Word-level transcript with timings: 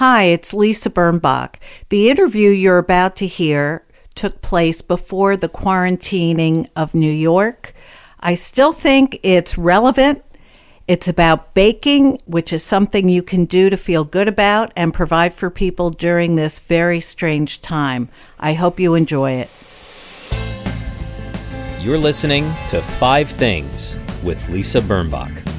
Hi, 0.00 0.22
it's 0.22 0.54
Lisa 0.54 0.88
Birnbach. 0.88 1.56
The 1.90 2.08
interview 2.08 2.48
you're 2.48 2.78
about 2.78 3.16
to 3.16 3.26
hear 3.26 3.84
took 4.14 4.40
place 4.40 4.80
before 4.80 5.36
the 5.36 5.46
quarantining 5.46 6.70
of 6.74 6.94
New 6.94 7.12
York. 7.12 7.74
I 8.18 8.34
still 8.34 8.72
think 8.72 9.20
it's 9.22 9.58
relevant. 9.58 10.24
It's 10.88 11.06
about 11.06 11.52
baking, 11.52 12.18
which 12.24 12.50
is 12.50 12.62
something 12.62 13.10
you 13.10 13.22
can 13.22 13.44
do 13.44 13.68
to 13.68 13.76
feel 13.76 14.04
good 14.04 14.26
about 14.26 14.72
and 14.74 14.94
provide 14.94 15.34
for 15.34 15.50
people 15.50 15.90
during 15.90 16.34
this 16.34 16.60
very 16.60 17.02
strange 17.02 17.60
time. 17.60 18.08
I 18.38 18.54
hope 18.54 18.80
you 18.80 18.94
enjoy 18.94 19.32
it. 19.32 19.50
You're 21.78 21.98
listening 21.98 22.50
to 22.68 22.80
Five 22.80 23.28
Things 23.28 23.98
with 24.22 24.48
Lisa 24.48 24.80
Birnbach. 24.80 25.49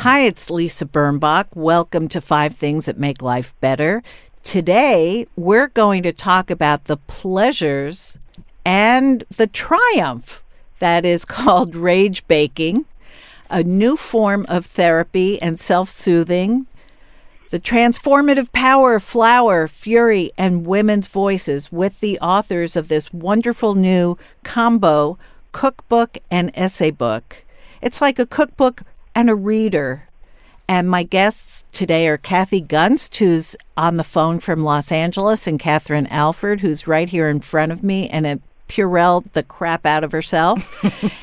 Hi, 0.00 0.20
it's 0.20 0.48
Lisa 0.48 0.86
Birnbach. 0.86 1.48
Welcome 1.54 2.08
to 2.08 2.22
Five 2.22 2.56
Things 2.56 2.86
That 2.86 2.98
Make 2.98 3.20
Life 3.20 3.54
Better. 3.60 4.02
Today, 4.42 5.26
we're 5.36 5.68
going 5.68 6.02
to 6.04 6.10
talk 6.10 6.50
about 6.50 6.86
the 6.86 6.96
pleasures 6.96 8.18
and 8.64 9.24
the 9.28 9.46
triumph 9.46 10.42
that 10.78 11.04
is 11.04 11.24
called 11.26 11.76
rage 11.76 12.26
baking, 12.28 12.86
a 13.50 13.62
new 13.62 13.94
form 13.94 14.46
of 14.48 14.64
therapy 14.64 15.40
and 15.42 15.60
self 15.60 15.90
soothing, 15.90 16.66
the 17.50 17.60
transformative 17.60 18.50
power 18.52 18.94
of 18.94 19.02
flour, 19.02 19.68
fury, 19.68 20.32
and 20.38 20.66
women's 20.66 21.08
voices 21.08 21.70
with 21.70 22.00
the 22.00 22.18
authors 22.20 22.74
of 22.74 22.88
this 22.88 23.12
wonderful 23.12 23.74
new 23.74 24.16
combo 24.44 25.18
cookbook 25.52 26.16
and 26.30 26.50
essay 26.54 26.90
book. 26.90 27.44
It's 27.82 28.00
like 28.00 28.18
a 28.18 28.24
cookbook 28.24 28.80
and 29.14 29.30
a 29.30 29.34
reader. 29.34 30.04
And 30.68 30.88
my 30.88 31.02
guests 31.02 31.64
today 31.72 32.06
are 32.06 32.16
Kathy 32.16 32.62
Gunst, 32.62 33.16
who's 33.16 33.56
on 33.76 33.96
the 33.96 34.04
phone 34.04 34.38
from 34.38 34.62
Los 34.62 34.92
Angeles, 34.92 35.46
and 35.46 35.58
Katherine 35.58 36.06
Alford, 36.06 36.60
who's 36.60 36.86
right 36.86 37.08
here 37.08 37.28
in 37.28 37.40
front 37.40 37.72
of 37.72 37.82
me 37.82 38.08
and 38.08 38.26
a 38.26 38.40
Purell 38.70 39.24
the 39.32 39.42
crap 39.42 39.84
out 39.84 40.04
of 40.04 40.12
herself. 40.12 40.64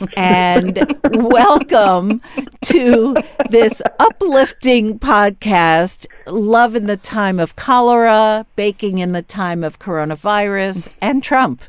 and 0.17 0.99
welcome 1.13 2.21
to 2.63 3.15
this 3.49 3.81
uplifting 3.99 4.99
podcast, 4.99 6.07
Love 6.27 6.75
in 6.75 6.87
the 6.87 6.97
Time 6.97 7.39
of 7.39 7.55
Cholera, 7.55 8.45
Baking 8.57 8.97
in 8.97 9.13
the 9.13 9.21
Time 9.21 9.63
of 9.63 9.79
Coronavirus, 9.79 10.93
and 11.01 11.23
Trump. 11.23 11.63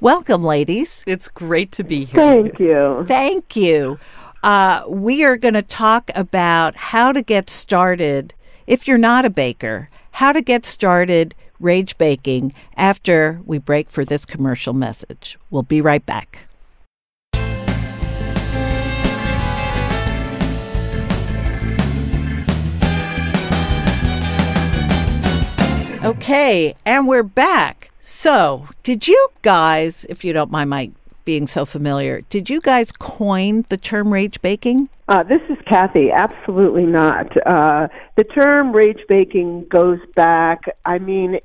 Welcome, 0.00 0.44
ladies. 0.44 1.02
It's 1.06 1.28
great 1.28 1.72
to 1.72 1.84
be 1.84 2.04
here. 2.04 2.20
Thank 2.20 2.60
you. 2.60 3.04
Thank 3.08 3.56
you. 3.56 3.98
Uh, 4.42 4.84
we 4.88 5.22
are 5.22 5.36
going 5.36 5.54
to 5.54 5.62
talk 5.62 6.10
about 6.14 6.74
how 6.74 7.12
to 7.12 7.20
get 7.20 7.50
started 7.50 8.32
if 8.66 8.88
you're 8.88 8.96
not 8.96 9.26
a 9.26 9.30
baker, 9.30 9.90
how 10.12 10.32
to 10.32 10.40
get 10.40 10.64
started 10.64 11.34
rage 11.58 11.98
baking 11.98 12.54
after 12.74 13.42
we 13.44 13.58
break 13.58 13.90
for 13.90 14.02
this 14.02 14.24
commercial 14.24 14.72
message. 14.72 15.38
We'll 15.50 15.62
be 15.62 15.82
right 15.82 16.04
back. 16.04 16.46
Okay, 26.02 26.74
and 26.86 27.06
we're 27.06 27.22
back. 27.22 27.90
So, 28.00 28.68
did 28.82 29.06
you 29.06 29.28
guys, 29.42 30.06
if 30.08 30.24
you 30.24 30.32
don't 30.32 30.50
mind 30.50 30.70
my 30.70 30.90
being 31.24 31.46
so 31.46 31.64
familiar. 31.64 32.22
Did 32.22 32.50
you 32.50 32.60
guys 32.60 32.92
coin 32.92 33.64
the 33.68 33.76
term 33.76 34.12
rage 34.12 34.40
baking? 34.42 34.88
Uh, 35.10 35.24
this 35.24 35.40
is 35.48 35.58
Kathy. 35.66 36.12
Absolutely 36.12 36.86
not. 36.86 37.36
Uh, 37.44 37.88
the 38.16 38.22
term 38.22 38.70
rage 38.70 39.00
baking 39.08 39.66
goes 39.68 39.98
back, 40.14 40.60
I 40.84 40.98
mean, 40.98 41.40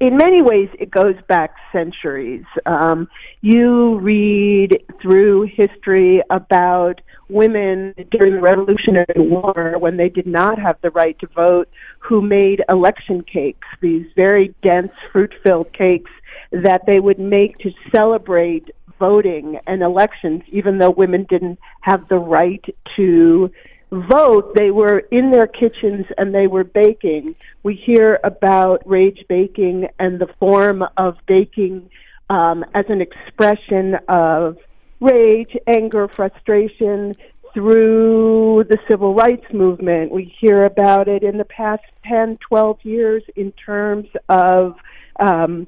in 0.00 0.16
many 0.16 0.40
ways, 0.40 0.70
it 0.78 0.90
goes 0.90 1.16
back 1.28 1.54
centuries. 1.72 2.44
Um, 2.64 3.08
you 3.42 3.98
read 3.98 4.82
through 5.02 5.42
history 5.42 6.22
about 6.30 7.02
women 7.28 7.94
during 8.10 8.36
the 8.36 8.40
Revolutionary 8.40 9.06
War 9.16 9.74
when 9.78 9.98
they 9.98 10.08
did 10.08 10.26
not 10.26 10.58
have 10.58 10.78
the 10.80 10.90
right 10.90 11.18
to 11.18 11.26
vote 11.26 11.68
who 11.98 12.22
made 12.22 12.62
election 12.70 13.22
cakes, 13.22 13.68
these 13.82 14.06
very 14.16 14.54
dense, 14.62 14.92
fruit 15.12 15.34
filled 15.42 15.70
cakes 15.74 16.10
that 16.50 16.86
they 16.86 17.00
would 17.00 17.18
make 17.18 17.58
to 17.58 17.70
celebrate 17.90 18.70
voting 19.02 19.58
and 19.66 19.82
elections, 19.82 20.42
even 20.52 20.78
though 20.78 20.90
women 20.90 21.26
didn't 21.28 21.58
have 21.80 22.06
the 22.08 22.18
right 22.38 22.64
to 22.94 23.50
vote, 23.90 24.54
they 24.54 24.70
were 24.70 25.00
in 25.10 25.32
their 25.32 25.48
kitchens 25.48 26.06
and 26.16 26.32
they 26.32 26.46
were 26.46 26.62
baking. 26.62 27.34
We 27.64 27.74
hear 27.74 28.20
about 28.22 28.78
rage 28.86 29.24
baking 29.28 29.88
and 29.98 30.20
the 30.20 30.28
form 30.38 30.84
of 30.96 31.16
baking 31.26 31.90
um, 32.30 32.64
as 32.74 32.84
an 32.88 33.00
expression 33.00 33.96
of 34.06 34.56
rage, 35.00 35.56
anger, 35.66 36.06
frustration 36.06 37.16
through 37.52 38.64
the 38.70 38.78
civil 38.88 39.14
rights 39.16 39.46
movement. 39.52 40.12
We 40.12 40.32
hear 40.40 40.64
about 40.64 41.08
it 41.08 41.24
in 41.24 41.38
the 41.38 41.44
past 41.44 41.82
10, 42.06 42.38
12 42.48 42.78
years 42.84 43.24
in 43.34 43.50
terms 43.52 44.06
of 44.28 44.76
um, 45.18 45.66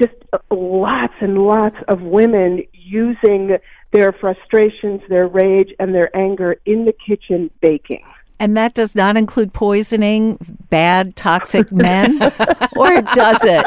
just 0.00 0.14
lots 0.50 1.14
and 1.20 1.38
lots 1.38 1.76
of 1.88 2.02
women 2.02 2.62
using 2.72 3.56
their 3.92 4.12
frustrations, 4.12 5.00
their 5.08 5.26
rage, 5.26 5.72
and 5.78 5.94
their 5.94 6.14
anger 6.16 6.56
in 6.66 6.84
the 6.84 6.92
kitchen 6.92 7.50
baking. 7.60 8.04
And 8.38 8.56
that 8.56 8.74
does 8.74 8.94
not 8.94 9.16
include 9.16 9.54
poisoning 9.54 10.38
bad, 10.68 11.16
toxic 11.16 11.72
men, 11.72 12.22
or 12.76 13.00
does 13.00 13.42
it? 13.42 13.66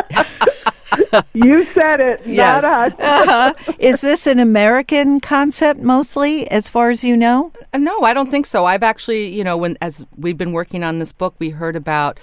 you 1.33 1.63
said 1.63 1.99
it, 1.99 2.21
yes. 2.25 2.61
not 2.61 2.93
us. 2.93 2.99
Uh-huh. 2.99 3.73
Is 3.79 4.01
this 4.01 4.27
an 4.27 4.39
American 4.39 5.19
concept 5.19 5.79
mostly, 5.79 6.49
as 6.51 6.69
far 6.69 6.91
as 6.91 7.03
you 7.03 7.17
know? 7.17 7.51
Uh, 7.73 7.79
no, 7.79 8.01
I 8.03 8.13
don't 8.13 8.29
think 8.29 8.45
so. 8.45 8.65
I've 8.65 8.83
actually, 8.83 9.27
you 9.27 9.43
know, 9.43 9.57
when 9.57 9.77
as 9.81 10.05
we've 10.17 10.37
been 10.37 10.51
working 10.51 10.83
on 10.83 10.99
this 10.99 11.11
book, 11.11 11.35
we 11.39 11.49
heard 11.49 11.75
about 11.75 12.19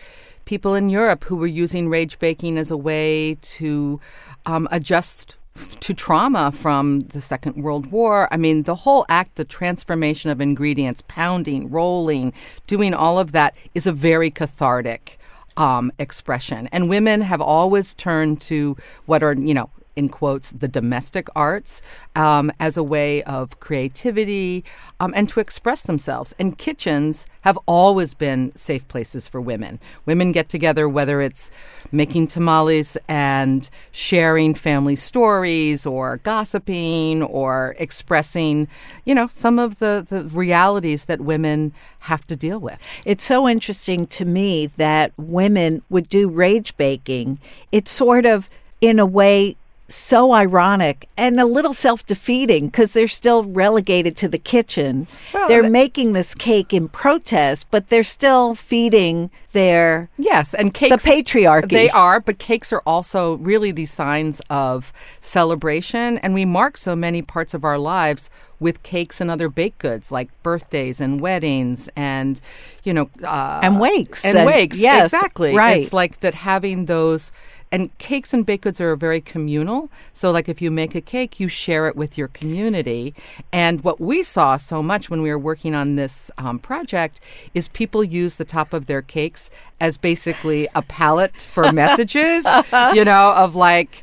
people 0.47 0.75
in 0.75 0.89
Europe 0.89 1.25
who 1.25 1.37
were 1.37 1.47
using 1.47 1.89
rage 1.89 2.19
baking 2.19 2.57
as 2.57 2.71
a 2.71 2.77
way 2.77 3.37
to 3.43 4.01
um, 4.47 4.67
adjust 4.71 5.37
to 5.81 5.95
trauma 5.95 6.53
from 6.53 7.01
the 7.01 7.21
Second 7.21 7.63
World 7.63 7.87
War. 7.91 8.29
I 8.31 8.37
mean, 8.37 8.65
the 8.65 8.75
whole 8.75 9.07
act, 9.09 9.37
the 9.37 9.45
transformation 9.45 10.31
of 10.31 10.41
ingredients, 10.41 11.03
pounding, 11.09 11.71
rolling, 11.71 12.33
doing 12.67 12.95
all 12.95 13.19
of 13.19 13.33
that 13.33 13.57
is 13.75 13.87
a 13.87 13.93
very 13.93 14.31
cathartic 14.31 15.19
um, 15.57 15.91
expression. 15.99 16.69
And 16.73 16.89
women 16.89 17.23
have 17.23 17.41
always 17.41 17.95
turned 17.95 18.41
to 18.43 18.77
what 19.07 19.23
are, 19.23 19.35
you 19.35 19.55
know, 19.55 19.71
in 19.97 20.09
quotes, 20.09 20.53
the 20.53 20.69
domestic 20.69 21.29
arts 21.35 21.83
um, 22.15 22.53
as 22.61 22.77
a 22.77 22.83
way 22.83 23.23
of 23.25 23.59
creativity 23.61 24.65
um, 25.01 25.13
and 25.17 25.29
to 25.31 25.41
express 25.41 25.83
themselves. 25.83 26.35
And 26.39 26.57
kitchens 26.57 27.27
have 27.41 27.59
always 27.67 28.13
been 28.15 28.55
safe 28.55 28.87
places 28.89 29.27
for 29.27 29.41
women. 29.41 29.81
Women 30.05 30.33
get 30.33 30.49
together, 30.49 30.89
whether 30.89 31.21
it's 31.21 31.51
making 31.93 32.27
tamales 32.27 32.97
and 33.09 33.69
sharing 33.91 34.55
family 34.55 34.97
stories 34.97 35.87
or 35.87 36.19
gossiping 36.19 37.23
or 37.23 37.75
expressing, 37.79 38.69
you 39.05 39.15
know, 39.15 39.29
some 39.29 39.59
of 39.59 39.79
the, 39.79 40.05
the 40.07 40.25
realities 40.25 41.07
that 41.07 41.21
women 41.21 41.73
have 42.01 42.27
to 42.27 42.37
deal 42.37 42.59
with. 42.59 42.79
It's 43.05 43.25
so 43.25 43.49
interesting 43.49 44.07
to 44.07 44.25
me 44.25 44.67
that 44.77 45.13
women 45.17 45.83
would 45.89 46.09
do 46.09 46.29
rage 46.29 46.77
baking. 46.77 47.39
It's 47.73 47.91
sort 47.91 48.27
of, 48.27 48.51
in 48.81 48.99
a 48.99 49.07
way, 49.07 49.57
so 49.89 50.33
ironic 50.33 51.09
and 51.17 51.39
a 51.41 51.47
little 51.47 51.75
self 51.75 52.05
defeating 52.07 52.67
because 52.67 52.93
they're 52.93 53.09
still 53.09 53.45
relegated 53.45 54.17
to 54.19 54.29
the 54.29 54.39
kitchen. 54.39 55.07
Well, 55.33 55.49
they're 55.49 55.71
making 55.71 56.13
this 56.13 56.35
cake 56.35 56.73
in 56.73 56.89
protest, 56.89 57.67
but 57.71 57.89
they're 57.89 58.03
still 58.03 58.55
feeding 58.55 59.31
their 59.53 60.11
yes, 60.19 60.55
and 60.55 60.75
cakes 60.75 61.05
the 61.05 61.11
patriarchy. 61.11 61.71
They 61.71 61.91
are, 61.91 62.21
but 62.21 62.39
cakes 62.39 62.73
are 62.73 62.83
also 62.87 63.37
really 63.39 63.73
these 63.73 63.93
signs 63.93 64.43
of 64.51 64.93
celebration, 65.21 66.19
and 66.19 66.35
we 66.35 66.45
mark 66.45 66.77
so 66.77 66.97
many 66.97 67.23
parts 67.23 67.55
of 67.55 67.65
our 67.65 67.79
lives 67.79 68.31
with 68.59 68.83
cakes 68.83 69.21
and 69.21 69.31
other 69.31 69.49
baked 69.49 69.79
goods 69.79 70.11
like 70.11 70.31
birthdays 70.43 71.01
and 71.01 71.21
weddings 71.21 71.91
and 71.95 72.41
you 72.85 72.95
know 72.95 73.11
uh, 73.23 73.61
and 73.63 73.81
wakes 73.81 74.25
and, 74.25 74.39
and 74.39 74.47
wakes. 74.47 74.79
Yes, 74.79 75.13
exactly. 75.13 75.55
Right. 75.55 75.83
It's 75.83 75.93
like 75.93 76.21
that 76.21 76.35
having 76.35 76.87
those 76.87 77.33
and 77.77 77.99
cakes 77.99 78.33
and 78.33 78.47
baked 78.47 78.65
goods 78.65 78.81
are 78.81 78.97
very 78.97 79.21
communal. 79.21 79.91
So, 80.15 80.31
like 80.31 80.49
if 80.49 80.63
you 80.63 80.71
make 80.71 80.95
a 80.95 81.03
cake, 81.03 81.39
you 81.39 81.47
share 81.47 81.89
it 81.89 81.95
with 81.95 82.17
your 82.17 82.29
community. 82.29 83.15
And 83.53 83.85
what 83.85 84.01
we 84.01 84.23
saw 84.23 84.57
so 84.57 84.83
much 84.83 85.11
when 85.11 85.21
we 85.21 85.29
were 85.29 85.39
working 85.39 85.75
on 85.75 85.97
this 85.97 86.31
um, 86.39 86.59
project 86.59 87.21
is 87.53 87.69
people 87.69 88.03
use 88.03 88.37
the 88.37 88.47
top 88.47 88.73
of 88.73 88.87
their 88.87 89.03
cakes 89.03 89.51
as 89.79 89.99
basically 89.99 90.67
a 90.75 90.81
palette 90.81 91.43
for 91.43 91.71
messages, 91.85 92.47
you 92.95 93.05
know, 93.05 93.35
of 93.37 93.55
like, 93.55 94.03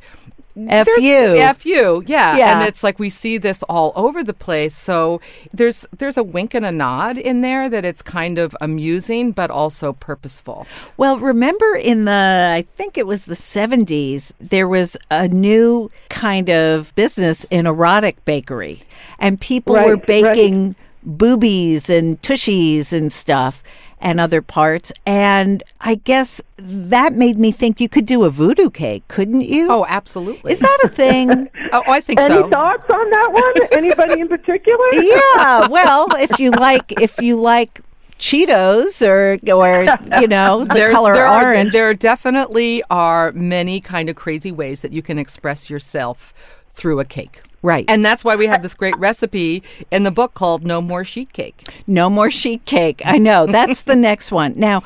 F 0.56 0.86
There's- 0.86 1.02
you. 1.04 1.36
F 1.38 1.66
you, 1.66 2.04
yeah. 2.06 2.38
Yeah. 2.38 2.60
And 2.60 2.68
it's 2.68 2.84
like 2.84 3.00
we 3.00 3.10
see 3.10 3.38
this 3.40 3.64
all 3.64 3.92
over 3.96 4.24
the 4.24 4.34
place. 4.34 4.76
So 4.76 5.20
there's 5.52 5.88
there's 5.98 6.18
a 6.18 6.24
wink 6.24 6.54
and 6.54 6.66
a 6.66 6.72
nod 6.72 7.18
in 7.18 7.42
there 7.42 7.68
that 7.70 7.84
it's 7.84 8.02
kind 8.04 8.38
of 8.38 8.56
amusing 8.62 9.32
but 9.32 9.50
also 9.50 9.94
purposeful. 9.94 10.68
Well, 10.96 11.18
remember 11.18 11.76
in 11.76 12.06
the, 12.06 12.52
I 12.54 12.66
think 12.76 12.98
it 12.98 13.08
was 13.08 13.26
the 13.26 13.34
70s, 13.36 14.32
there 14.40 14.68
was 14.68 14.96
a 15.10 15.28
new 15.28 15.90
kind 16.10 16.50
of 16.50 16.94
business 16.96 17.46
in 17.50 17.66
erotic 17.66 18.24
bakery, 18.26 18.82
and 19.20 19.40
people 19.42 19.74
were 19.76 19.96
Right, 19.96 20.06
baking 20.06 20.76
boobies 21.04 21.90
and 21.90 22.22
tushies 22.22 22.94
and 22.94 23.12
stuff 23.12 23.62
and 24.04 24.20
other 24.20 24.42
parts. 24.44 24.92
And 25.08 25.64
I 25.82 25.96
guess 25.96 26.40
that 26.58 27.14
made 27.14 27.40
me 27.40 27.52
think 27.52 27.82
you 27.82 27.90
could 27.90 28.06
do 28.06 28.24
a 28.26 28.30
voodoo 28.30 28.70
cake, 28.70 29.08
couldn't 29.08 29.42
you? 29.42 29.68
Oh, 29.72 29.86
absolutely. 29.90 30.52
Is 30.54 30.60
that 30.60 30.80
a 30.84 30.90
thing? 30.90 31.50
Oh, 31.76 31.82
I 31.88 32.02
think 32.02 32.20
Any 32.20 32.36
so. 32.36 32.42
Any 32.42 32.50
thoughts 32.52 32.86
on 32.88 33.10
that 33.10 33.32
one? 33.34 33.68
Anybody 33.72 34.22
in 34.22 34.28
particular? 34.28 34.86
yeah. 34.94 35.68
Well, 35.70 36.06
if 36.20 36.38
you 36.38 36.52
like, 36.52 36.92
if 37.02 37.20
you 37.20 37.36
like 37.36 37.82
Cheetos 38.20 39.02
or 39.02 39.40
or 39.52 39.84
you 40.22 40.28
know 40.28 40.66
the 40.66 40.74
There's- 40.76 40.94
color 40.94 41.16
there 41.16 41.26
are, 41.26 41.46
orange. 41.48 41.74
there 41.74 41.92
definitely 41.96 42.84
are 42.92 43.32
many 43.32 43.82
kind 43.82 44.08
of 44.08 44.16
crazy 44.16 44.52
ways 44.52 44.82
that 44.82 44.94
you 44.94 45.02
can 45.02 45.18
express 45.18 45.68
yourself 45.68 46.32
through 46.74 47.00
a 47.00 47.06
cake. 47.06 47.42
Right. 47.64 47.86
And 47.88 48.06
that's 48.06 48.24
why 48.24 48.36
we 48.36 48.46
have 48.48 48.62
this 48.62 48.76
great 48.76 48.96
recipe 48.98 49.64
in 49.90 50.04
the 50.04 50.12
book 50.12 50.34
called 50.36 50.64
No 50.64 50.82
More 50.82 51.04
Sheet 51.04 51.32
Cake. 51.34 51.68
No 51.88 52.10
more 52.10 52.30
sheet 52.30 52.66
cake. 52.66 53.02
I 53.06 53.18
know. 53.18 53.48
That's 53.48 53.84
the 53.84 53.96
next 53.96 54.32
one. 54.32 54.54
Now, 54.58 54.84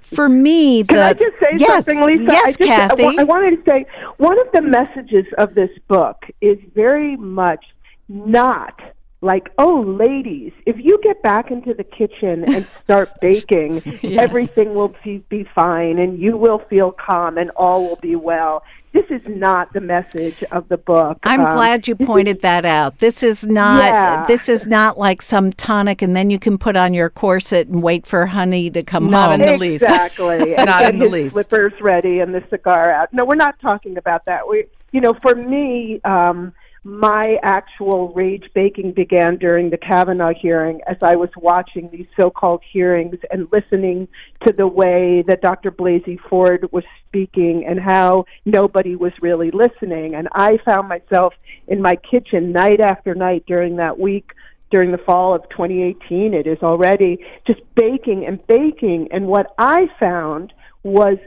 for 0.00 0.28
me, 0.28 0.82
the 0.82 0.94
Can 0.94 1.02
I 1.02 1.12
just 1.12 1.38
say 1.38 1.50
yes, 1.58 1.84
something, 1.84 2.04
Lisa? 2.06 2.22
Yes, 2.24 2.46
I 2.46 2.46
just, 2.52 2.58
Kathy. 2.58 3.02
wa- 3.04 3.14
I 3.18 3.24
wanted 3.24 3.56
to 3.56 3.70
say 3.70 3.86
one 4.16 4.38
of 4.40 4.46
the 4.52 4.62
messages 4.62 5.26
of 5.36 5.54
this 5.54 5.70
book 5.88 6.24
is 6.40 6.58
very 6.74 7.16
much 7.16 7.64
not 8.08 8.80
like, 9.22 9.50
oh, 9.58 9.80
ladies, 9.80 10.52
if 10.66 10.76
you 10.78 11.00
get 11.02 11.22
back 11.22 11.50
into 11.50 11.72
the 11.74 11.84
kitchen 11.84 12.44
and 12.52 12.66
start 12.84 13.10
baking, 13.20 13.82
everything 14.18 14.74
will 14.74 14.94
be, 15.02 15.18
be 15.28 15.44
fine 15.54 15.98
and 15.98 16.18
you 16.20 16.36
will 16.36 16.58
feel 16.70 16.92
calm 16.92 17.38
and 17.38 17.50
all 17.50 17.88
will 17.88 17.96
be 17.96 18.14
well. 18.14 18.62
This 18.92 19.06
is 19.10 19.20
not 19.26 19.72
the 19.74 19.80
message 19.80 20.42
of 20.52 20.68
the 20.68 20.78
book. 20.78 21.18
I'm 21.24 21.40
Um, 21.44 21.52
glad 21.54 21.86
you 21.88 21.94
pointed 21.96 22.40
that 22.42 22.64
out. 22.64 22.98
This 22.98 23.22
is 23.22 23.44
not 23.44 23.84
Yeah. 23.92 24.24
this 24.26 24.48
is 24.48 24.66
not 24.66 24.96
like 24.98 25.20
some 25.20 25.52
tonic 25.52 26.00
and 26.00 26.16
then 26.16 26.30
you 26.30 26.38
can 26.38 26.56
put 26.56 26.76
on 26.76 26.94
your 26.94 27.10
corset 27.10 27.68
and 27.68 27.82
wait 27.82 28.06
for 28.06 28.24
honey 28.24 28.70
to 28.70 28.82
come 28.82 29.10
Not 29.10 29.32
home. 29.32 29.40
in 29.42 29.46
the 29.48 29.58
least. 29.58 29.82
Exactly. 29.82 30.54
Not 30.58 30.84
in 30.86 30.98
the 30.98 31.08
least. 31.08 31.34
Slippers 31.34 31.74
ready 31.80 32.20
and 32.20 32.34
the 32.34 32.42
cigar 32.48 32.90
out. 32.90 33.12
No, 33.12 33.24
we're 33.26 33.34
not 33.34 33.58
talking 33.60 33.98
about 33.98 34.24
that. 34.26 34.48
We, 34.48 34.64
you 34.92 35.00
know, 35.02 35.12
for 35.20 35.34
me, 35.34 36.00
um, 36.04 36.54
my 36.86 37.36
actual 37.42 38.12
rage 38.12 38.48
baking 38.54 38.92
began 38.92 39.36
during 39.38 39.70
the 39.70 39.76
Kavanaugh 39.76 40.32
hearing 40.32 40.80
as 40.86 40.96
I 41.02 41.16
was 41.16 41.30
watching 41.36 41.90
these 41.90 42.06
so-called 42.16 42.62
hearings 42.62 43.16
and 43.32 43.48
listening 43.50 44.06
to 44.46 44.52
the 44.52 44.68
way 44.68 45.24
that 45.26 45.42
Dr. 45.42 45.72
Blasey 45.72 46.16
Ford 46.16 46.70
was 46.70 46.84
speaking 47.04 47.66
and 47.66 47.80
how 47.80 48.26
nobody 48.44 48.94
was 48.94 49.12
really 49.20 49.50
listening. 49.50 50.14
And 50.14 50.28
I 50.30 50.58
found 50.64 50.88
myself 50.88 51.34
in 51.66 51.82
my 51.82 51.96
kitchen 51.96 52.52
night 52.52 52.78
after 52.78 53.16
night 53.16 53.42
during 53.48 53.76
that 53.76 53.98
week 53.98 54.30
during 54.70 54.90
the 54.90 54.98
fall 54.98 55.32
of 55.32 55.48
2018 55.50 56.34
it 56.34 56.44
is 56.44 56.58
already 56.60 57.24
just 57.46 57.60
baking 57.76 58.26
and 58.26 58.44
baking 58.48 59.06
and 59.12 59.28
what 59.28 59.54
i 59.58 59.86
found 60.00 60.52
was 60.82 61.18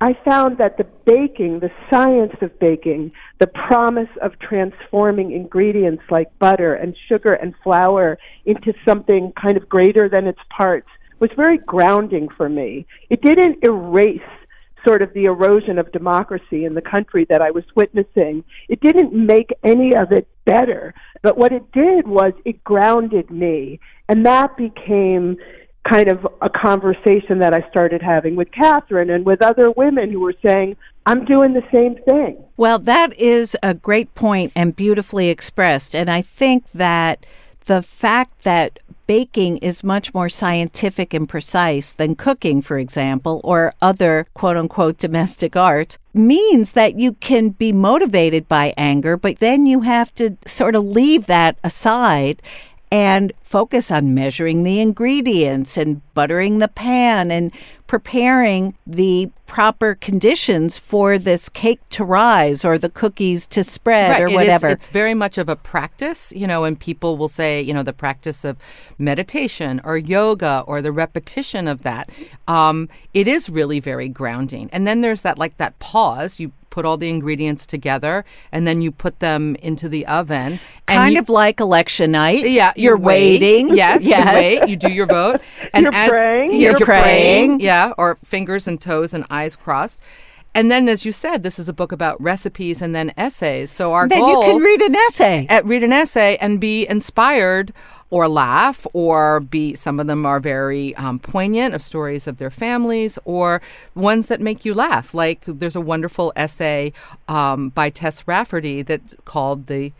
i 0.00 0.16
found 0.24 0.58
that 0.58 0.76
the 0.76 0.86
baking 1.06 1.60
the 1.60 1.70
science 1.88 2.34
of 2.40 2.58
baking 2.58 3.10
the 3.38 3.46
promise 3.46 4.08
of 4.22 4.38
transforming 4.38 5.32
ingredients 5.32 6.02
like 6.10 6.36
butter 6.38 6.74
and 6.74 6.96
sugar 7.08 7.34
and 7.34 7.54
flour 7.62 8.18
into 8.46 8.72
something 8.86 9.32
kind 9.40 9.56
of 9.56 9.68
greater 9.68 10.08
than 10.08 10.26
its 10.26 10.40
parts 10.50 10.88
was 11.20 11.30
very 11.36 11.58
grounding 11.58 12.28
for 12.36 12.48
me. 12.48 12.86
It 13.10 13.22
didn't 13.22 13.62
erase 13.62 14.20
sort 14.86 15.02
of 15.02 15.12
the 15.12 15.26
erosion 15.26 15.78
of 15.78 15.92
democracy 15.92 16.64
in 16.64 16.74
the 16.74 16.80
country 16.80 17.26
that 17.28 17.42
I 17.42 17.50
was 17.50 17.64
witnessing. 17.76 18.42
It 18.70 18.80
didn't 18.80 19.12
make 19.12 19.50
any 19.62 19.94
of 19.94 20.10
it 20.10 20.26
better, 20.46 20.94
but 21.22 21.36
what 21.36 21.52
it 21.52 21.70
did 21.72 22.08
was 22.08 22.32
it 22.46 22.64
grounded 22.64 23.30
me, 23.30 23.78
and 24.08 24.24
that 24.24 24.56
became 24.56 25.36
kind 25.88 26.08
of 26.08 26.26
a 26.42 26.50
conversation 26.50 27.38
that 27.38 27.54
I 27.54 27.68
started 27.70 28.02
having 28.02 28.36
with 28.36 28.50
Katherine 28.52 29.10
and 29.10 29.24
with 29.24 29.42
other 29.42 29.70
women 29.70 30.10
who 30.10 30.20
were 30.20 30.34
saying, 30.42 30.76
I'm 31.06 31.24
doing 31.24 31.54
the 31.54 31.64
same 31.72 31.96
thing. 32.04 32.36
Well, 32.56 32.78
that 32.80 33.18
is 33.18 33.56
a 33.62 33.74
great 33.74 34.14
point 34.14 34.52
and 34.54 34.76
beautifully 34.76 35.30
expressed. 35.30 35.94
And 35.94 36.10
I 36.10 36.22
think 36.22 36.70
that 36.72 37.24
the 37.64 37.82
fact 37.82 38.42
that 38.42 38.78
baking 39.06 39.56
is 39.58 39.82
much 39.82 40.14
more 40.14 40.28
scientific 40.28 41.12
and 41.12 41.28
precise 41.28 41.94
than 41.94 42.14
cooking, 42.14 42.62
for 42.62 42.78
example, 42.78 43.40
or 43.42 43.74
other 43.82 44.26
quote 44.34 44.56
unquote 44.56 44.98
domestic 44.98 45.56
arts 45.56 45.98
means 46.14 46.72
that 46.72 46.98
you 46.98 47.14
can 47.14 47.48
be 47.48 47.72
motivated 47.72 48.46
by 48.46 48.72
anger, 48.76 49.16
but 49.16 49.38
then 49.38 49.66
you 49.66 49.80
have 49.80 50.14
to 50.14 50.36
sort 50.46 50.76
of 50.76 50.84
leave 50.84 51.26
that 51.26 51.58
aside 51.64 52.40
and 52.90 53.32
focus 53.42 53.90
on 53.90 54.14
measuring 54.14 54.62
the 54.64 54.80
ingredients 54.80 55.76
and 55.76 56.02
buttering 56.14 56.58
the 56.58 56.68
pan 56.68 57.30
and 57.30 57.52
preparing 57.86 58.74
the 58.86 59.30
proper 59.46 59.96
conditions 59.96 60.78
for 60.78 61.18
this 61.18 61.48
cake 61.48 61.80
to 61.90 62.04
rise 62.04 62.64
or 62.64 62.78
the 62.78 62.88
cookies 62.88 63.46
to 63.48 63.64
spread 63.64 64.20
or 64.20 64.26
it 64.26 64.30
is- 64.30 64.34
whatever. 64.36 64.68
it's 64.68 64.88
very 64.88 65.14
much 65.14 65.38
of 65.38 65.48
a 65.48 65.56
practice, 65.56 66.32
you 66.36 66.46
know, 66.46 66.64
and 66.64 66.78
people 66.78 67.16
will 67.16 67.28
say, 67.28 67.60
you 67.60 67.74
know, 67.74 67.82
the 67.82 67.92
practice 67.92 68.44
of 68.44 68.56
meditation 68.98 69.80
or 69.84 69.96
yoga 69.96 70.62
or 70.66 70.80
the 70.80 70.92
repetition 70.92 71.66
of 71.66 71.82
that. 71.82 72.10
Um, 72.46 72.88
it 73.12 73.26
is 73.26 73.50
really 73.50 73.80
very 73.80 74.08
grounding. 74.08 74.68
And 74.72 74.86
then 74.86 75.00
there's 75.00 75.22
that, 75.22 75.38
like 75.38 75.56
that 75.56 75.78
pause. 75.80 76.38
You 76.38 76.52
put 76.70 76.84
all 76.84 76.96
the 76.96 77.10
ingredients 77.10 77.66
together 77.66 78.24
and 78.52 78.66
then 78.66 78.80
you 78.80 78.90
put 78.92 79.18
them 79.20 79.56
into 79.56 79.88
the 79.88 80.06
oven. 80.06 80.52
And 80.88 80.98
kind 80.98 81.14
you- 81.14 81.20
of 81.20 81.28
like 81.28 81.60
election 81.60 82.12
night. 82.12 82.48
yeah, 82.48 82.72
you're 82.76 82.96
you 82.96 83.02
wait. 83.02 83.40
waiting. 83.42 83.76
Yes, 83.76 84.04
yes. 84.04 84.24
you 84.54 84.60
wait. 84.60 84.68
You 84.70 84.76
do 84.76 84.88
your 84.88 85.06
vote, 85.06 85.40
and 85.74 85.84
You're 85.84 85.94
as 85.94 86.08
praying. 86.10 86.52
Yeah, 86.52 86.58
You're 86.70 86.80
praying. 86.80 87.60
yeah, 87.60 87.92
or 87.98 88.18
fingers 88.24 88.66
and 88.68 88.80
toes 88.80 89.12
and 89.14 89.24
eyes 89.30 89.56
crossed. 89.56 90.00
And 90.52 90.68
then, 90.68 90.88
as 90.88 91.06
you 91.06 91.12
said, 91.12 91.44
this 91.44 91.60
is 91.60 91.68
a 91.68 91.72
book 91.72 91.92
about 91.92 92.20
recipes 92.20 92.82
and 92.82 92.92
then 92.92 93.12
essays. 93.16 93.70
So 93.70 93.92
our 93.92 94.08
Then 94.08 94.18
goal 94.18 94.44
you 94.44 94.52
can 94.52 94.60
read 94.62 94.80
an 94.82 94.96
essay. 94.96 95.46
at 95.48 95.64
read 95.64 95.84
an 95.84 95.92
essay 95.92 96.36
and 96.40 96.58
be 96.60 96.88
inspired 96.88 97.72
or 98.10 98.28
laugh 98.28 98.86
or 98.92 99.40
be 99.40 99.74
some 99.74 100.00
of 100.00 100.06
them 100.06 100.26
are 100.26 100.40
very 100.40 100.94
um, 100.96 101.18
poignant 101.18 101.74
of 101.74 101.82
stories 101.82 102.26
of 102.26 102.38
their 102.38 102.50
families 102.50 103.18
or 103.24 103.62
ones 103.94 104.26
that 104.26 104.40
make 104.40 104.64
you 104.64 104.74
laugh 104.74 105.14
like 105.14 105.44
there's 105.46 105.76
a 105.76 105.80
wonderful 105.80 106.32
essay 106.36 106.92
um, 107.28 107.70
by 107.70 107.88
tess 107.88 108.26
rafferty 108.26 108.82
that's 108.82 109.14
called 109.24 109.66
the 109.66 109.92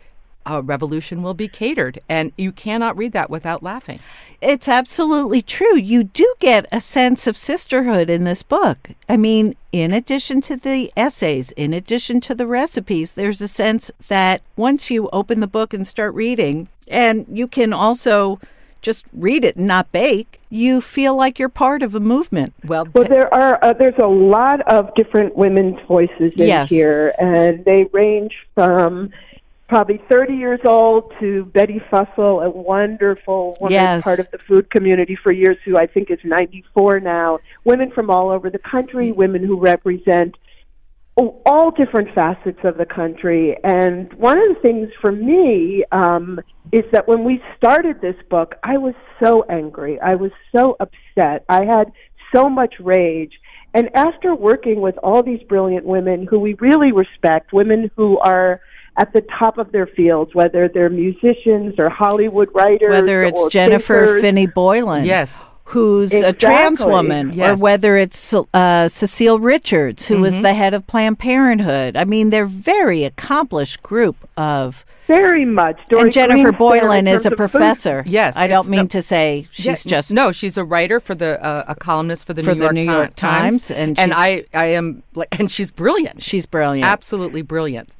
uh, 0.45 0.61
revolution 0.63 1.21
will 1.21 1.35
be 1.35 1.47
catered 1.47 1.99
and 2.09 2.31
you 2.37 2.51
cannot 2.51 2.97
read 2.97 3.13
that 3.13 3.29
without 3.29 3.63
laughing 3.63 3.99
It's 4.41 4.67
absolutely 4.67 5.43
true. 5.43 5.77
You 5.77 6.03
do 6.03 6.33
get 6.39 6.65
a 6.71 6.81
sense 6.81 7.27
of 7.27 7.37
sisterhood 7.37 8.09
in 8.09 8.23
this 8.23 8.41
book. 8.41 8.89
I 9.07 9.15
mean, 9.15 9.55
in 9.71 9.93
addition 9.93 10.41
to 10.41 10.57
the 10.57 10.91
essays, 10.97 11.51
in 11.51 11.75
addition 11.75 12.21
to 12.21 12.33
the 12.33 12.47
recipes, 12.47 13.13
there's 13.13 13.39
a 13.41 13.47
sense 13.47 13.91
that 14.07 14.41
once 14.55 14.89
you 14.89 15.09
open 15.13 15.41
the 15.41 15.47
book 15.47 15.75
and 15.75 15.85
start 15.85 16.15
reading, 16.15 16.69
and 16.91 17.25
you 17.31 17.47
can 17.47 17.73
also 17.73 18.39
just 18.81 19.05
read 19.13 19.45
it 19.45 19.55
and 19.55 19.67
not 19.67 19.91
bake, 19.91 20.39
you 20.49 20.81
feel 20.81 21.15
like 21.15 21.37
you're 21.37 21.49
part 21.49 21.83
of 21.83 21.93
a 21.95 21.99
movement. 21.99 22.53
well, 22.65 22.87
Well, 22.93 23.03
there 23.07 23.31
are 23.33 23.63
uh, 23.63 23.73
there's 23.73 23.97
a 23.99 24.07
lot 24.07 24.61
of 24.61 24.93
different 24.95 25.35
women's 25.35 25.79
voices 25.87 26.31
in 26.33 26.47
Yes. 26.47 26.69
here, 26.69 27.13
and 27.19 27.63
they 27.63 27.85
range 27.93 28.35
from 28.55 29.11
probably 29.67 30.01
30 30.09 30.35
years 30.35 30.59
old 30.65 31.13
to 31.19 31.45
Betty 31.45 31.79
Fussell, 31.89 32.43
a 32.43 32.49
wonderful 32.49 33.55
woman 33.61 33.71
Yes. 33.73 34.03
part 34.03 34.19
of 34.19 34.29
the 34.31 34.37
food 34.39 34.69
community 34.69 35.15
for 35.15 35.31
years, 35.31 35.57
who 35.63 35.77
I 35.77 35.85
think 35.87 36.09
is 36.11 36.19
94 36.25 36.99
now. 36.99 37.39
Women 37.63 37.89
from 37.91 38.09
all 38.09 38.29
over 38.31 38.49
the 38.49 38.59
country, 38.59 39.11
women 39.13 39.43
who 39.43 39.57
represent 39.57 40.35
all 41.45 41.71
different 41.71 42.13
facets 42.13 42.59
of 42.63 42.77
the 42.77 42.85
country. 42.85 43.57
And 43.63 44.11
one 44.13 44.37
of 44.37 44.55
the 44.55 44.61
things 44.61 44.89
for 44.99 45.11
me 45.11 45.83
um, 45.91 46.39
is 46.71 46.83
that 46.91 47.07
when 47.07 47.23
we 47.23 47.41
started 47.57 48.01
this 48.01 48.15
book, 48.29 48.55
I 48.63 48.77
was 48.77 48.93
so 49.19 49.43
angry. 49.49 49.99
I 49.99 50.15
was 50.15 50.31
so 50.51 50.75
upset. 50.79 51.45
I 51.49 51.65
had 51.65 51.91
so 52.33 52.49
much 52.49 52.75
rage. 52.79 53.33
And 53.73 53.89
after 53.95 54.35
working 54.35 54.81
with 54.81 54.97
all 54.97 55.23
these 55.23 55.41
brilliant 55.43 55.85
women 55.85 56.27
who 56.29 56.39
we 56.39 56.55
really 56.55 56.91
respect, 56.91 57.53
women 57.53 57.89
who 57.95 58.17
are 58.19 58.61
at 58.97 59.13
the 59.13 59.21
top 59.39 59.57
of 59.57 59.71
their 59.71 59.87
fields, 59.87 60.35
whether 60.35 60.67
they're 60.67 60.89
musicians 60.89 61.75
or 61.77 61.89
Hollywood 61.89 62.49
writers, 62.53 62.91
Whether 62.91 63.23
it's 63.23 63.41
or 63.41 63.49
Jennifer 63.49 64.05
thinkers, 64.05 64.21
Finney 64.21 64.47
Boylan. 64.47 65.05
yes 65.05 65.43
who's 65.71 66.13
a 66.13 66.33
trans 66.33 66.83
woman, 66.83 67.33
Yes. 67.33 67.57
or 67.59 67.61
whether 67.63 67.97
it's 67.97 68.33
uh, 68.53 68.87
Cecile 68.89 69.39
Richards, 69.39 70.07
who 70.07 70.23
is 70.25 70.41
the 70.41 70.53
head 70.53 70.73
of 70.73 70.85
Planned 70.87 71.19
Parenthood. 71.19 71.95
I 71.97 72.05
mean, 72.05 72.29
they're 72.29 72.45
very 72.45 73.03
accomplished 73.03 73.81
group 73.83 74.15
of. 74.37 74.85
Very 75.07 75.43
much. 75.43 75.77
Dorie 75.89 76.03
and 76.03 76.13
Jennifer 76.13 76.51
Greenspan, 76.53 76.57
Boylan 76.57 77.07
is 77.07 77.25
a 77.25 77.29
of 77.29 77.31
food- 77.31 77.37
professor. 77.37 78.03
Yes, 78.07 78.37
I 78.37 78.47
don't 78.47 78.69
mean 78.69 78.87
to 78.89 79.01
say 79.01 79.47
she's 79.51 79.83
just 79.83 80.13
no. 80.13 80.31
She's 80.31 80.57
a 80.57 80.63
writer 80.63 81.01
for 81.01 81.15
the 81.15 81.43
uh, 81.43 81.65
a 81.67 81.75
columnist 81.75 82.27
for 82.27 82.33
the 82.33 82.43
For 82.43 82.51
New 82.53 82.59
the 82.59 82.61
York, 82.63 82.73
New 82.75 82.83
York 82.83 83.15
Times, 83.15 83.67
Times, 83.67 83.71
and 83.71 83.99
and 83.99 84.13
I 84.13 84.45
I 84.53 84.65
am 84.67 85.03
like 85.15 85.27
and 85.39 85.51
she's 85.51 85.69
brilliant. 85.69 86.21
she's 86.23 86.45
brilliant. 86.45 86.87
absolutely 86.89 87.41
brilliant. 87.41 87.95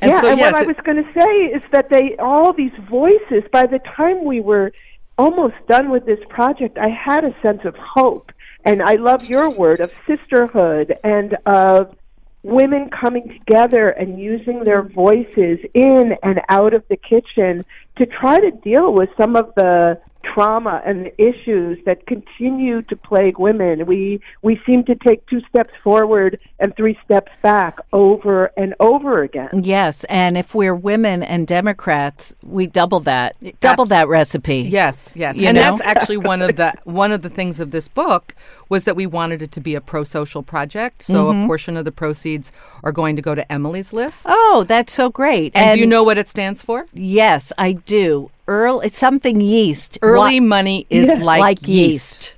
And 0.00 0.12
yeah, 0.12 0.20
so, 0.20 0.28
and 0.30 0.38
yes, 0.38 0.52
what 0.52 0.62
I 0.62 0.66
was 0.66 0.76
going 0.84 1.02
to 1.02 1.12
say 1.12 1.46
is 1.46 1.62
that 1.72 1.88
they 1.88 2.14
all 2.18 2.52
these 2.52 2.70
voices. 2.88 3.42
By 3.50 3.66
the 3.66 3.80
time 3.80 4.24
we 4.24 4.38
were 4.38 4.70
almost 5.18 5.56
done 5.68 5.90
with 5.90 6.06
this 6.06 6.20
project, 6.28 6.78
I 6.78 6.88
had 6.88 7.24
a 7.24 7.34
sense 7.42 7.64
of 7.64 7.74
hope, 7.76 8.32
and 8.64 8.82
I 8.82 8.94
love 8.94 9.28
your 9.28 9.50
word 9.50 9.80
of 9.80 9.92
sisterhood 10.06 10.96
and 11.04 11.36
of 11.44 11.94
women 12.42 12.88
coming 12.88 13.28
together 13.28 13.90
and 13.90 14.18
using 14.18 14.62
their 14.62 14.82
voices 14.82 15.58
in 15.74 16.16
and 16.22 16.40
out 16.48 16.72
of 16.72 16.84
the 16.88 16.96
kitchen 16.96 17.64
to 17.96 18.06
try 18.06 18.40
to 18.40 18.50
deal 18.50 18.92
with 18.92 19.10
some 19.16 19.34
of 19.34 19.52
the 19.56 20.00
trauma 20.34 20.82
and 20.84 21.06
the 21.06 21.22
issues 21.22 21.78
that 21.86 22.06
continue 22.06 22.82
to 22.82 22.96
plague 22.96 23.38
women. 23.38 23.86
We 23.86 24.20
we 24.42 24.60
seem 24.66 24.84
to 24.84 24.94
take 24.94 25.26
two 25.26 25.40
steps 25.48 25.72
forward 25.82 26.38
and 26.58 26.74
three 26.76 26.98
steps 27.04 27.30
back 27.42 27.78
over 27.92 28.50
and 28.56 28.74
over 28.80 29.22
again. 29.22 29.48
Yes, 29.62 30.04
and 30.04 30.36
if 30.36 30.54
we're 30.54 30.74
women 30.74 31.22
and 31.22 31.46
Democrats, 31.46 32.34
we 32.42 32.66
double 32.66 33.00
that, 33.00 33.36
double 33.60 33.82
abs- 33.84 33.90
that 33.90 34.08
recipe. 34.08 34.58
Yes, 34.62 35.12
yes, 35.16 35.36
You 35.36 35.48
and 35.48 35.56
know? 35.56 35.62
that's 35.62 35.80
actually 35.82 36.18
one 36.18 36.42
of 36.42 36.56
the 36.56 36.72
one 36.84 37.12
of 37.12 37.22
the 37.22 37.30
things 37.30 37.60
of 37.60 37.70
this 37.70 37.88
book 37.88 38.34
was 38.68 38.84
that 38.84 38.96
we 38.96 39.06
wanted 39.06 39.42
it 39.42 39.52
to 39.52 39.60
be 39.60 39.74
a 39.74 39.80
pro-social 39.80 40.42
project. 40.42 41.02
So 41.02 41.18
Mm-hmm. 41.28 41.44
a 41.44 41.46
portion 41.46 41.76
of 41.76 41.84
the 41.84 41.92
proceeds 41.92 42.52
are 42.84 42.92
going 42.92 43.16
to 43.16 43.22
go 43.22 43.34
to 43.34 43.50
Emily's 43.52 43.92
List. 43.92 44.26
Oh, 44.28 44.64
that's 44.68 44.92
so 44.92 45.10
great! 45.10 45.52
and, 45.56 45.74
do 45.76 45.80
you 45.80 45.86
know 45.86 46.02
what 46.04 46.18
it 46.18 46.28
stands 46.28 46.62
for? 46.62 46.86
Yes, 46.92 47.52
I 47.58 47.72
do. 47.72 48.30
Earl, 48.48 48.80
it's 48.80 48.98
something 48.98 49.40
yeast. 49.40 49.98
Early 50.02 50.40
Wa- 50.40 50.46
money 50.46 50.86
is 50.90 51.08
like, 51.18 51.40
like 51.40 51.68
yeast. 51.68 52.34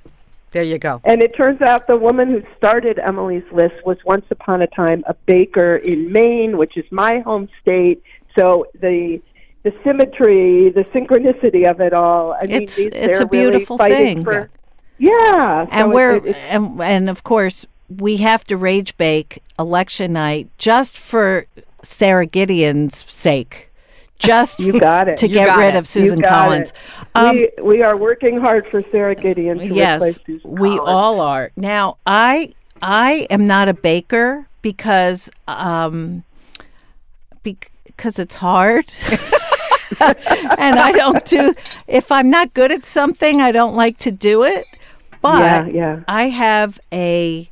There 0.51 0.63
you 0.63 0.77
go. 0.77 0.99
And 1.05 1.21
it 1.21 1.33
turns 1.35 1.61
out 1.61 1.87
the 1.87 1.95
woman 1.95 2.29
who 2.29 2.43
started 2.57 2.99
Emily's 2.99 3.49
List 3.53 3.85
was 3.85 3.97
once 4.05 4.25
upon 4.29 4.61
a 4.61 4.67
time 4.67 5.03
a 5.07 5.13
baker 5.25 5.77
in 5.77 6.11
Maine, 6.11 6.57
which 6.57 6.75
is 6.75 6.85
my 6.91 7.19
home 7.19 7.47
state. 7.61 8.03
So 8.37 8.67
the 8.79 9.21
the 9.63 9.73
symmetry, 9.83 10.69
the 10.71 10.83
synchronicity 10.85 11.69
of 11.69 11.79
it 11.79 11.93
all. 11.93 12.33
I 12.33 12.45
mean, 12.45 12.63
It's- 12.63 12.75
these, 12.75 12.87
it's 12.87 13.19
a 13.19 13.25
beautiful 13.25 13.77
really 13.77 13.95
thing. 13.95 14.23
For, 14.23 14.49
yeah, 14.97 15.67
and 15.71 15.89
so 15.89 15.95
we're 15.95 16.15
it, 16.17 16.25
it, 16.25 16.35
and, 16.35 16.81
and 16.81 17.09
of 17.09 17.23
course 17.23 17.65
we 17.89 18.17
have 18.17 18.43
to 18.45 18.57
rage 18.57 18.97
bake 18.97 19.41
election 19.57 20.13
night 20.13 20.49
just 20.57 20.97
for 20.97 21.45
Sara 21.83 22.25
Gideon's 22.25 23.05
sake. 23.11 23.70
Just 24.21 24.59
You 24.59 24.79
got 24.79 25.07
it. 25.09 25.17
to 25.17 25.27
You 25.27 25.33
get 25.33 25.45
got 25.47 25.57
rid 25.59 25.75
it. 25.75 25.77
of 25.77 25.87
Susan 25.87 26.21
Collins. 26.21 26.73
Um, 27.15 27.35
we 27.35 27.49
we 27.61 27.81
are 27.83 27.97
working 27.97 28.39
hard 28.39 28.65
for 28.65 28.81
Sara 28.91 29.15
Gideon 29.15 29.57
to 29.59 29.65
replace 29.65 29.75
yes, 29.75 30.19
Susan 30.25 30.51
we 30.51 30.69
Collins. 30.69 30.81
all 30.87 31.21
are. 31.21 31.51
Now, 31.55 31.97
I 32.05 32.53
I 32.81 33.27
am 33.29 33.45
not 33.47 33.67
a 33.67 33.73
baker 33.73 34.47
because 34.61 35.29
um 35.47 36.23
because 37.43 38.19
it's 38.19 38.35
hard. 38.35 38.85
and 39.99 40.79
I 40.79 40.91
don't 40.93 41.25
do 41.25 41.53
if 41.87 42.11
I'm 42.11 42.29
not 42.29 42.53
good 42.53 42.71
at 42.71 42.85
something, 42.85 43.41
I 43.41 43.51
don't 43.51 43.75
like 43.75 43.97
to 43.99 44.11
do 44.11 44.43
it. 44.43 44.65
But 45.21 45.39
Yeah, 45.39 45.65
yeah. 45.67 45.99
I 46.07 46.29
have 46.29 46.79
a 46.93 47.49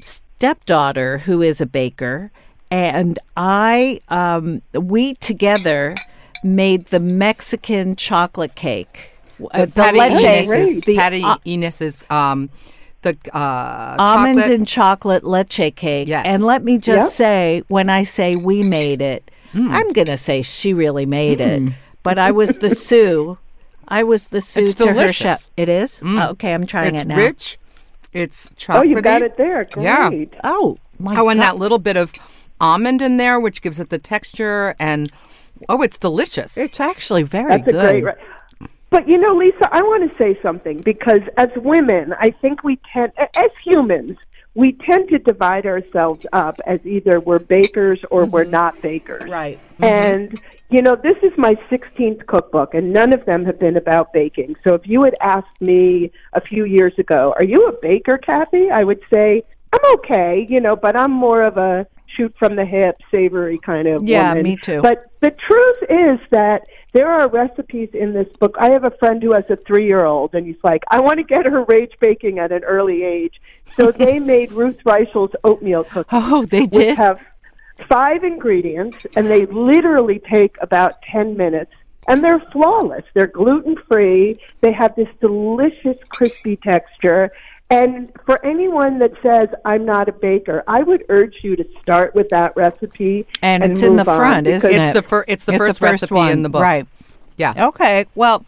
stepdaughter 0.00 1.18
who 1.18 1.42
is 1.42 1.60
a 1.60 1.66
baker 1.66 2.30
and 2.70 3.18
I 3.36 4.00
um 4.08 4.62
we 4.72 5.14
together 5.14 5.94
made 6.42 6.86
the 6.86 7.00
Mexican 7.00 7.96
chocolate 7.96 8.54
cake. 8.54 9.10
Uh, 9.52 9.66
The 9.66 9.72
Patty 9.72 9.98
leche- 9.98 10.20
Inez's, 10.48 10.80
the, 10.82 10.96
Patty 10.96 11.22
uh, 11.22 11.36
Inez's, 11.44 12.04
um, 12.10 12.48
the 13.02 13.16
uh, 13.34 13.96
almond 13.98 14.38
chocolate. 14.38 14.54
and 14.54 14.68
chocolate 14.68 15.24
leche 15.24 15.74
cake. 15.76 16.08
Yes. 16.08 16.24
And 16.24 16.42
let 16.44 16.62
me 16.64 16.78
just 16.78 17.06
Yep. 17.06 17.12
say, 17.12 17.62
when 17.68 17.90
I 17.90 18.04
say 18.04 18.36
we 18.36 18.62
made 18.62 19.00
it, 19.02 19.30
Mm. 19.54 19.70
I'm 19.70 19.92
going 19.92 20.06
to 20.08 20.16
say 20.18 20.42
she 20.42 20.74
really 20.74 21.06
made 21.06 21.40
it. 21.40 21.72
But 22.02 22.18
I 22.18 22.30
was 22.30 22.56
the 22.58 22.74
Sue. 22.74 23.38
I 23.88 24.02
was 24.02 24.26
the 24.28 24.40
Sue 24.42 24.64
It's 24.64 24.74
to 24.74 24.92
her 24.92 25.12
chef. 25.12 25.48
It 25.56 25.68
is? 25.70 26.02
Oh, 26.04 26.30
okay, 26.30 26.52
I'm 26.52 26.66
trying 26.66 26.94
it's 26.94 27.02
it 27.04 27.08
now. 27.08 27.16
rich. 27.16 27.58
It's 28.12 28.50
chocolatey. 28.50 28.78
Oh, 28.78 28.82
you 28.82 29.00
got 29.00 29.22
it 29.22 29.36
there. 29.36 29.64
Great. 29.64 29.84
Yeah. 29.84 30.10
Oh, 30.44 30.76
my 30.98 31.16
Oh, 31.16 31.28
and 31.30 31.40
God. 31.40 31.44
that 31.46 31.58
little 31.58 31.78
bit 31.78 31.96
of 31.96 32.12
almond 32.60 33.02
in 33.02 33.16
there, 33.16 33.38
which 33.38 33.62
gives 33.62 33.80
it 33.80 33.90
the 33.90 33.98
texture, 33.98 34.74
and 34.78 35.10
oh, 35.68 35.82
it's 35.82 35.98
delicious. 35.98 36.56
It's 36.56 36.80
actually 36.80 37.22
very 37.22 37.58
That's 37.58 37.72
good. 37.72 37.74
a 37.74 38.00
great. 38.00 38.04
Re- 38.04 38.68
but 38.90 39.08
you 39.08 39.18
know, 39.18 39.34
Lisa, 39.34 39.68
I 39.72 39.82
want 39.82 40.10
to 40.10 40.16
say 40.16 40.40
something 40.40 40.78
because 40.78 41.22
as 41.36 41.50
women, 41.56 42.14
I 42.18 42.30
think 42.30 42.62
we 42.62 42.78
tend, 42.92 43.12
as 43.18 43.50
humans, 43.62 44.16
we 44.54 44.72
tend 44.72 45.08
to 45.10 45.18
divide 45.18 45.66
ourselves 45.66 46.24
up 46.32 46.60
as 46.66 46.84
either 46.86 47.20
we're 47.20 47.38
bakers 47.38 48.00
or 48.10 48.24
we're 48.24 48.42
mm-hmm. 48.42 48.52
not 48.52 48.80
bakers. 48.80 49.28
Right. 49.28 49.58
Mm-hmm. 49.74 49.84
And 49.84 50.40
you 50.68 50.82
know, 50.82 50.96
this 50.96 51.16
is 51.22 51.32
my 51.36 51.54
16th 51.70 52.26
cookbook, 52.26 52.74
and 52.74 52.92
none 52.92 53.12
of 53.12 53.24
them 53.24 53.44
have 53.44 53.58
been 53.58 53.76
about 53.76 54.12
baking. 54.12 54.56
So 54.64 54.74
if 54.74 54.84
you 54.84 55.04
had 55.04 55.14
asked 55.20 55.60
me 55.60 56.10
a 56.32 56.40
few 56.40 56.64
years 56.64 56.98
ago, 56.98 57.34
"Are 57.36 57.44
you 57.44 57.68
a 57.68 57.72
baker, 57.72 58.18
Kathy?" 58.18 58.70
I 58.70 58.82
would 58.82 59.00
say 59.10 59.44
I'm 59.72 59.94
okay, 59.94 60.46
you 60.48 60.60
know, 60.60 60.74
but 60.74 60.96
I'm 60.96 61.12
more 61.12 61.42
of 61.42 61.56
a 61.56 61.86
shoot 62.06 62.34
from 62.38 62.56
the 62.56 62.64
hip, 62.64 62.96
savory 63.10 63.58
kind 63.58 63.86
of 63.88 64.02
Yeah, 64.06 64.30
woman. 64.30 64.44
me 64.44 64.56
too. 64.56 64.80
But 64.82 65.06
the 65.20 65.30
truth 65.30 65.78
is 65.88 66.18
that 66.30 66.62
there 66.92 67.10
are 67.10 67.28
recipes 67.28 67.90
in 67.92 68.12
this 68.12 68.28
book. 68.38 68.56
I 68.58 68.70
have 68.70 68.84
a 68.84 68.90
friend 68.92 69.22
who 69.22 69.32
has 69.32 69.44
a 69.50 69.56
three 69.56 69.86
year 69.86 70.04
old, 70.04 70.34
and 70.34 70.46
he's 70.46 70.62
like, 70.62 70.82
I 70.88 71.00
want 71.00 71.18
to 71.18 71.24
get 71.24 71.44
her 71.46 71.64
rage 71.64 71.92
baking 72.00 72.38
at 72.38 72.52
an 72.52 72.64
early 72.64 73.02
age. 73.04 73.40
So 73.76 73.90
they 73.98 74.18
made 74.18 74.52
Ruth 74.52 74.78
Reichl's 74.84 75.34
oatmeal 75.44 75.84
cookies, 75.84 76.08
Oh, 76.12 76.44
they 76.46 76.62
which 76.62 76.72
did. 76.72 76.98
have 76.98 77.20
five 77.88 78.24
ingredients, 78.24 78.98
and 79.16 79.26
they 79.26 79.44
literally 79.46 80.20
take 80.20 80.56
about 80.60 81.02
10 81.02 81.36
minutes. 81.36 81.72
And 82.08 82.22
they're 82.22 82.38
flawless. 82.52 83.02
They're 83.14 83.26
gluten 83.26 83.74
free. 83.88 84.36
They 84.60 84.72
have 84.72 84.94
this 84.94 85.08
delicious, 85.20 85.98
crispy 86.08 86.54
texture. 86.56 87.32
And 87.68 88.12
for 88.24 88.44
anyone 88.46 89.00
that 89.00 89.10
says, 89.22 89.48
I'm 89.64 89.84
not 89.84 90.08
a 90.08 90.12
baker, 90.12 90.62
I 90.68 90.82
would 90.84 91.04
urge 91.08 91.36
you 91.42 91.56
to 91.56 91.66
start 91.82 92.14
with 92.14 92.28
that 92.28 92.54
recipe. 92.56 93.26
And 93.42 93.64
it's 93.64 93.82
in 93.82 93.96
the 93.96 94.02
move 94.04 94.08
on, 94.08 94.16
front, 94.18 94.46
isn't 94.46 94.70
because- 94.70 94.80
it? 94.86 94.88
It's 94.88 94.94
the 94.94 95.02
fir- 95.02 95.24
it's 95.26 95.44
the 95.46 95.52
It's 95.54 95.58
first 95.58 95.80
recipe 95.82 96.20
in 96.30 96.42
the 96.44 96.48
book. 96.48 96.62
Right. 96.62 96.86
Yeah. 97.36 97.68
Okay. 97.68 98.06
Well, 98.14 98.44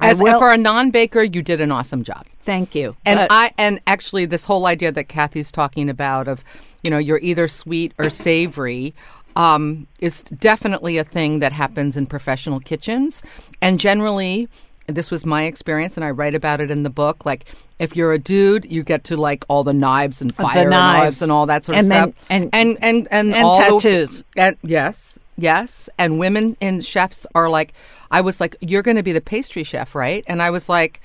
As 0.00 0.20
will- 0.20 0.38
for 0.38 0.52
a 0.52 0.58
non-baker, 0.58 1.22
you 1.22 1.42
did 1.42 1.60
an 1.62 1.72
awesome 1.72 2.02
job. 2.04 2.24
thank 2.44 2.74
you. 2.74 2.96
And 3.04 3.18
But- 3.18 3.28
I 3.30 3.50
and 3.58 3.78
actually 3.86 4.24
this 4.26 4.44
whole 4.46 4.66
idea 4.66 4.90
that 4.92 5.08
Kathy's 5.08 5.50
talking 5.52 5.88
about 5.90 6.28
of, 6.28 6.42
you 6.82 6.90
know, 6.90 6.96
you're 6.98 7.18
either 7.20 7.46
sweet 7.48 7.92
or 7.98 8.08
savory, 8.10 8.94
um, 9.36 9.86
is 10.00 10.22
definitely 10.22 10.96
a 10.98 11.04
thing 11.04 11.40
that 11.40 11.52
happens 11.52 11.96
in 11.96 12.06
professional 12.06 12.58
kitchens. 12.60 13.22
And 13.60 13.78
generally, 13.78 14.48
this 14.88 15.10
was 15.10 15.24
my 15.26 15.44
experience, 15.44 15.96
and 15.96 16.04
I 16.04 16.10
write 16.10 16.34
about 16.34 16.60
it 16.60 16.70
in 16.70 16.82
the 16.82 16.90
book. 16.90 17.24
Like, 17.24 17.44
if 17.78 17.94
you're 17.94 18.12
a 18.12 18.18
dude, 18.18 18.64
you 18.64 18.82
get 18.82 19.04
to 19.04 19.16
like 19.16 19.44
all 19.48 19.62
the 19.62 19.72
knives 19.74 20.20
and 20.20 20.34
fire 20.34 20.68
knives. 20.68 21.04
knives 21.04 21.22
and 21.22 21.30
all 21.30 21.46
that 21.46 21.64
sort 21.64 21.78
of 21.78 21.86
then- 21.88 22.12
stuff, 22.12 22.26
and- 22.30 22.50
and 22.52 22.78
and 22.82 23.06
and, 23.10 23.34
and 23.34 23.44
all 23.44 23.58
the- 23.58 23.80
tattoos. 23.80 24.24
and 24.36 24.56
yes, 24.62 25.18
yes. 25.36 25.88
And 25.98 26.18
women 26.18 26.56
and 26.60 26.84
chefs 26.84 27.26
are 27.34 27.48
like, 27.48 27.74
I 28.10 28.22
was 28.22 28.40
like, 28.40 28.56
you're 28.60 28.82
going 28.82 28.96
to 28.96 29.02
be 29.02 29.12
the 29.12 29.20
pastry 29.20 29.62
chef, 29.62 29.94
right? 29.94 30.24
And 30.26 30.40
I 30.42 30.50
was 30.50 30.68
like, 30.68 31.00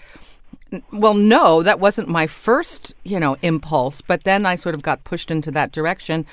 well, 0.92 1.14
no, 1.14 1.62
that 1.62 1.80
wasn't 1.80 2.08
my 2.08 2.26
first, 2.26 2.96
you 3.04 3.20
know, 3.20 3.36
impulse. 3.44 4.02
But 4.02 4.24
then 4.24 4.46
I 4.46 4.56
sort 4.56 4.74
of 4.74 4.82
got 4.82 5.04
pushed 5.04 5.30
into 5.30 5.52
that 5.52 5.72
direction. 5.72 6.26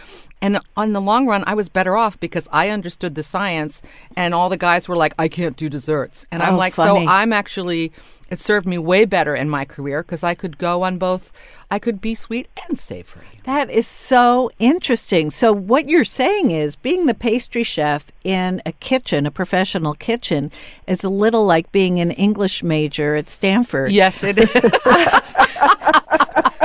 And 0.43 0.59
on 0.77 0.93
the 0.95 1.01
long 1.01 1.27
run, 1.27 1.45
I 1.47 1.55
was 1.55 1.69
better 1.69 1.97
off 1.97 2.19
because 2.19 2.49
I 2.51 2.71
understood 2.71 3.15
the 3.15 3.23
science, 3.23 3.83
and 4.17 4.35
all 4.35 4.49
the 4.49 4.57
guys 4.57 4.89
were 4.89 4.97
like, 4.97 5.15
"I 5.19 5.29
can't 5.29 5.57
do 5.57 5.69
desserts," 5.69 6.25
and 6.33 6.43
I'm 6.43 6.55
Oh, 6.55 6.59
like, 6.59 6.75
funny. 6.75 7.05
"So 7.05 7.11
I'm 7.11 7.33
actually." 7.33 7.93
It 8.31 8.39
served 8.39 8.65
me 8.65 8.79
way 8.79 9.07
better 9.07 9.35
in 9.35 9.51
my 9.51 9.65
career 9.65 10.05
because 10.05 10.23
I 10.23 10.37
could 10.37 10.57
go 10.57 10.85
on 10.85 10.99
both. 10.99 11.33
I 11.69 11.81
could 11.81 12.01
be 12.01 12.15
sweet 12.15 12.47
and 12.69 12.79
savory. 12.79 13.27
That 13.43 13.69
is 13.73 13.89
so 13.89 14.53
interesting. 14.61 15.33
So, 15.33 15.53
what 15.53 15.89
you're 15.89 16.05
saying 16.05 16.53
is 16.53 16.77
being 16.77 17.07
the 17.07 17.15
pastry 17.15 17.65
chef 17.65 18.13
in 18.23 18.63
a 18.65 18.71
kitchen, 18.71 19.27
a 19.27 19.33
professional 19.33 19.95
kitchen, 19.95 20.53
is 20.87 21.03
a 21.03 21.11
little 21.11 21.45
like 21.45 21.73
being 21.73 21.99
an 21.99 22.13
English 22.13 22.63
major 22.63 23.17
at 23.17 23.29
Stanford. 23.29 23.91
Yes, 23.91 24.23
it 24.23 24.39
is. 24.39 24.55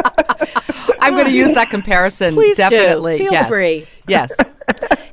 I'm 1.00 1.13
going 1.13 1.25
to 1.25 1.31
use 1.31 1.51
that 1.53 1.69
comparison. 1.69 2.34
Please 2.34 2.57
do. 2.57 2.69
definitely. 2.69 3.17
Feel 3.19 3.31
yes. 3.31 3.48
free. 3.48 3.88
Yes. 4.07 4.31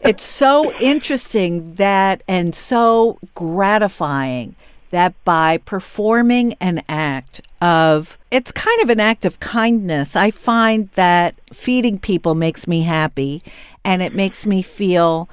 It's 0.05 0.25
so 0.25 0.73
interesting 0.79 1.77
that 1.77 2.25
and 2.27 2.57
so 2.57 3.19
gratifying 3.37 4.57
that 4.91 5.15
by 5.25 5.59
performing 5.59 6.55
an 6.55 6.83
act 6.89 7.41
of, 7.61 8.19
it's 8.33 8.51
kind 8.51 8.83
of 8.83 8.91
an 8.91 8.99
act 8.99 9.25
of 9.25 9.39
kindness, 9.39 10.17
I 10.17 10.33
find 10.33 10.89
that 10.95 11.37
feeding 11.53 12.01
people 12.01 12.35
makes 12.35 12.67
me 12.67 12.83
happy 12.83 13.43
and 13.85 14.03
it 14.03 14.13
makes 14.13 14.45
me 14.45 14.61
feel 14.61 15.29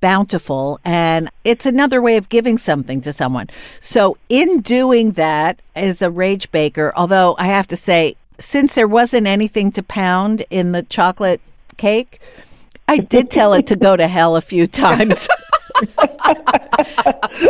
bountiful 0.00 0.80
and 0.84 1.30
it's 1.44 1.66
another 1.66 2.00
way 2.00 2.16
of 2.16 2.28
giving 2.28 2.56
something 2.56 3.02
to 3.02 3.12
someone. 3.12 3.48
So 3.80 4.16
in 4.30 4.62
doing 4.62 5.12
that 5.12 5.60
as 5.76 6.00
a 6.00 6.10
rage 6.10 6.50
baker, 6.50 6.94
although 6.96 7.36
I 7.38 7.46
have 7.46 7.68
to 7.68 7.76
say, 7.76 8.16
since 8.38 8.74
there 8.74 8.88
wasn't 8.88 9.26
anything 9.26 9.72
to 9.72 9.82
pound 9.82 10.44
in 10.50 10.72
the 10.72 10.82
chocolate 10.82 11.40
cake, 11.76 12.20
I 12.88 12.98
did 12.98 13.30
tell 13.30 13.54
it 13.54 13.66
to 13.68 13.76
go 13.76 13.96
to 13.96 14.06
hell 14.08 14.36
a 14.36 14.40
few 14.40 14.66
times. 14.84 15.28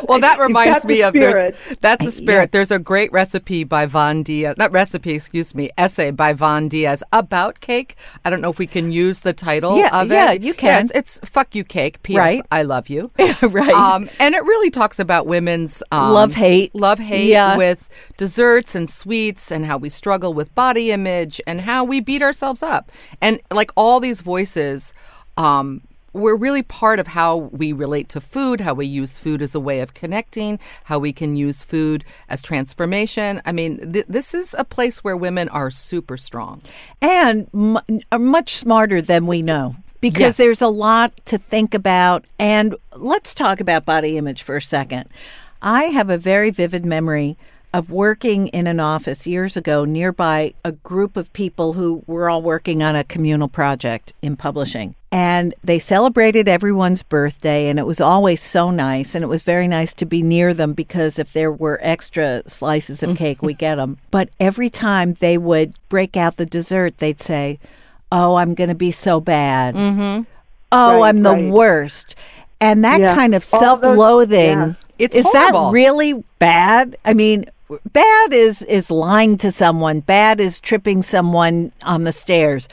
Well, 0.08 0.20
that 0.20 0.36
reminds 0.40 0.84
me 0.84 0.96
the 0.98 1.02
of 1.08 1.12
there's 1.14 1.54
that's 1.80 2.04
the 2.04 2.10
spirit. 2.10 2.52
There's 2.52 2.70
a 2.70 2.78
great 2.78 3.12
recipe 3.12 3.64
by 3.64 3.86
Von 3.86 4.22
Diaz, 4.22 4.56
not 4.56 4.72
recipe, 4.72 5.12
excuse 5.14 5.54
me, 5.54 5.70
essay 5.78 6.10
by 6.10 6.32
Von 6.32 6.68
Diaz 6.68 7.02
about 7.12 7.60
cake. 7.60 7.96
I 8.24 8.30
don't 8.30 8.40
know 8.40 8.50
if 8.50 8.58
we 8.58 8.66
can 8.66 8.92
use 8.92 9.20
the 9.20 9.32
title 9.32 9.76
Yeah, 9.78 10.00
of 10.02 10.10
it. 10.10 10.14
yeah, 10.14 10.32
you 10.32 10.54
can. 10.54 10.84
it's, 10.84 10.92
it's 10.92 11.20
"Fuck 11.28 11.54
You 11.54 11.64
Cake." 11.64 12.02
P.S. 12.02 12.18
Right. 12.18 12.42
I 12.50 12.62
love 12.62 12.88
you. 12.88 13.10
right. 13.42 13.72
Um, 13.72 14.08
and 14.18 14.34
it 14.34 14.42
really 14.44 14.70
talks 14.70 14.98
about 14.98 15.26
women's 15.26 15.82
um, 15.92 16.12
Love, 16.12 16.34
hate. 16.34 16.74
love 16.74 16.98
hate 16.98 17.28
Yeah. 17.28 17.56
with 17.56 17.88
desserts 18.16 18.74
and 18.74 18.88
sweets, 18.88 19.50
and 19.50 19.64
how 19.66 19.76
we 19.78 19.88
struggle 19.88 20.34
with 20.34 20.54
body 20.54 20.92
image, 20.92 21.40
and 21.46 21.60
how 21.60 21.84
we 21.84 22.00
beat 22.00 22.22
ourselves 22.22 22.62
up, 22.62 22.90
and 23.20 23.40
like 23.50 23.70
all 23.76 24.00
these 24.00 24.20
voices. 24.20 24.94
Um, 25.36 25.82
we're 26.14 26.36
really 26.36 26.62
part 26.62 26.98
of 26.98 27.08
how 27.08 27.36
we 27.36 27.72
relate 27.72 28.08
to 28.10 28.20
food, 28.20 28.60
how 28.60 28.72
we 28.72 28.86
use 28.86 29.18
food 29.18 29.42
as 29.42 29.54
a 29.54 29.60
way 29.60 29.80
of 29.80 29.92
connecting, 29.94 30.58
how 30.84 30.98
we 30.98 31.12
can 31.12 31.36
use 31.36 31.62
food 31.62 32.04
as 32.28 32.42
transformation. 32.42 33.42
I 33.44 33.52
mean, 33.52 33.92
th- 33.92 34.06
this 34.08 34.32
is 34.34 34.54
a 34.58 34.64
place 34.64 35.04
where 35.04 35.16
women 35.16 35.48
are 35.50 35.70
super 35.70 36.16
strong. 36.16 36.62
and 37.02 37.48
m- 37.52 37.78
are 38.10 38.18
much 38.18 38.54
smarter 38.54 39.02
than 39.02 39.26
we 39.26 39.42
know 39.42 39.76
because 40.00 40.20
Yes. 40.20 40.36
there's 40.38 40.62
a 40.62 40.68
lot 40.68 41.12
to 41.26 41.36
think 41.38 41.74
about. 41.74 42.24
And 42.38 42.74
let's 42.96 43.34
talk 43.34 43.60
about 43.60 43.84
body 43.84 44.16
image 44.16 44.42
for 44.42 44.56
a 44.56 44.62
second. 44.62 45.08
I 45.60 45.84
have 45.84 46.10
a 46.10 46.18
very 46.18 46.50
vivid 46.50 46.84
memory 46.86 47.36
of 47.72 47.90
working 47.90 48.46
in 48.48 48.66
an 48.68 48.78
office 48.78 49.26
years 49.26 49.56
ago 49.56 49.84
nearby 49.84 50.54
a 50.64 50.70
group 50.72 51.16
of 51.16 51.32
people 51.32 51.72
who 51.72 52.04
were 52.06 52.30
all 52.30 52.40
working 52.40 52.82
on 52.84 52.94
a 52.94 53.02
communal 53.02 53.48
project 53.48 54.12
in 54.22 54.36
publishing. 54.36 54.94
And 55.14 55.54
they 55.62 55.78
celebrated 55.78 56.48
everyone's 56.48 57.04
birthday, 57.04 57.68
and 57.68 57.78
it 57.78 57.86
was 57.86 58.00
always 58.00 58.42
so 58.42 58.72
nice. 58.72 59.14
And 59.14 59.22
it 59.22 59.28
was 59.28 59.42
very 59.42 59.68
nice 59.68 59.94
to 59.94 60.04
be 60.04 60.22
near 60.24 60.52
them 60.52 60.72
because 60.72 61.20
if 61.20 61.32
there 61.32 61.52
were 61.52 61.78
extra 61.82 62.42
slices 62.48 63.00
of 63.00 63.16
cake, 63.16 63.40
we 63.40 63.54
get 63.54 63.76
them. 63.76 63.98
But 64.10 64.30
every 64.40 64.70
time 64.70 65.14
they 65.14 65.38
would 65.38 65.74
break 65.88 66.16
out 66.16 66.36
the 66.36 66.46
dessert, 66.46 66.98
they'd 66.98 67.20
say, 67.20 67.60
Oh, 68.10 68.34
I'm 68.34 68.54
going 68.54 68.70
to 68.70 68.74
be 68.74 68.90
so 68.90 69.20
bad. 69.20 69.76
Mm-hmm. 69.76 70.22
Oh, 70.72 70.98
Right, 71.00 71.08
I'm 71.08 71.22
the 71.22 71.30
right. 71.30 71.48
worst. 71.48 72.16
And 72.60 72.82
that 72.84 73.00
Yeah. 73.00 73.14
kind 73.14 73.36
of 73.36 73.46
All 73.52 73.60
self 73.60 73.80
those- 73.82 73.96
loathing. 73.96 74.50
yeah. 74.58 74.72
It's 74.98 75.16
is 75.16 75.24
horrible. 75.26 75.66
that 75.66 75.72
really 75.74 76.24
bad? 76.40 76.96
I 77.04 77.14
mean, 77.14 77.44
bad 77.92 78.32
is 78.34 78.62
is 78.62 78.90
lying 78.90 79.38
to 79.38 79.52
someone. 79.52 80.00
Bad 80.00 80.40
is 80.40 80.58
tripping 80.58 81.02
someone 81.04 81.70
on 81.84 82.02
the 82.02 82.12
stairs. 82.12 82.68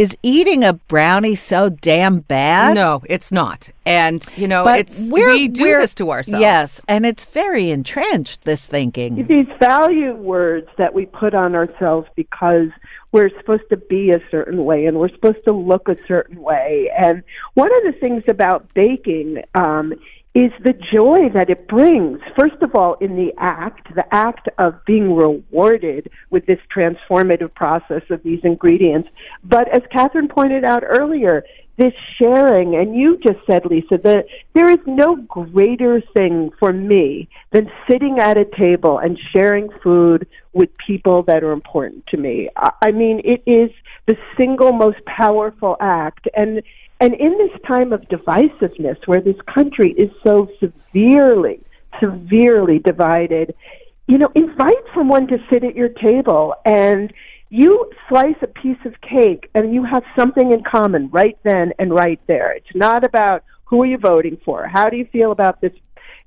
Is 0.00 0.16
eating 0.22 0.64
a 0.64 0.72
brownie 0.72 1.34
so 1.34 1.68
damn 1.68 2.20
bad? 2.20 2.74
No, 2.74 3.02
it's 3.10 3.30
not. 3.30 3.68
And 3.84 4.26
you 4.34 4.48
know, 4.48 4.64
but 4.64 4.80
it's 4.80 5.10
we're- 5.10 5.46
do 5.46 5.62
this 5.62 5.94
to 5.96 6.10
ourselves. 6.10 6.40
Yes, 6.40 6.80
and 6.88 7.04
it's 7.04 7.26
very 7.26 7.70
entrenched. 7.70 8.44
This 8.44 8.64
thinking. 8.64 9.26
these 9.26 9.46
value 9.58 10.14
words 10.14 10.68
that 10.78 10.94
we 10.94 11.04
put 11.04 11.34
on 11.34 11.54
ourselves 11.54 12.08
because 12.16 12.70
we're 13.12 13.28
supposed 13.28 13.68
to 13.68 13.76
be 13.76 14.10
a 14.10 14.22
certain 14.30 14.64
way 14.64 14.86
and 14.86 14.96
we're 14.96 15.10
supposed 15.10 15.44
to 15.44 15.52
look 15.52 15.86
a 15.86 15.96
certain 16.06 16.40
way. 16.40 16.90
And 16.96 17.22
one 17.52 17.70
of 17.70 17.92
the 17.92 17.92
things 18.00 18.22
about 18.26 18.72
baking 18.72 19.42
um, 19.54 19.92
is 20.34 20.52
the 20.62 20.72
joy 20.72 21.28
that 21.34 21.50
it 21.50 21.66
brings. 21.66 22.20
First 22.38 22.62
of 22.62 22.74
all, 22.74 22.94
in 23.00 23.16
the 23.16 23.32
act, 23.38 23.92
the 23.94 24.04
act 24.14 24.48
of 24.58 24.84
being 24.84 25.12
rewarded 25.14 26.08
with 26.30 26.46
this 26.46 26.60
transformative 26.74 27.52
process 27.54 28.02
of 28.10 28.22
these 28.22 28.40
ingredients. 28.44 29.08
But 29.42 29.68
as 29.68 29.82
Katherine 29.90 30.28
pointed 30.28 30.64
out 30.64 30.84
earlier, 30.86 31.44
this 31.78 31.94
sharing, 32.18 32.76
and 32.76 32.94
you 32.94 33.18
just 33.18 33.38
said, 33.46 33.64
Lisa, 33.64 33.98
that 34.04 34.26
there 34.52 34.70
is 34.70 34.78
no 34.86 35.16
greater 35.16 36.02
thing 36.14 36.50
for 36.60 36.72
me 36.74 37.26
than 37.52 37.70
sitting 37.88 38.18
at 38.18 38.36
a 38.36 38.44
table 38.44 38.98
and 38.98 39.18
sharing 39.32 39.70
food 39.82 40.28
with 40.52 40.68
people 40.76 41.22
that 41.22 41.42
are 41.42 41.52
important 41.52 42.06
to 42.08 42.18
me. 42.18 42.50
I 42.56 42.90
mean, 42.90 43.22
it 43.24 43.42
is 43.50 43.70
the 44.06 44.16
single 44.36 44.72
most 44.72 44.98
powerful 45.06 45.76
act. 45.80 46.28
And 46.36 46.62
and 47.00 47.14
in 47.14 47.36
this 47.38 47.58
time 47.66 47.92
of 47.92 48.02
divisiveness, 48.02 49.06
where 49.06 49.20
this 49.20 49.40
country 49.46 49.92
is 49.92 50.10
so 50.22 50.48
severely, 50.60 51.60
severely 51.98 52.78
divided, 52.78 53.54
you 54.06 54.18
know, 54.18 54.30
invite 54.34 54.76
someone 54.94 55.26
to 55.28 55.38
sit 55.48 55.64
at 55.64 55.74
your 55.74 55.88
table 55.88 56.54
and 56.64 57.12
you 57.48 57.90
slice 58.08 58.36
a 58.42 58.46
piece 58.46 58.78
of 58.84 59.00
cake 59.00 59.50
and 59.54 59.74
you 59.74 59.82
have 59.82 60.04
something 60.14 60.52
in 60.52 60.62
common 60.62 61.08
right 61.10 61.38
then 61.42 61.72
and 61.78 61.92
right 61.92 62.20
there. 62.26 62.52
It's 62.52 62.74
not 62.74 63.02
about 63.02 63.44
who 63.64 63.82
are 63.82 63.86
you 63.86 63.98
voting 63.98 64.36
for? 64.44 64.66
How 64.66 64.90
do 64.90 64.96
you 64.96 65.06
feel 65.06 65.32
about 65.32 65.60
this 65.60 65.72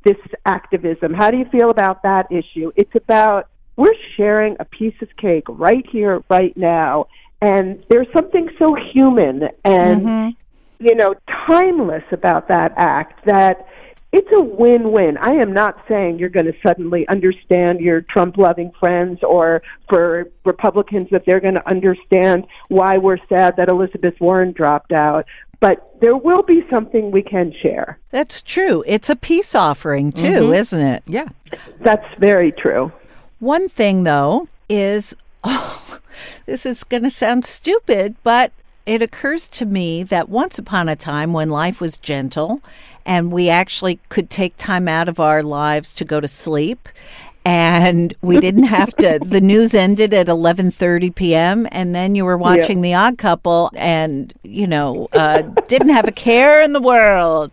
this 0.03 0.17
activism? 0.45 1.13
How 1.13 1.31
do 1.31 1.37
you 1.37 1.45
feel 1.45 1.69
about 1.69 2.03
that 2.03 2.29
issue? 2.31 2.71
It's 2.75 2.93
about 2.95 3.49
we're 3.75 3.95
sharing 4.17 4.57
a 4.59 4.65
piece 4.65 4.95
of 5.01 5.09
cake 5.17 5.45
right 5.47 5.85
here, 5.89 6.23
right 6.29 6.55
now, 6.57 7.07
and 7.41 7.83
there's 7.89 8.07
something 8.13 8.49
so 8.59 8.75
human 8.75 9.49
and 9.63 10.01
mm-hmm. 10.01 10.42
You 10.79 10.95
know 10.95 11.15
timeless 11.47 12.03
about 12.11 12.47
that 12.47 12.73
act 12.77 13.25
that 13.25 13.67
it's 14.13 14.29
a 14.31 14.41
win-win. 14.41 15.17
I 15.17 15.31
am 15.31 15.51
not 15.53 15.83
saying 15.87 16.19
you're 16.19 16.29
going 16.29 16.45
to 16.45 16.53
suddenly 16.61 17.07
understand 17.07 17.79
your 17.79 18.01
Trump-loving 18.01 18.71
friends 18.79 19.23
or 19.23 19.63
for 19.89 20.29
Republicans 20.45 21.09
that 21.09 21.25
they're 21.25 21.39
going 21.39 21.55
to 21.55 21.67
understand 21.67 22.45
why 22.67 22.99
we're 22.99 23.17
sad 23.27 23.55
that 23.57 23.69
Elizabeth 23.69 24.13
Warren 24.21 24.51
dropped 24.51 24.91
out, 24.91 25.25
but 25.59 25.99
there 25.99 26.15
will 26.15 26.43
be 26.43 26.63
something 26.69 27.09
we 27.09 27.23
can 27.23 27.51
share. 27.59 27.97
That's 28.11 28.43
true. 28.43 28.83
It's 28.85 29.09
a 29.09 29.15
peace 29.15 29.55
offering 29.55 30.11
too, 30.11 30.43
mm-hmm. 30.43 30.53
isn't 30.53 30.87
it? 30.87 31.03
Yeah. 31.07 31.29
That's 31.79 32.05
very 32.19 32.51
true. 32.51 32.91
One 33.39 33.67
thing, 33.67 34.03
though, 34.03 34.47
is 34.69 35.15
oh, 35.43 35.99
this 36.45 36.67
is 36.67 36.83
going 36.83 37.03
to 37.03 37.09
sound 37.09 37.45
stupid, 37.45 38.15
but 38.23 38.51
it 38.85 39.01
occurs 39.01 39.47
to 39.49 39.65
me 39.65 40.03
that 40.03 40.29
once 40.29 40.57
upon 40.57 40.89
a 40.89 40.95
time 40.95 41.33
when 41.33 41.49
life 41.49 41.79
was 41.79 41.97
gentle 41.97 42.61
and 43.05 43.31
we 43.31 43.49
actually 43.49 43.99
could 44.09 44.29
take 44.29 44.55
time 44.57 44.87
out 44.87 45.09
of 45.09 45.19
our 45.19 45.43
lives 45.43 45.93
to 45.93 46.05
go 46.05 46.19
to 46.19 46.27
sleep 46.27 46.89
and 47.45 48.13
we 48.21 48.39
didn't 48.39 48.63
have 48.63 48.95
to 48.95 49.19
the 49.25 49.41
news 49.41 49.73
ended 49.73 50.13
at 50.13 50.27
11:30 50.27 51.13
p.m. 51.13 51.67
and 51.71 51.93
then 51.93 52.15
you 52.15 52.25
were 52.25 52.37
watching 52.37 52.81
the 52.81 52.93
odd 52.93 53.17
couple 53.17 53.69
and 53.75 54.33
you 54.43 54.67
know 54.67 55.07
uh, 55.13 55.41
didn't 55.67 55.89
have 55.89 56.07
a 56.07 56.11
care 56.11 56.61
in 56.61 56.73
the 56.73 56.81
world 56.81 57.51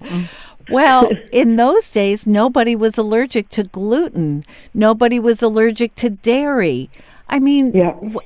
well, 0.71 1.11
in 1.33 1.57
those 1.57 1.91
days, 1.91 2.27
nobody 2.27 2.77
was 2.77 2.97
allergic 2.97 3.49
to 3.51 3.65
gluten. 3.65 4.45
Nobody 4.73 5.19
was 5.19 5.43
allergic 5.43 5.95
to 5.97 6.11
dairy. 6.11 6.89
I 7.33 7.39
mean, 7.39 7.71
Yeah. 7.73 7.93
w- 7.93 8.19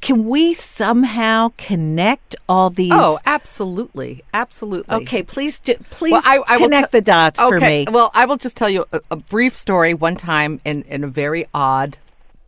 can 0.00 0.24
we 0.26 0.54
somehow 0.54 1.52
connect 1.58 2.34
all 2.48 2.70
these? 2.70 2.90
Oh, 2.94 3.18
absolutely, 3.26 4.24
absolutely. 4.32 4.96
okay. 5.02 5.22
Please, 5.22 5.60
do, 5.60 5.74
please 5.90 6.12
Well, 6.12 6.22
I, 6.24 6.40
I 6.48 6.56
will 6.56 6.64
connect 6.64 6.92
te- 6.92 6.98
the 6.98 7.02
dots 7.02 7.38
for 7.40 7.56
okay, 7.58 7.84
me. 7.84 7.92
Well, 7.92 8.10
I 8.14 8.24
will 8.24 8.38
just 8.38 8.56
tell 8.56 8.70
you 8.70 8.86
a, 8.90 9.00
a 9.10 9.16
brief 9.16 9.54
story. 9.54 9.92
One 9.92 10.16
time, 10.16 10.60
in, 10.64 10.82
in 10.84 11.04
a 11.04 11.08
very 11.08 11.44
odd 11.52 11.98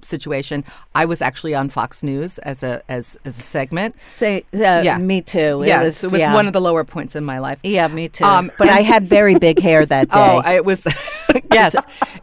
situation, 0.05 0.65
I 0.95 1.05
was 1.05 1.23
actually 1.23 1.55
on 1.55 1.69
Fox 1.69 2.03
News 2.03 2.39
as 2.39 2.63
a 2.63 2.83
as 2.89 3.19
as 3.25 3.39
a 3.39 3.43
segment. 3.43 4.01
Say, 4.01 4.45
uh, 4.55 4.83
Yeah. 4.85 4.99
me 4.99 5.21
too. 5.23 5.63
yes, 5.67 6.05
it 6.05 6.11
was 6.13 6.21
yeah. 6.21 6.35
one 6.35 6.47
of 6.47 6.53
the 6.53 6.61
lower 6.61 6.85
points 6.85 7.15
in 7.17 7.25
my 7.25 7.39
life. 7.39 7.59
Yeah, 7.63 7.89
me 7.89 8.09
too. 8.09 8.25
Um, 8.25 8.51
but 8.59 8.69
I 8.69 8.81
had 8.81 9.05
very 9.07 9.35
big 9.37 9.59
hair 9.61 9.85
that 9.87 10.11
day. 10.11 10.19
Oh, 10.19 10.43
I- 10.45 10.55
it 10.55 10.65
was 10.65 10.87
yes. 11.53 11.75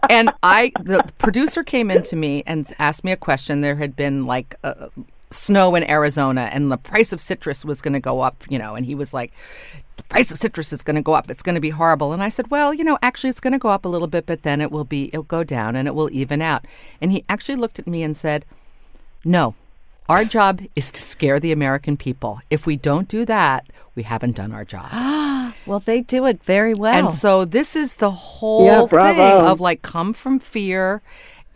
And 0.10 0.32
I, 0.44 0.72
the 0.84 1.04
producer 1.18 1.64
came 1.64 1.90
in 1.92 2.04
to 2.04 2.16
me 2.16 2.44
and 2.46 2.72
asked 2.80 3.04
me 3.04 3.12
a 3.12 3.18
question. 3.18 3.62
There 3.62 3.76
had 3.76 3.96
been 3.96 4.26
like 4.26 4.56
uh, 4.64 4.88
snow 5.32 5.76
in 5.76 5.90
Arizona, 5.90 6.50
and 6.54 6.72
the 6.72 6.78
price 6.78 7.12
of 7.14 7.20
citrus 7.20 7.66
was 7.66 7.82
going 7.82 7.94
to 7.94 8.00
go 8.00 8.22
up. 8.22 8.44
You 8.50 8.60
know, 8.60 8.76
and 8.76 8.86
he 8.86 8.96
was 8.96 9.14
like. 9.14 9.34
The 9.98 10.04
price 10.04 10.32
of 10.32 10.38
citrus 10.38 10.72
is 10.72 10.84
going 10.84 10.96
to 10.96 11.02
go 11.02 11.14
up. 11.14 11.28
It's 11.32 11.42
going 11.42 11.56
to 11.56 11.60
be 11.62 11.72
horrible. 11.72 12.14
And 12.14 12.22
I 12.22 12.30
said, 12.30 12.52
well, 12.52 12.72
you 12.72 12.84
know, 12.84 13.00
actually, 13.02 13.32
it's 13.32 13.40
going 13.40 13.54
to 13.54 13.58
go 13.58 13.70
up 13.70 13.84
a 13.84 13.88
little 13.90 14.08
bit, 14.08 14.28
but 14.28 14.44
then 14.44 14.62
it 14.62 14.72
will 14.72 14.84
be, 14.84 15.08
it'll 15.08 15.24
go 15.24 15.44
down 15.44 15.76
and 15.76 15.88
it 15.88 15.96
will 15.96 16.12
even 16.12 16.40
out. 16.40 16.66
And 17.02 17.12
he 17.12 17.26
actually 17.28 17.56
looked 17.56 17.80
at 17.80 17.88
me 17.88 18.04
and 18.04 18.16
said, 18.16 18.46
no, 19.26 19.56
our 20.08 20.24
job 20.24 20.62
is 20.76 20.92
to 20.92 21.02
scare 21.02 21.40
the 21.40 21.52
American 21.52 21.98
people. 21.98 22.42
If 22.52 22.68
we 22.68 22.76
don't 22.78 23.08
do 23.08 23.26
that, 23.26 23.66
we 23.96 24.04
haven't 24.04 24.36
done 24.36 24.52
our 24.52 24.64
job. 24.64 24.92
Well, 25.66 25.80
they 25.80 26.02
do 26.02 26.26
it 26.28 26.44
very 26.44 26.74
well. 26.74 26.94
And 26.94 27.12
so 27.14 27.44
this 27.44 27.76
is 27.76 27.98
the 27.98 28.12
whole 28.12 28.66
Yeah, 28.66 28.86
thing 28.86 29.42
of 29.46 29.60
like 29.60 29.82
come 29.82 30.14
from 30.14 30.40
fear 30.40 31.02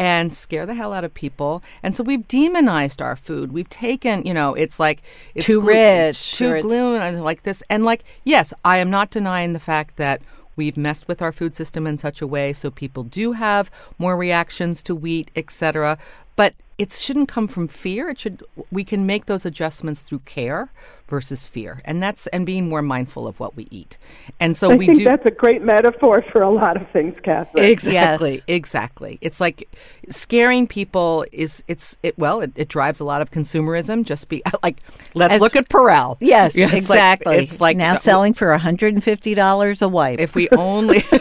and 0.01 0.33
scare 0.33 0.65
the 0.65 0.73
hell 0.73 0.93
out 0.93 1.03
of 1.03 1.13
people. 1.13 1.61
And 1.83 1.95
so 1.95 2.03
we've 2.03 2.27
demonized 2.27 3.03
our 3.03 3.15
food. 3.15 3.51
We've 3.51 3.69
taken, 3.69 4.25
you 4.25 4.33
know, 4.33 4.55
it's 4.55 4.79
like 4.79 5.03
it's 5.35 5.45
Too 5.45 5.61
rich, 5.61 6.33
too 6.33 6.45
it's- 6.45 6.63
gluten, 6.63 7.03
and 7.03 7.23
like 7.23 7.43
this. 7.43 7.61
And 7.69 7.85
like, 7.85 8.03
yes, 8.23 8.51
I 8.65 8.79
am 8.79 8.89
not 8.89 9.11
denying 9.11 9.53
the 9.53 9.59
fact 9.59 9.97
that 9.97 10.23
we've 10.55 10.75
messed 10.75 11.07
with 11.07 11.21
our 11.21 11.31
food 11.31 11.53
system 11.53 11.85
in 11.85 11.99
such 11.99 12.19
a 12.19 12.25
way 12.25 12.51
so 12.51 12.71
people 12.71 13.03
do 13.03 13.33
have 13.33 13.69
more 13.99 14.17
reactions 14.17 14.81
to 14.83 14.95
wheat, 14.95 15.29
etc. 15.35 15.99
But 16.35 16.55
it 16.81 16.91
shouldn't 16.91 17.29
come 17.29 17.47
from 17.47 17.67
fear. 17.67 18.09
It 18.09 18.17
should 18.19 18.41
we 18.71 18.83
can 18.83 19.05
make 19.05 19.23
those 19.27 19.45
adjustments 19.45 20.01
through 20.01 20.23
care 20.25 20.71
versus 21.07 21.45
fear. 21.45 21.81
And 21.85 22.01
that's 22.01 22.25
and 22.27 22.45
being 22.45 22.69
more 22.69 22.81
mindful 22.81 23.27
of 23.27 23.39
what 23.39 23.55
we 23.55 23.67
eat. 23.69 23.97
And 24.39 24.55
so 24.57 24.71
I 24.71 24.75
we 24.75 24.85
think 24.85 24.97
do 24.99 25.03
that's 25.03 25.25
a 25.25 25.31
great 25.43 25.61
metaphor 25.61 26.23
for 26.31 26.41
a 26.41 26.49
lot 26.49 26.77
of 26.81 26.89
things, 26.91 27.15
Katherine. 27.21 27.65
Exactly, 27.65 28.33
Yes. 28.35 28.43
exactly. 28.47 29.19
It's 29.21 29.39
like 29.41 29.67
scaring 30.09 30.65
people 30.67 31.25
is 31.31 31.63
it's 31.67 31.97
it 32.01 32.17
well 32.17 32.41
it, 32.41 32.51
it 32.55 32.67
drives 32.69 32.99
a 32.99 33.05
lot 33.05 33.21
of 33.21 33.29
consumerism. 33.29 34.03
Just 34.03 34.27
be 34.29 34.41
like 34.63 34.77
let's 35.13 35.35
As- 35.35 35.41
look 35.41 35.55
at 35.55 35.69
Purell. 35.69 36.17
yes, 36.19 36.55
Yeah, 36.55 36.65
it's 36.73 36.89
like- 36.89 36.97
exactly. 36.97 37.35
it's 37.37 37.59
like 37.61 37.77
now 37.77 37.93
selling 37.95 38.33
for 38.33 38.47
$150 38.57 39.81
a 39.81 39.87
wipe. 39.87 40.19
if 40.19 40.33
we 40.33 40.49
only 40.57 40.99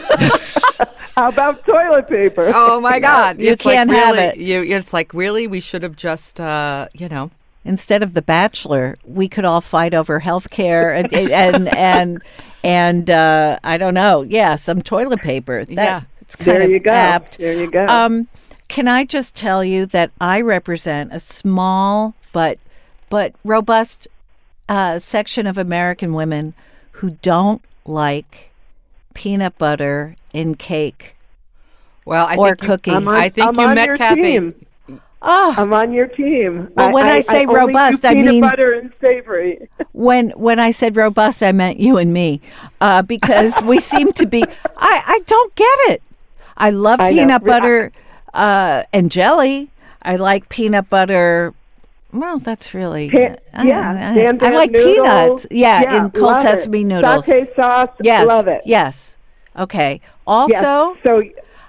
How 1.21 1.29
about 1.29 1.63
toilet 1.65 2.07
paper? 2.07 2.51
oh 2.55 2.79
my 2.81 2.99
god 2.99 3.39
You 3.39 3.51
it's 3.51 3.61
can't 3.61 3.91
have 3.91 4.15
really- 4.15 4.27
it. 4.27 4.37
You, 4.37 4.63
it's 4.77 4.91
like 4.91 5.13
really 5.13 5.45
we 5.45 5.59
should 5.59 5.83
have 5.83 5.95
just 5.95 6.39
uh, 6.39 6.87
you 6.93 7.07
know 7.09 7.29
Instead 7.63 8.01
of 8.01 8.15
The 8.15 8.23
Bachelor, 8.23 8.95
we 9.05 9.27
could 9.29 9.45
all 9.45 9.61
fight 9.61 9.93
over 9.93 10.17
health 10.17 10.49
care 10.49 10.91
and, 10.95 11.13
and, 11.13 11.67
and, 11.77 12.23
and 12.63 13.07
uh, 13.07 13.59
I 13.63 13.77
don't 13.77 13.93
know. 13.93 14.23
Yeah, 14.23 14.55
some 14.55 14.81
toilet 14.81 15.21
paper. 15.21 15.63
That, 15.65 15.71
Yeah. 15.75 16.01
It's 16.21 16.35
kind 16.35 16.47
there 16.57 16.61
of 16.63 16.71
you 16.71 16.79
go. 16.79 16.89
apt. 16.89 17.37
There 17.37 17.53
you 17.53 17.69
go. 17.69 17.85
Um, 17.85 18.27
can 18.67 18.87
I 18.87 19.05
just 19.05 19.35
tell 19.35 19.63
you 19.63 19.85
that 19.87 20.09
I 20.19 20.41
represent 20.41 21.13
a 21.13 21.19
small 21.19 22.15
but 22.33 22.57
but 23.11 23.35
robust 23.43 24.07
uh, 24.67 24.97
section 24.97 25.45
of 25.45 25.59
American 25.59 26.13
women 26.13 26.55
who 26.93 27.11
don't 27.21 27.61
like 27.85 28.50
peanut 29.13 29.57
butter 29.57 30.15
in 30.33 30.55
cake. 30.55 31.15
well 32.05 32.25
I 32.27 32.35
Or 32.35 32.49
think 32.49 32.61
you- 32.61 32.67
cooking. 32.67 32.93
I'm 32.95 33.07
on, 33.07 33.15
I 33.15 33.29
think 33.29 33.47
I'm 33.47 33.55
you 33.55 33.67
on 33.67 33.75
met 33.75 33.87
your 33.87 33.97
Kathy. 33.97 34.21
Team. 34.21 34.55
Oh, 35.23 35.53
I'm 35.55 35.71
on 35.71 35.93
your 35.93 36.07
team. 36.07 36.69
Well, 36.75 36.91
when 36.91 37.05
I 37.05 37.21
say 37.21 37.43
only 37.45 37.53
do 37.53 37.59
robust, 37.67 38.03
I 38.05 38.13
peanut 38.15 38.31
mean- 38.31 38.41
butter 38.41 38.73
and 38.73 38.91
savory. 38.99 39.69
when 39.91 40.31
when 40.31 40.59
I 40.59 40.71
said 40.71 40.95
robust, 40.95 41.43
I 41.43 41.51
meant 41.51 41.79
you 41.79 41.97
and 41.97 42.11
me, 42.11 42.41
uh, 42.81 43.03
because 43.03 43.61
we 43.61 43.79
seem 43.91 44.13
to 44.13 44.25
be. 44.25 44.43
I 44.77 45.03
I 45.05 45.19
don't 45.27 45.53
get 45.55 45.77
it. 45.91 46.01
I 46.57 46.71
love 46.71 46.99
I 46.99 47.07
know. 47.09 47.13
peanut 47.13 47.43
butter 47.43 47.91
uh, 48.33 48.83
and 48.93 49.11
jelly. 49.11 49.69
I 50.01 50.15
like 50.15 50.49
peanut 50.49 50.89
butter. 50.89 51.53
Well, 52.13 52.39
that's 52.39 52.73
really 52.73 53.09
Pa- 53.09 53.35
I- 53.53 53.63
yeah, 53.63 54.11
I, 54.11 54.15
Dan 54.15 54.37
I 54.41 54.49
like 54.55 54.71
noodles. 54.71 54.95
peanuts. 54.95 55.47
Yeah, 55.51 55.97
in 56.05 56.11
cold 56.11 56.23
love 56.23 56.39
it. 56.45 56.49
sesame 56.57 56.83
noodles. 56.83 57.25
Satay 57.25 57.55
sauce. 57.55 57.89
Yes, 58.01 58.27
love 58.27 58.47
it. 58.47 58.61
Yes. 58.65 59.17
Okay. 59.57 60.01
Yes. 60.03 60.13
Also, 60.27 60.97
so 61.03 61.23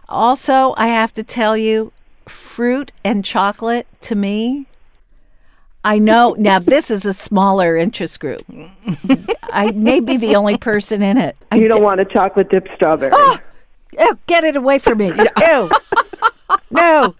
also, 0.09 0.74
I 0.76 0.88
have 0.88 1.12
to 1.14 1.22
tell 1.22 1.57
you, 1.57 1.92
fruit 2.26 2.92
and 3.05 3.24
chocolate 3.24 3.87
to 4.02 4.14
me. 4.14 4.66
I 5.85 5.98
know 5.98 6.37
now 6.38 6.61
this 6.61 6.90
is 6.92 7.05
a 7.05 7.12
smaller 7.14 7.76
interest 7.76 8.20
group. 8.20 8.44
I 9.42 9.72
may 9.72 9.98
be 9.98 10.16
the 10.16 10.37
only 10.37 10.57
person 10.57 11.02
in 11.02 11.18
it. 11.18 11.37
I 11.50 11.57
you 11.57 11.66
don't 11.66 11.83
want 11.83 12.00
a 12.00 12.05
chocolate 12.05 12.50
dip 12.50 12.68
strawberry. 12.76 13.11
Oh, 13.12 13.38
ew, 13.98 14.18
get 14.26 14.44
it 14.44 14.55
away 14.55 14.78
from 14.78 14.98
me. 14.98 15.09
Ew. 15.09 15.70
No. 16.70 17.14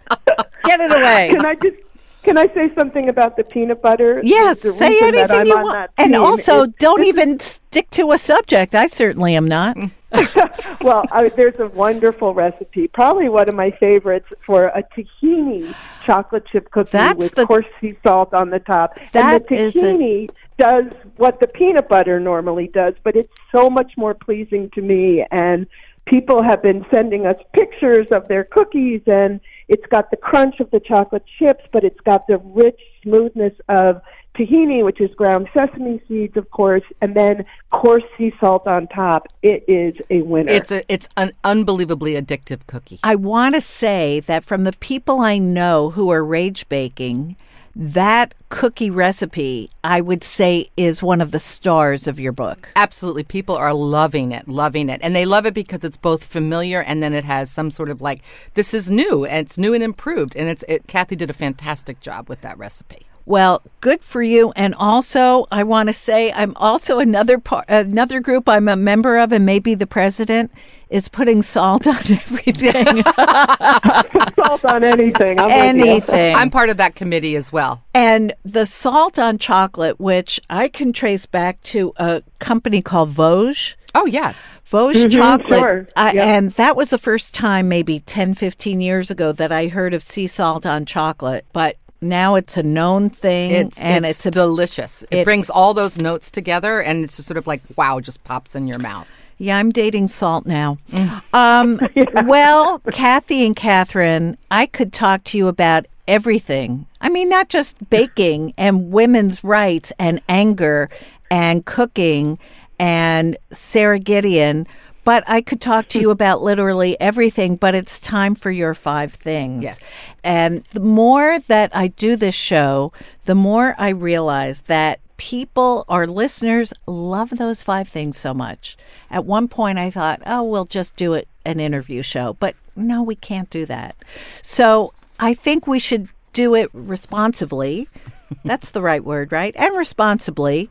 Get 0.63 0.79
it 0.79 0.91
away. 0.91 1.29
Can 1.35 1.45
I 1.45 1.55
just 1.55 1.75
can 2.23 2.37
I 2.37 2.47
say 2.53 2.73
something 2.75 3.09
about 3.09 3.37
the 3.37 3.43
peanut 3.43 3.81
butter? 3.81 4.21
Yes, 4.23 4.61
say 4.61 4.97
anything 5.01 5.47
you 5.47 5.55
want. 5.55 5.91
And 5.97 6.15
also, 6.15 6.65
don't 6.65 7.03
even 7.03 7.39
stick 7.39 7.89
to 7.91 8.11
a 8.11 8.17
subject. 8.17 8.75
I 8.75 8.87
certainly 8.87 9.35
am 9.35 9.47
not. 9.47 9.77
well, 10.81 11.03
I, 11.11 11.29
there's 11.29 11.59
a 11.59 11.67
wonderful 11.67 12.33
recipe, 12.33 12.87
probably 12.87 13.29
one 13.29 13.47
of 13.49 13.55
my 13.55 13.71
favorites, 13.71 14.27
for 14.45 14.65
a 14.67 14.83
tahini 14.95 15.75
chocolate 16.05 16.45
chip 16.51 16.69
cookie 16.71 16.91
That's 16.91 17.17
with 17.17 17.35
the- 17.35 17.45
coarse 17.45 17.65
sea 17.81 17.97
salt 18.05 18.33
on 18.33 18.51
the 18.51 18.59
top. 18.59 18.99
That 19.11 19.41
and 19.41 19.45
the 19.47 19.55
is 19.55 19.75
a- 19.75 19.79
tahini 19.79 20.29
does 20.59 20.85
what 21.17 21.39
the 21.39 21.47
peanut 21.47 21.89
butter 21.89 22.19
normally 22.19 22.67
does, 22.67 22.93
but 23.03 23.15
it's 23.15 23.33
so 23.51 23.69
much 23.69 23.93
more 23.97 24.13
pleasing 24.13 24.69
to 24.75 24.81
me. 24.81 25.25
And 25.31 25.65
people 26.05 26.43
have 26.43 26.61
been 26.61 26.85
sending 26.91 27.25
us 27.25 27.37
pictures 27.53 28.07
of 28.11 28.27
their 28.27 28.43
cookies, 28.43 29.01
and 29.07 29.39
it's 29.73 29.87
got 29.87 30.11
the 30.11 30.17
crunch 30.17 30.59
of 30.59 30.69
the 30.69 30.79
chocolate 30.79 31.25
chips, 31.39 31.63
but 31.71 31.83
it's 31.83 31.99
got 32.01 32.27
the 32.27 32.37
rich 32.37 32.79
smoothness 33.01 33.53
of 33.69 34.01
tahini, 34.37 34.85
which 34.85 35.01
is 35.01 35.09
ground 35.15 35.47
sesame 35.51 35.99
seeds, 36.07 36.37
of 36.37 36.49
course, 36.51 36.83
and 37.01 37.15
then 37.15 37.43
coarse 37.71 38.03
sea 38.15 38.31
salt 38.39 38.67
on 38.67 38.87
top. 38.87 39.27
It 39.41 39.63
is 39.67 39.95
a 40.11 40.21
winner. 40.21 40.51
It's 40.51 40.71
a 40.71 40.83
it's 40.87 41.09
an 41.17 41.33
unbelievably 41.43 42.13
addictive 42.13 42.67
cookie. 42.67 42.99
I 43.03 43.15
want 43.15 43.55
to 43.55 43.61
say 43.61 44.19
that 44.21 44.43
from 44.43 44.63
the 44.63 44.73
people 44.73 45.21
I 45.21 45.39
know 45.39 45.89
who 45.89 46.11
are 46.11 46.23
rage 46.23 46.69
baking, 46.69 47.35
that 47.75 48.33
cookie 48.49 48.89
recipe, 48.89 49.69
I 49.83 50.01
would 50.01 50.23
say, 50.23 50.69
is 50.77 51.01
one 51.01 51.21
of 51.21 51.31
the 51.31 51.39
stars 51.39 52.07
of 52.07 52.19
your 52.19 52.31
book. 52.31 52.71
Absolutely. 52.75 53.23
People 53.23 53.55
are 53.55 53.73
loving 53.73 54.31
it, 54.31 54.47
loving 54.47 54.89
it. 54.89 55.01
And 55.03 55.15
they 55.15 55.25
love 55.25 55.45
it 55.45 55.53
because 55.53 55.83
it's 55.83 55.97
both 55.97 56.23
familiar 56.23 56.81
and 56.81 57.01
then 57.01 57.13
it 57.13 57.25
has 57.25 57.49
some 57.49 57.71
sort 57.71 57.89
of 57.89 58.01
like, 58.01 58.21
this 58.53 58.73
is 58.73 58.91
new 58.91 59.25
and 59.25 59.45
it's 59.45 59.57
new 59.57 59.73
and 59.73 59.83
improved. 59.83 60.35
And 60.35 60.47
it's, 60.49 60.63
it, 60.67 60.87
Kathy 60.87 61.15
did 61.15 61.29
a 61.29 61.33
fantastic 61.33 61.99
job 61.99 62.29
with 62.29 62.41
that 62.41 62.57
recipe. 62.57 63.07
Well, 63.25 63.61
good 63.79 64.03
for 64.03 64.21
you. 64.21 64.51
And 64.55 64.75
also, 64.75 65.47
I 65.51 65.63
want 65.63 65.87
to 65.87 65.93
say 65.93 66.31
I'm 66.33 66.53
also 66.57 66.99
another 66.99 67.37
part, 67.39 67.65
another 67.69 68.19
group 68.19 68.49
I'm 68.49 68.67
a 68.67 68.75
member 68.75 69.17
of, 69.17 69.31
and 69.31 69.45
maybe 69.45 69.75
the 69.75 69.87
president 69.87 70.51
is 70.89 71.07
putting 71.07 71.41
salt 71.41 71.87
on 71.87 71.95
everything. 71.95 73.03
salt 74.45 74.65
on 74.65 74.83
anything. 74.83 75.39
I'm 75.39 75.49
anything. 75.49 76.35
I'm 76.35 76.49
part 76.49 76.69
of 76.69 76.77
that 76.77 76.95
committee 76.95 77.35
as 77.35 77.51
well. 77.51 77.83
And 77.93 78.33
the 78.43 78.65
salt 78.65 79.17
on 79.17 79.37
chocolate, 79.37 79.99
which 79.99 80.39
I 80.49 80.67
can 80.67 80.93
trace 80.93 81.25
back 81.25 81.61
to 81.61 81.93
a 81.97 82.23
company 82.39 82.81
called 82.81 83.09
Vosges. 83.11 83.75
Oh, 83.95 84.05
yes. 84.07 84.57
Vosges 84.69 85.11
chocolate. 85.11 85.47
Mm-hmm, 85.49 85.59
sure. 85.61 85.87
I- 85.95 86.13
Yep. 86.13 86.25
And 86.25 86.51
that 86.53 86.75
was 86.75 86.89
the 86.89 86.97
first 86.97 87.33
time, 87.33 87.67
maybe 87.67 87.99
10, 88.01 88.33
15 88.33 88.81
years 88.81 89.09
ago, 89.11 89.31
that 89.31 89.51
I 89.51 89.67
heard 89.67 89.93
of 89.93 90.01
sea 90.03 90.27
salt 90.27 90.65
on 90.65 90.85
chocolate. 90.85 91.45
But 91.53 91.77
now 92.03 92.35
it's 92.35 92.57
a 92.57 92.63
known 92.63 93.09
thing. 93.09 93.51
It's, 93.51 93.79
and 93.79 94.05
it's, 94.05 94.19
it's, 94.19 94.25
a 94.27 94.31
delicious. 94.31 95.03
It, 95.03 95.19
it- 95.19 95.25
brings 95.25 95.49
all 95.49 95.73
those 95.73 95.97
notes 95.97 96.29
together 96.31 96.81
and 96.81 97.03
it's 97.03 97.15
just 97.15 97.27
sort 97.27 97.37
of 97.37 97.47
like, 97.47 97.61
wow, 97.75 97.99
just 97.99 98.23
pops 98.23 98.55
in 98.55 98.67
your 98.67 98.79
mouth. 98.79 99.07
Yeah, 99.39 99.57
I'm 99.57 99.71
dating 99.71 100.07
salt 100.09 100.45
now. 100.45 100.77
Mm. 100.91 101.21
Um, 101.33 101.79
Well, 102.27 102.79
Kathy 102.91 103.45
and 103.45 103.55
Katherine, 103.55 104.37
I 104.51 104.67
could 104.67 104.93
talk 104.93 105.23
to 105.25 105.37
you 105.37 105.47
about 105.47 105.85
everything. 106.07 106.85
I 107.01 107.09
mean, 107.09 107.29
not 107.29 107.49
just 107.49 107.89
baking 107.89 108.53
and 108.57 108.91
women's 108.91 109.43
rights 109.43 109.91
and 109.99 110.21
anger 110.29 110.89
and 111.31 111.65
cooking 111.65 112.37
and 112.79 113.37
Sara 113.51 113.99
Gideon, 113.99 114.67
but 115.03 115.23
I 115.27 115.41
could 115.41 115.61
talk 115.61 115.87
to 115.89 115.99
you 115.99 116.09
about 116.17 116.41
literally 116.41 116.99
everything. 116.99 117.55
But 117.55 117.75
it's 117.75 117.99
time 117.99 118.35
for 118.35 118.51
your 118.51 118.73
five 118.73 119.13
things. 119.13 119.63
Yes. 119.63 119.95
And 120.23 120.63
the 120.71 120.79
more 120.79 121.39
that 121.47 121.75
I 121.75 121.87
do 121.87 122.15
this 122.15 122.35
show, 122.35 122.93
the 123.25 123.35
more 123.35 123.75
I 123.77 123.89
realize 123.89 124.61
that 124.61 124.99
people, 125.17 125.85
our 125.89 126.07
listeners, 126.07 126.73
love 126.87 127.29
those 127.31 127.63
five 127.63 127.87
things 127.87 128.17
so 128.17 128.33
much. 128.33 128.77
At 129.11 129.25
one 129.25 129.47
point, 129.47 129.77
I 129.77 129.89
thought, 129.89 130.21
oh, 130.25 130.43
we'll 130.43 130.65
just 130.65 130.95
do 130.95 131.13
it 131.13 131.27
an 131.45 131.59
interview 131.59 132.01
show. 132.01 132.33
But 132.39 132.55
no, 132.75 133.03
we 133.03 133.15
can't 133.15 133.49
do 133.49 133.65
that. 133.65 133.95
So 134.41 134.93
I 135.19 135.33
think 135.33 135.67
we 135.67 135.79
should 135.79 136.09
do 136.33 136.55
it 136.55 136.69
responsibly. 136.73 137.87
That's 138.45 138.71
the 138.71 138.81
right 138.81 139.03
word, 139.03 139.31
right? 139.31 139.55
And 139.57 139.77
responsibly, 139.77 140.69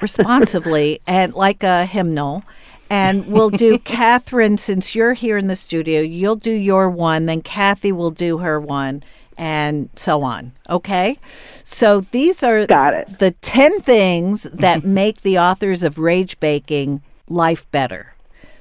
responsibly, 0.00 1.00
and 1.06 1.34
like 1.34 1.62
a 1.62 1.86
hymnal. 1.86 2.44
And 2.90 3.26
we'll 3.26 3.50
do 3.50 3.78
Katherine, 3.84 4.58
since 4.58 4.94
you're 4.94 5.14
here 5.14 5.36
in 5.36 5.46
the 5.46 5.56
studio, 5.56 6.00
you'll 6.00 6.36
do 6.36 6.52
your 6.52 6.88
one, 6.88 7.26
then 7.26 7.42
Kathy 7.42 7.92
will 7.92 8.10
do 8.10 8.38
her 8.38 8.60
one, 8.60 9.02
and 9.36 9.88
so 9.94 10.22
on. 10.22 10.52
Okay? 10.68 11.18
So 11.64 12.00
these 12.00 12.42
are 12.42 12.66
Got 12.66 12.94
it. 12.94 13.18
the 13.18 13.32
10 13.32 13.80
things 13.80 14.44
that 14.52 14.84
make 15.00 15.20
the 15.22 15.38
authors 15.38 15.82
of 15.82 15.98
Rage 15.98 16.40
Baking 16.40 17.02
life 17.28 17.70
better. 17.70 18.14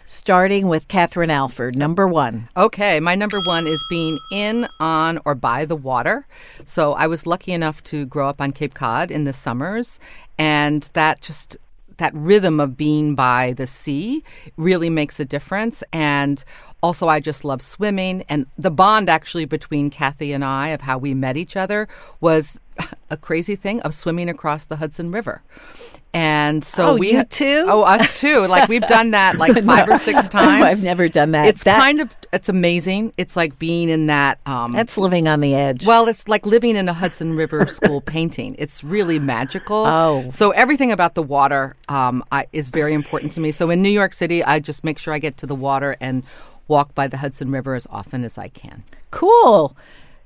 Starting 0.10 0.70
with 0.70 0.88
Katherine 0.88 1.30
Alford, 1.30 1.76
number 1.76 2.08
one. 2.08 2.48
Okay, 2.56 3.02
my 3.02 3.14
number 3.14 3.40
one 3.46 3.68
is 3.68 3.84
being 3.90 4.18
in, 4.32 4.66
on, 4.80 5.20
or 5.26 5.36
by 5.36 5.66
the 5.66 5.76
water. 5.76 6.26
So 6.64 6.94
I 6.94 7.08
was 7.08 7.28
lucky 7.28 7.52
enough 7.52 7.84
to 7.86 8.06
grow 8.06 8.30
up 8.30 8.40
on 8.40 8.54
Cape 8.54 8.74
Cod 8.74 9.12
in 9.12 9.26
the 9.26 9.34
summers, 9.34 10.00
and 10.38 10.90
that 10.94 11.20
just 11.20 11.58
that 11.98 12.14
rhythm 12.14 12.60
of 12.60 12.78
being 12.78 13.16
by 13.16 13.54
the 13.54 13.68
sea 13.68 14.24
really 14.56 14.90
makes 14.90 15.20
a 15.20 15.26
difference. 15.26 15.84
And 15.92 16.44
also, 16.82 17.08
I 17.08 17.20
just 17.20 17.44
love 17.44 17.62
swimming. 17.62 18.24
And 18.30 18.46
the 18.58 18.72
bond 18.72 19.10
actually 19.10 19.46
between 19.46 19.90
Kathy 19.90 20.32
and 20.32 20.44
I 20.44 20.70
of 20.70 20.82
how 20.82 20.98
we 20.98 21.14
met 21.14 21.38
each 21.38 21.56
other 21.56 21.88
was 22.22 22.60
a 23.10 23.18
crazy 23.18 23.56
thing 23.56 23.82
of 23.82 23.94
swimming 23.94 24.30
across 24.30 24.66
the 24.66 24.78
Hudson 24.78 25.12
River. 25.12 25.42
And 26.14 26.64
so 26.64 26.92
Oh, 26.92 26.96
we 26.98 27.12
you 27.12 27.24
too? 27.26 27.66
Oh, 27.68 27.84
us 27.84 28.20
too. 28.20 28.48
Like 28.48 28.70
we've 28.70 28.82
done 28.88 29.12
that 29.12 29.38
like 29.38 29.62
five 29.66 29.88
or 29.90 29.98
six 29.98 30.30
times. 30.30 30.64
I've 30.64 30.84
never 30.84 31.08
done 31.10 31.32
that. 31.32 31.48
It's 31.48 31.64
That- 31.64 31.80
kind 31.80 32.02
of 32.02 32.16
it's 32.34 32.50
amazing. 32.50 33.14
It's 33.18 33.36
like 33.36 33.60
being 33.60 33.90
in 33.90 34.08
that 34.08 34.40
um 34.46 34.72
That's 34.72 34.98
living 34.98 35.28
on 35.28 35.42
the 35.42 35.54
edge. 35.54 35.86
well, 35.86 36.08
it's 36.08 36.28
like 36.28 36.46
living 36.46 36.76
in 36.76 36.90
a 36.90 36.94
Hudson 36.94 37.36
River 37.36 37.66
school 37.68 38.02
painting. 38.02 38.56
It's 38.58 38.84
really 38.84 39.20
magical. 39.20 39.86
Oh. 39.86 40.30
So 40.32 40.52
everything 40.52 40.92
about 40.92 41.14
the 41.16 41.24
water 41.24 41.76
um, 41.90 42.24
I, 42.32 42.48
is 42.52 42.70
very 42.70 42.94
important 42.94 43.32
to 43.34 43.42
me. 43.42 43.52
So 43.52 43.70
in 43.70 43.82
New 43.82 43.90
York 43.90 44.14
City, 44.14 44.44
I 44.44 44.60
just 44.60 44.84
make 44.84 44.98
sure 44.98 45.14
I 45.14 45.20
get 45.20 45.38
to 45.38 45.46
the 45.46 45.56
water 45.56 45.96
and 46.02 46.24
walk 46.68 46.94
by 46.96 47.08
the 47.08 47.18
Hudson 47.18 47.52
River 47.52 47.76
as 47.76 47.86
often 47.92 48.24
as 48.24 48.38
I 48.38 48.48
can. 48.50 48.84
cool. 49.12 49.76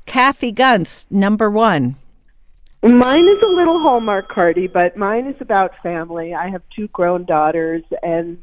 Kathy 0.08 0.52
Gunst, 0.52 1.10
number 1.12 1.50
one. 1.50 1.96
Mine 2.84 3.28
is 3.28 3.42
a 3.44 3.48
little 3.48 3.80
Hallmark 3.80 4.32
cardy, 4.32 4.72
but 4.72 4.98
mine 4.98 5.28
is 5.28 5.40
about 5.40 5.72
family. 5.84 6.34
I 6.34 6.50
have 6.50 6.64
two 6.76 6.88
grown 6.88 7.26
daughters, 7.26 7.84
and 8.02 8.42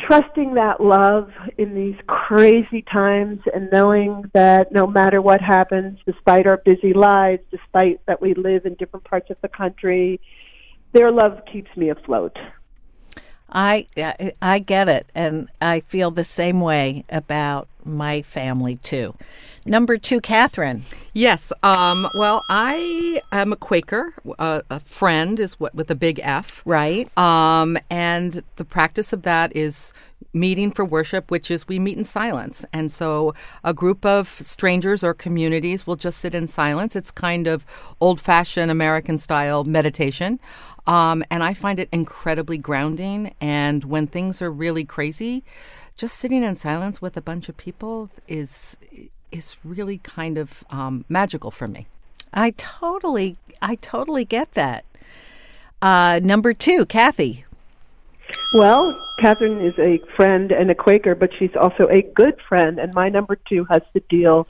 trusting 0.00 0.54
that 0.54 0.80
love 0.80 1.30
in 1.56 1.74
these 1.74 1.96
crazy 2.06 2.82
times 2.82 3.40
and 3.52 3.68
knowing 3.70 4.24
that 4.32 4.72
no 4.72 4.86
matter 4.86 5.20
what 5.20 5.40
happens, 5.40 5.98
despite 6.06 6.46
our 6.46 6.56
busy 6.56 6.92
lives, 6.92 7.42
despite 7.50 8.04
that 8.06 8.20
we 8.20 8.34
live 8.34 8.64
in 8.64 8.74
different 8.74 9.04
parts 9.04 9.30
of 9.30 9.36
the 9.40 9.48
country, 9.48 10.20
their 10.92 11.10
love 11.10 11.40
keeps 11.52 11.70
me 11.76 11.90
afloat. 11.90 12.36
I- 13.50 13.86
I 14.42 14.58
get 14.58 14.88
it, 14.88 15.06
and 15.14 15.48
I 15.60 15.80
feel 15.80 16.10
the 16.10 16.24
same 16.24 16.60
way 16.60 17.04
about 17.10 17.68
my 17.84 18.22
family 18.22 18.76
too. 18.76 19.14
Number 19.68 19.98
two, 19.98 20.20
Katherine. 20.20 20.84
Yes. 21.12 21.52
Um, 21.62 22.08
well, 22.14 22.42
I 22.48 23.20
am 23.32 23.52
a 23.52 23.56
Quaker. 23.56 24.14
Uh, 24.38 24.62
a 24.70 24.80
friend 24.80 25.38
is 25.38 25.60
what 25.60 25.74
with 25.74 25.90
a 25.90 25.94
big 25.94 26.20
F. 26.22 26.62
Right. 26.64 27.16
Um, 27.18 27.76
and 27.90 28.42
the 28.56 28.64
practice 28.64 29.12
of 29.12 29.22
that 29.22 29.54
is 29.54 29.92
meeting 30.32 30.70
for 30.70 30.84
worship, 30.84 31.30
which 31.30 31.50
is 31.50 31.68
we 31.68 31.78
meet 31.78 31.98
in 31.98 32.04
silence. 32.04 32.64
And 32.72 32.90
so 32.90 33.34
a 33.64 33.74
group 33.74 34.06
of 34.06 34.28
strangers 34.28 35.04
or 35.04 35.12
communities 35.12 35.86
will 35.86 35.96
just 35.96 36.18
sit 36.18 36.34
in 36.34 36.46
silence. 36.46 36.96
It's 36.96 37.10
kind 37.10 37.46
of 37.46 37.66
old 38.00 38.20
fashioned 38.20 38.70
American 38.70 39.18
style 39.18 39.64
meditation. 39.64 40.40
Um, 40.86 41.22
and 41.30 41.42
I 41.42 41.52
find 41.52 41.78
it 41.78 41.88
incredibly 41.92 42.56
grounding. 42.56 43.34
And 43.40 43.84
when 43.84 44.06
things 44.06 44.40
are 44.40 44.50
really 44.50 44.84
crazy, 44.84 45.44
just 45.96 46.16
sitting 46.16 46.42
in 46.42 46.54
silence 46.54 47.02
with 47.02 47.16
a 47.16 47.22
bunch 47.22 47.48
of 47.48 47.56
people 47.56 48.08
is 48.28 48.78
is 49.30 49.56
really 49.64 49.98
kind 49.98 50.38
of 50.38 50.64
um, 50.70 51.04
magical 51.08 51.50
for 51.50 51.68
me. 51.68 51.86
I 52.32 52.50
totally 52.56 53.36
I 53.60 53.76
totally 53.76 54.24
get 54.24 54.54
that. 54.54 54.84
Uh, 55.80 56.20
number 56.22 56.52
two, 56.52 56.84
Kathy. 56.86 57.44
Well, 58.54 58.98
Katherine 59.18 59.60
is 59.60 59.78
a 59.78 59.98
friend 60.16 60.52
and 60.52 60.70
a 60.70 60.74
Quaker, 60.74 61.14
but 61.14 61.30
she's 61.38 61.54
also 61.56 61.88
a 61.88 62.02
good 62.02 62.38
friend. 62.48 62.78
And 62.78 62.92
my 62.94 63.08
number 63.08 63.36
two 63.48 63.64
has 63.64 63.82
to 63.94 64.00
deal 64.08 64.46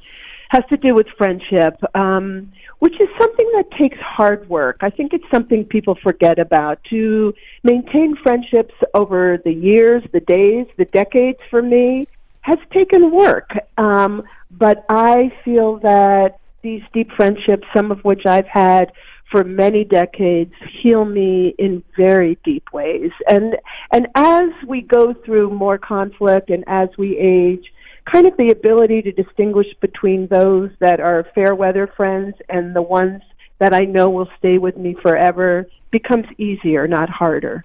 has 0.50 0.64
to 0.70 0.76
do 0.76 0.94
with 0.94 1.06
friendship, 1.18 1.78
um, 1.94 2.50
which 2.78 2.98
is 3.00 3.08
something 3.18 3.50
that 3.56 3.70
takes 3.72 3.98
hard 3.98 4.48
work. 4.48 4.78
I 4.80 4.90
think 4.90 5.12
it's 5.12 5.30
something 5.30 5.64
people 5.64 5.94
forget 5.94 6.38
about. 6.38 6.82
To 6.84 7.34
maintain 7.62 8.16
friendships 8.16 8.74
over 8.94 9.38
the 9.44 9.52
years, 9.52 10.02
the 10.12 10.20
days, 10.20 10.66
the 10.76 10.86
decades 10.86 11.38
for 11.50 11.60
me 11.60 12.04
has 12.40 12.58
taken 12.72 13.10
work. 13.10 13.50
Um, 13.76 14.24
but 14.50 14.84
I 14.88 15.32
feel 15.44 15.78
that 15.78 16.38
these 16.62 16.82
deep 16.92 17.10
friendships, 17.12 17.66
some 17.74 17.90
of 17.90 18.04
which 18.04 18.26
I've 18.26 18.46
had 18.46 18.92
for 19.30 19.44
many 19.44 19.84
decades, 19.84 20.54
heal 20.80 21.04
me 21.04 21.54
in 21.58 21.82
very 21.96 22.38
deep 22.44 22.72
ways. 22.72 23.10
And 23.28 23.56
and 23.92 24.08
as 24.14 24.48
we 24.66 24.80
go 24.80 25.14
through 25.14 25.50
more 25.50 25.78
conflict 25.78 26.50
and 26.50 26.64
as 26.66 26.88
we 26.96 27.16
age, 27.18 27.72
kind 28.10 28.26
of 28.26 28.36
the 28.36 28.50
ability 28.50 29.02
to 29.02 29.12
distinguish 29.12 29.68
between 29.80 30.26
those 30.28 30.70
that 30.80 31.00
are 31.00 31.26
fair 31.34 31.54
weather 31.54 31.86
friends 31.86 32.34
and 32.48 32.74
the 32.74 32.82
ones 32.82 33.22
that 33.58 33.74
I 33.74 33.84
know 33.84 34.08
will 34.08 34.28
stay 34.38 34.58
with 34.58 34.76
me 34.76 34.94
forever 34.94 35.66
becomes 35.90 36.26
easier, 36.38 36.86
not 36.86 37.10
harder. 37.10 37.64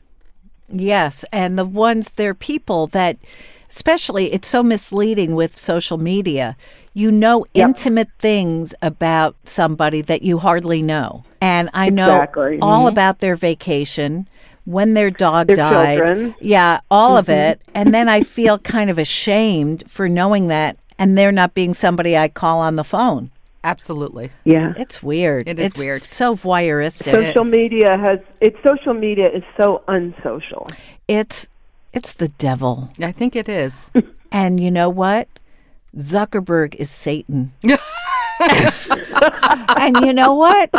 Yes, 0.69 1.24
and 1.32 1.58
the 1.58 1.65
ones 1.65 2.12
they're 2.12 2.34
people 2.34 2.88
that 2.88 3.17
especially 3.74 4.32
it's 4.32 4.48
so 4.48 4.62
misleading 4.62 5.34
with 5.34 5.58
social 5.58 5.98
media. 5.98 6.56
You 6.94 7.12
know 7.12 7.46
Yep. 7.54 7.68
intimate 7.68 8.12
things 8.20 8.76
about 8.84 9.36
somebody 9.46 10.02
that 10.02 10.22
you 10.22 10.38
hardly 10.38 10.84
know. 10.84 11.24
And 11.42 11.70
I 11.74 11.90
know 11.90 12.16
Exactly. 12.16 12.60
all 12.62 12.82
mm-hmm. 12.82 12.90
about 12.90 13.20
their 13.20 13.36
vacation, 13.36 14.28
when 14.66 14.94
their 14.94 15.10
dog 15.10 15.48
Their 15.48 15.56
died. 15.56 15.98
children. 15.98 16.36
Yeah, 16.40 16.80
all 16.92 17.18
of 17.18 17.26
mm-hmm. 17.26 17.52
it. 17.52 17.62
And 17.74 17.94
then 17.94 18.08
I 18.08 18.22
feel 18.22 18.60
kind 18.60 18.90
of 18.90 18.98
ashamed 19.00 19.84
for 19.90 20.08
knowing 20.08 20.48
that 20.50 20.78
and 21.00 21.18
they're 21.18 21.32
not 21.32 21.54
being 21.56 21.74
somebody 21.74 22.16
I 22.16 22.28
call 22.28 22.60
on 22.60 22.76
the 22.76 22.84
phone. 22.84 23.32
Absolutely. 23.64 24.30
Yeah. 24.44 24.74
It's 24.78 25.02
weird. 25.02 25.48
It 25.48 25.58
is 25.58 25.72
it's 25.72 25.80
weird. 25.80 26.04
So 26.04 26.36
voyeuristic. 26.36 27.12
Social 27.12 27.44
media 27.44 27.98
has 27.98 28.20
it's 28.40 28.58
social 28.62 28.94
media 28.94 29.30
is 29.30 29.44
so 29.58 29.84
unsocial. 29.88 30.68
It's 31.08 31.50
it's 31.93 32.13
the 32.13 32.29
devil. 32.29 32.91
I 33.01 33.12
think 33.12 33.36
it 33.36 33.47
is. 33.47 33.91
And 34.34 34.60
you 34.60 34.71
know 34.71 34.89
what? 34.89 35.27
Zuckerberg 35.95 36.73
is 36.73 36.89
Satan. 36.89 37.53
and 39.77 39.97
you 40.03 40.12
know 40.12 40.34
what? 40.34 40.71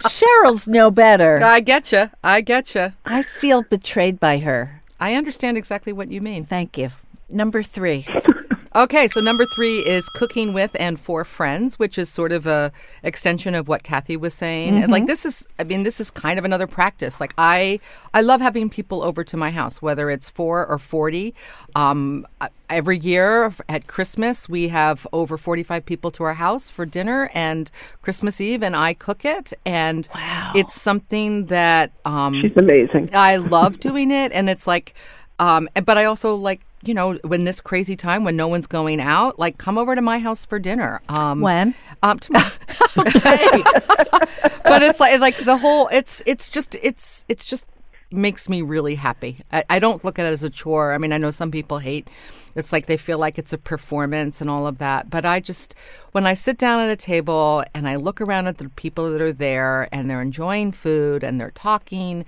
Sheryl's 0.00 0.68
no 0.68 0.90
better. 0.90 1.40
I 1.42 1.60
get 1.60 1.90
you. 1.90 2.10
I 2.22 2.42
get 2.42 2.74
you. 2.74 2.92
I 3.06 3.22
feel 3.22 3.62
betrayed 3.62 4.20
by 4.20 4.40
her. 4.40 4.82
I 5.00 5.14
understand 5.14 5.56
exactly 5.56 5.94
what 5.94 6.12
you 6.12 6.20
mean. 6.20 6.44
Thank 6.44 6.76
you. 6.76 6.90
Number 7.30 7.62
three. 7.62 8.06
Okay, 8.78 9.08
so 9.08 9.20
number 9.20 9.44
three 9.56 9.78
is 9.78 10.08
cooking 10.08 10.52
with 10.52 10.76
and 10.78 11.00
for 11.00 11.24
friends, 11.24 11.80
which 11.80 11.98
is 11.98 12.08
sort 12.08 12.30
of 12.30 12.46
a 12.46 12.70
extension 13.02 13.56
of 13.56 13.66
what 13.66 13.82
Kathy 13.82 14.16
was 14.16 14.34
saying. 14.34 14.76
And 14.76 14.92
like 14.92 15.06
this 15.06 15.26
is, 15.26 15.48
I 15.58 15.64
mean, 15.64 15.82
this 15.82 15.98
is 15.98 16.12
kind 16.12 16.38
of 16.38 16.44
another 16.44 16.68
practice. 16.68 17.20
Like 17.20 17.34
I, 17.36 17.80
I 18.14 18.20
love 18.20 18.40
having 18.40 18.70
people 18.70 19.02
over 19.02 19.24
to 19.24 19.36
my 19.36 19.50
house, 19.50 19.82
whether 19.82 20.10
it's 20.10 20.30
four 20.30 20.64
or 20.64 20.78
forty. 20.78 21.34
Um, 21.74 22.24
every 22.70 22.98
year 22.98 23.52
at 23.68 23.88
Christmas, 23.88 24.48
we 24.48 24.68
have 24.68 25.08
over 25.12 25.36
forty-five 25.36 25.84
people 25.84 26.12
to 26.12 26.22
our 26.22 26.34
house 26.34 26.70
for 26.70 26.86
dinner 26.86 27.30
and 27.34 27.72
Christmas 28.00 28.40
Eve, 28.40 28.62
and 28.62 28.76
I 28.76 28.94
cook 28.94 29.24
it. 29.24 29.52
And 29.66 30.08
it's 30.54 30.80
something 30.80 31.46
that 31.46 31.90
um, 32.04 32.40
She's 32.40 32.56
amazing. 32.56 33.10
I 33.12 33.38
love 33.38 33.80
doing 33.80 34.12
it, 34.12 34.30
and 34.30 34.48
it's 34.48 34.68
like, 34.68 34.94
um, 35.40 35.68
but 35.84 35.98
I 35.98 36.04
also 36.04 36.36
like, 36.36 36.60
you 36.82 36.94
know, 36.94 37.14
when 37.24 37.44
this 37.44 37.60
crazy 37.60 37.96
time 37.96 38.24
when 38.24 38.36
no 38.36 38.48
one's 38.48 38.66
going 38.66 39.00
out, 39.00 39.38
like, 39.38 39.58
come 39.58 39.78
over 39.78 39.94
to 39.94 40.02
my 40.02 40.18
house 40.18 40.46
for 40.46 40.58
dinner. 40.58 41.00
Um, 41.08 41.40
When? 41.40 41.74
Um, 42.02 42.18
tomorrow. 42.18 42.46
but 42.94 44.82
it's 44.82 45.00
like, 45.00 45.18
like 45.20 45.36
the 45.38 45.56
whole, 45.56 45.88
it's, 45.88 46.22
it's 46.26 46.48
just, 46.48 46.76
it's, 46.76 47.24
it's 47.28 47.44
just 47.44 47.66
makes 48.10 48.48
me 48.48 48.62
really 48.62 48.94
happy. 48.94 49.38
I, 49.52 49.64
I 49.68 49.78
don't 49.78 50.04
look 50.04 50.18
at 50.18 50.26
it 50.26 50.30
as 50.30 50.42
a 50.42 50.50
chore. 50.50 50.92
I 50.92 50.98
mean, 50.98 51.12
I 51.12 51.18
know 51.18 51.30
some 51.30 51.50
people 51.50 51.78
hate. 51.78 52.08
It's 52.54 52.72
like 52.72 52.86
they 52.86 52.96
feel 52.96 53.18
like 53.18 53.38
it's 53.38 53.52
a 53.52 53.58
performance 53.58 54.40
and 54.40 54.48
all 54.48 54.66
of 54.66 54.78
that. 54.78 55.10
But 55.10 55.26
I 55.26 55.40
just, 55.40 55.74
when 56.12 56.26
I 56.26 56.34
sit 56.34 56.58
down 56.58 56.80
at 56.80 56.90
a 56.90 56.96
table 56.96 57.64
and 57.74 57.88
I 57.88 57.96
look 57.96 58.20
around 58.20 58.46
at 58.46 58.58
the 58.58 58.68
people 58.70 59.10
that 59.12 59.20
are 59.20 59.32
there 59.32 59.88
and 59.92 60.08
they're 60.08 60.22
enjoying 60.22 60.72
food 60.72 61.22
and 61.22 61.40
they're 61.40 61.50
talking, 61.50 62.24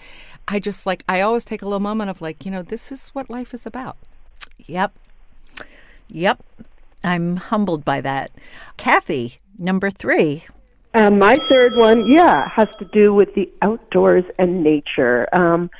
I 0.46 0.60
just 0.60 0.86
like, 0.86 1.04
I 1.08 1.20
always 1.20 1.44
take 1.44 1.62
a 1.62 1.66
little 1.66 1.80
moment 1.80 2.10
of 2.10 2.20
like, 2.20 2.44
you 2.44 2.50
know, 2.50 2.62
this 2.62 2.92
is 2.92 3.08
what 3.08 3.30
life 3.30 3.54
is 3.54 3.66
about. 3.66 3.96
Yep. 4.66 4.92
Yep. 6.08 6.42
I'm 7.02 7.36
humbled 7.36 7.84
by 7.84 8.00
that. 8.00 8.30
Kathy, 8.76 9.40
number 9.58 9.90
three. 9.90 10.44
Um, 10.92 11.18
my 11.18 11.34
third 11.48 11.76
one, 11.76 12.08
yeah, 12.08 12.48
has 12.48 12.68
to 12.78 12.84
do 12.86 13.14
with 13.14 13.34
the 13.34 13.50
outdoors 13.62 14.24
and 14.38 14.62
nature. 14.62 15.32
Um, 15.34 15.70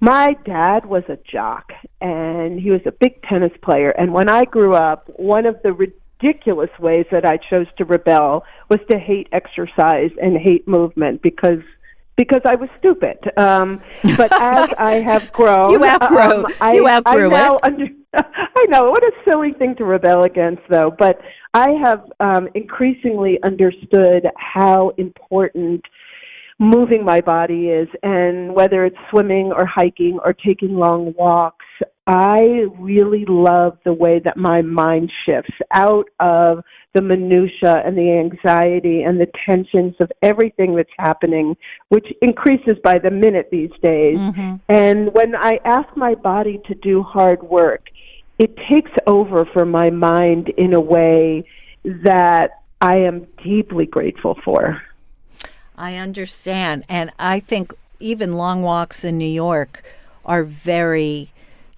my 0.00 0.36
dad 0.44 0.86
was 0.86 1.02
a 1.08 1.18
jock, 1.30 1.72
and 2.00 2.60
he 2.60 2.70
was 2.70 2.82
a 2.86 2.92
big 2.92 3.20
tennis 3.22 3.52
player. 3.62 3.90
And 3.90 4.12
when 4.12 4.28
I 4.28 4.44
grew 4.44 4.74
up, 4.74 5.08
one 5.16 5.46
of 5.46 5.56
the 5.62 5.72
ridiculous 5.72 6.70
ways 6.78 7.06
that 7.10 7.24
I 7.24 7.38
chose 7.38 7.66
to 7.78 7.84
rebel 7.84 8.44
was 8.68 8.80
to 8.90 8.98
hate 8.98 9.28
exercise 9.32 10.10
and 10.22 10.36
hate 10.36 10.68
movement 10.68 11.20
because 11.22 11.60
because 12.16 12.42
I 12.44 12.54
was 12.54 12.68
stupid. 12.78 13.18
Um, 13.36 13.80
but 14.16 14.32
as 14.32 14.70
I 14.78 15.02
have 15.06 15.32
grown, 15.32 15.70
You 15.70 15.84
outgrew- 15.84 16.18
um, 16.18 16.46
I, 16.60 16.72
you 16.74 16.88
outgrew 16.88 17.34
I 17.34 17.40
now 17.40 17.56
it. 17.56 17.64
under, 17.64 17.86
I 18.14 18.66
know 18.68 18.90
what 18.90 19.02
a 19.02 19.12
silly 19.24 19.52
thing 19.52 19.74
to 19.76 19.84
rebel 19.84 20.24
against, 20.24 20.62
though. 20.68 20.94
But 20.96 21.20
I 21.54 21.70
have 21.70 22.10
um, 22.20 22.48
increasingly 22.54 23.38
understood 23.42 24.26
how 24.36 24.92
important 24.98 25.84
moving 26.60 27.04
my 27.04 27.20
body 27.20 27.68
is 27.68 27.88
and 28.02 28.54
whether 28.54 28.84
it's 28.84 28.96
swimming 29.10 29.52
or 29.52 29.66
hiking 29.66 30.18
or 30.24 30.32
taking 30.32 30.74
long 30.76 31.12
walks 31.18 31.63
i 32.06 32.66
really 32.78 33.24
love 33.26 33.78
the 33.84 33.92
way 33.92 34.18
that 34.18 34.36
my 34.36 34.60
mind 34.62 35.10
shifts 35.24 35.54
out 35.70 36.08
of 36.20 36.62
the 36.92 37.00
minutia 37.00 37.82
and 37.84 37.96
the 37.96 38.10
anxiety 38.12 39.02
and 39.02 39.20
the 39.20 39.28
tensions 39.44 39.94
of 40.00 40.10
everything 40.22 40.74
that's 40.76 40.90
happening 40.98 41.56
which 41.88 42.06
increases 42.22 42.76
by 42.82 42.98
the 42.98 43.10
minute 43.10 43.48
these 43.50 43.72
days 43.82 44.18
Mm-hmm. 44.18 44.56
and 44.68 45.12
when 45.14 45.34
i 45.34 45.58
ask 45.64 45.96
my 45.96 46.14
body 46.14 46.60
to 46.66 46.74
do 46.74 47.02
hard 47.02 47.42
work 47.42 47.88
it 48.38 48.56
takes 48.68 48.92
over 49.06 49.44
for 49.46 49.64
my 49.64 49.90
mind 49.90 50.50
in 50.50 50.72
a 50.72 50.80
way 50.80 51.44
that 51.84 52.62
i 52.80 52.96
am 52.96 53.26
deeply 53.42 53.86
grateful 53.86 54.38
for 54.44 54.82
I 55.76 55.96
understand. 55.96 56.84
And 56.88 57.10
I 57.18 57.40
think 57.40 57.72
even 57.98 58.34
long 58.34 58.62
walks 58.62 59.04
in 59.04 59.18
New 59.18 59.26
York 59.26 59.82
are 60.24 60.44
very, 60.44 61.30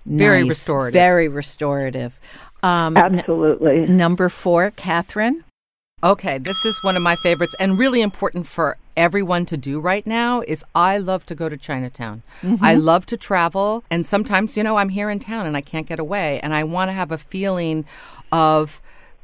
Very 0.07 0.40
nice, 0.42 0.51
restorative. 0.51 0.92
Very 0.95 1.29
restorative. 1.29 2.19
Um, 2.62 2.97
n- 2.97 3.19
absolutely 3.19 3.87
number 3.87 4.29
four, 4.29 4.71
Katherine. 4.71 5.45
Okay, 6.05 6.38
this 6.38 6.64
is 6.64 6.83
one 6.85 6.97
of 6.97 7.03
my 7.03 7.16
favorites 7.16 7.55
and 7.59 7.79
really 7.79 8.03
important 8.03 8.47
for 8.47 8.77
everyone 8.97 9.47
to 9.47 9.57
do 9.57 9.81
right 9.81 10.07
now 10.07 10.40
is 10.42 10.64
I 10.75 10.99
love 10.99 11.25
to 11.27 11.35
go 11.35 11.49
to 11.49 11.57
Chinatown. 11.57 12.23
I 12.61 12.75
love 12.75 13.07
to 13.07 13.16
travel 13.16 13.83
and 13.90 14.05
sometimes, 14.05 14.57
you 14.57 14.62
know, 14.62 14.77
I'm 14.77 14.90
here 14.90 15.11
in 15.11 15.19
town 15.19 15.47
and 15.47 15.57
I 15.57 15.62
can't 15.62 15.87
get 15.87 15.99
away 15.99 16.38
and 16.42 16.55
I 16.55 16.64
want 16.64 16.90
to 16.90 16.92
have 16.92 17.12
a 17.12 17.19
feeling 17.19 17.87
of 18.31 18.81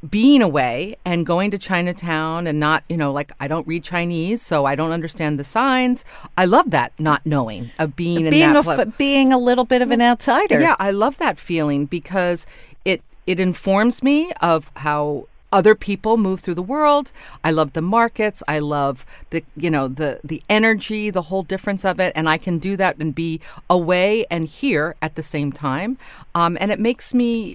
being 0.09 0.41
away 0.41 0.95
and 1.05 1.25
going 1.25 1.51
to 1.51 1.57
Chinatown 1.57 2.45
and 2.47 2.59
not, 2.59 2.83
you 2.89 2.97
know, 2.97 3.11
like 3.11 3.31
I 3.39 3.47
don't 3.47 3.65
read 3.67 3.83
Chinese, 3.83 4.41
so 4.41 4.65
I 4.65 4.75
don't 4.75 4.91
understand 4.91 5.39
the 5.39 5.43
signs. 5.43 6.03
I 6.37 6.45
love 6.45 6.71
that 6.71 6.91
not 6.99 7.25
knowing 7.25 7.71
of 7.79 7.95
being 7.95 8.25
in 8.25 8.31
Being 8.31 8.53
that 8.53 8.65
a, 8.67 8.81
f- 8.81 8.97
being 8.97 9.31
a 9.31 9.37
little 9.37 9.63
bit 9.65 9.81
of 9.81 9.91
an 9.91 10.01
outsider. 10.01 10.59
yeah, 10.59 10.75
I 10.79 10.91
love 10.91 11.17
that 11.19 11.37
feeling 11.37 11.85
because 11.85 12.45
it 12.83 13.01
it 13.25 13.39
informs 13.39 14.03
me 14.03 14.31
of 14.41 14.71
how 14.75 15.27
other 15.53 15.75
people 15.75 16.17
move 16.17 16.41
through 16.41 16.55
the 16.55 16.63
world. 16.63 17.13
I 17.43 17.51
love 17.51 17.73
the 17.73 17.81
markets. 17.81 18.41
I 18.47 18.59
love 18.59 19.05
the 19.29 19.43
you 19.55 19.69
know 19.69 19.87
the 19.87 20.19
the 20.23 20.41
energy, 20.49 21.09
the 21.11 21.21
whole 21.21 21.43
difference 21.43 21.85
of 21.85 21.99
it, 21.99 22.11
and 22.15 22.27
I 22.27 22.37
can 22.37 22.57
do 22.57 22.75
that 22.77 22.97
and 22.97 23.13
be 23.15 23.39
away 23.69 24.25
and 24.29 24.45
here 24.45 24.95
at 25.01 25.15
the 25.15 25.23
same 25.23 25.51
time. 25.51 25.97
Um, 26.35 26.57
and 26.59 26.71
it 26.71 26.79
makes 26.79 27.13
me 27.13 27.51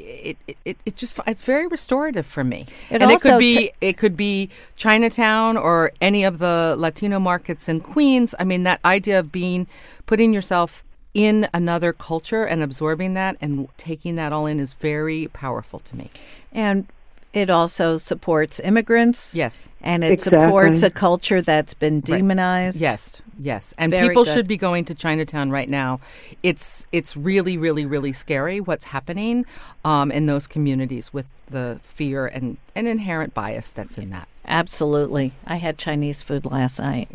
it, 0.47 0.57
it, 0.65 0.77
it 0.87 0.97
just 0.97 1.19
it's 1.27 1.43
very 1.43 1.67
restorative 1.67 2.25
for 2.25 2.45
me. 2.45 2.67
It 2.89 3.03
and 3.03 3.11
it 3.11 3.21
could 3.21 3.39
be 3.39 3.69
ta- 3.69 3.75
it 3.81 3.97
could 3.99 4.17
be 4.17 4.49
Chinatown 4.77 5.57
or 5.57 5.93
any 6.01 6.23
of 6.25 6.39
the 6.39 6.77
Latino 6.79 7.19
markets 7.19 7.69
in 7.69 7.81
Queens. 7.81 8.35
I 8.39 8.45
mean 8.45 8.63
that 8.63 8.81
idea 8.85 9.19
of 9.19 9.33
being 9.33 9.67
putting 10.07 10.33
yourself 10.33 10.85
in 11.15 11.49
another 11.53 11.93
culture 11.93 12.45
and 12.45 12.63
absorbing 12.63 13.15
that 13.15 13.37
and 13.41 13.67
taking 13.77 14.15
that 14.17 14.33
all 14.33 14.47
in 14.47 14.61
is 14.61 14.75
very 14.75 15.27
powerful 15.33 15.81
to 15.81 15.97
me. 15.97 16.11
And 16.53 16.87
it 17.33 17.51
also 17.51 17.99
supports 17.99 18.59
immigrants. 18.61 19.35
Yes. 19.35 19.69
And 19.81 20.03
it 20.05 20.13
Exactly. 20.13 20.41
supports 20.41 20.83
a 20.83 20.91
culture 20.91 21.43
that's 21.43 21.75
been 21.75 22.01
demonized. 22.01 22.81
Yes, 22.81 23.21
yes, 23.39 23.75
and 23.79 23.91
Very 23.91 24.09
people 24.09 24.25
good. 24.25 24.35
should 24.35 24.47
be 24.47 24.57
going 24.57 24.85
to 24.87 24.95
Chinatown 24.95 25.51
right 25.51 25.69
now. 25.69 26.01
It's 26.43 26.87
it's 26.93 27.17
really, 27.17 27.57
really, 27.57 27.87
really 27.87 28.13
scary 28.13 28.61
what's 28.61 28.87
happening 28.87 29.45
um, 29.85 30.11
in 30.11 30.27
those 30.27 30.47
communities 30.47 31.13
with 31.13 31.27
the 31.51 31.81
fear 31.83 32.27
and 32.27 32.57
an 32.75 32.87
inherent 32.87 33.35
bias 33.35 33.71
that's 33.71 33.99
in 33.99 34.11
that. 34.11 34.29
Absolutely. 34.47 35.33
I 35.47 35.57
had 35.57 35.79
Chinese 35.79 36.23
food 36.23 36.45
last 36.47 36.79
night. 36.81 37.09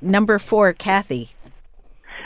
Number 0.00 0.38
four, 0.38 0.72
Kathy. 0.72 1.30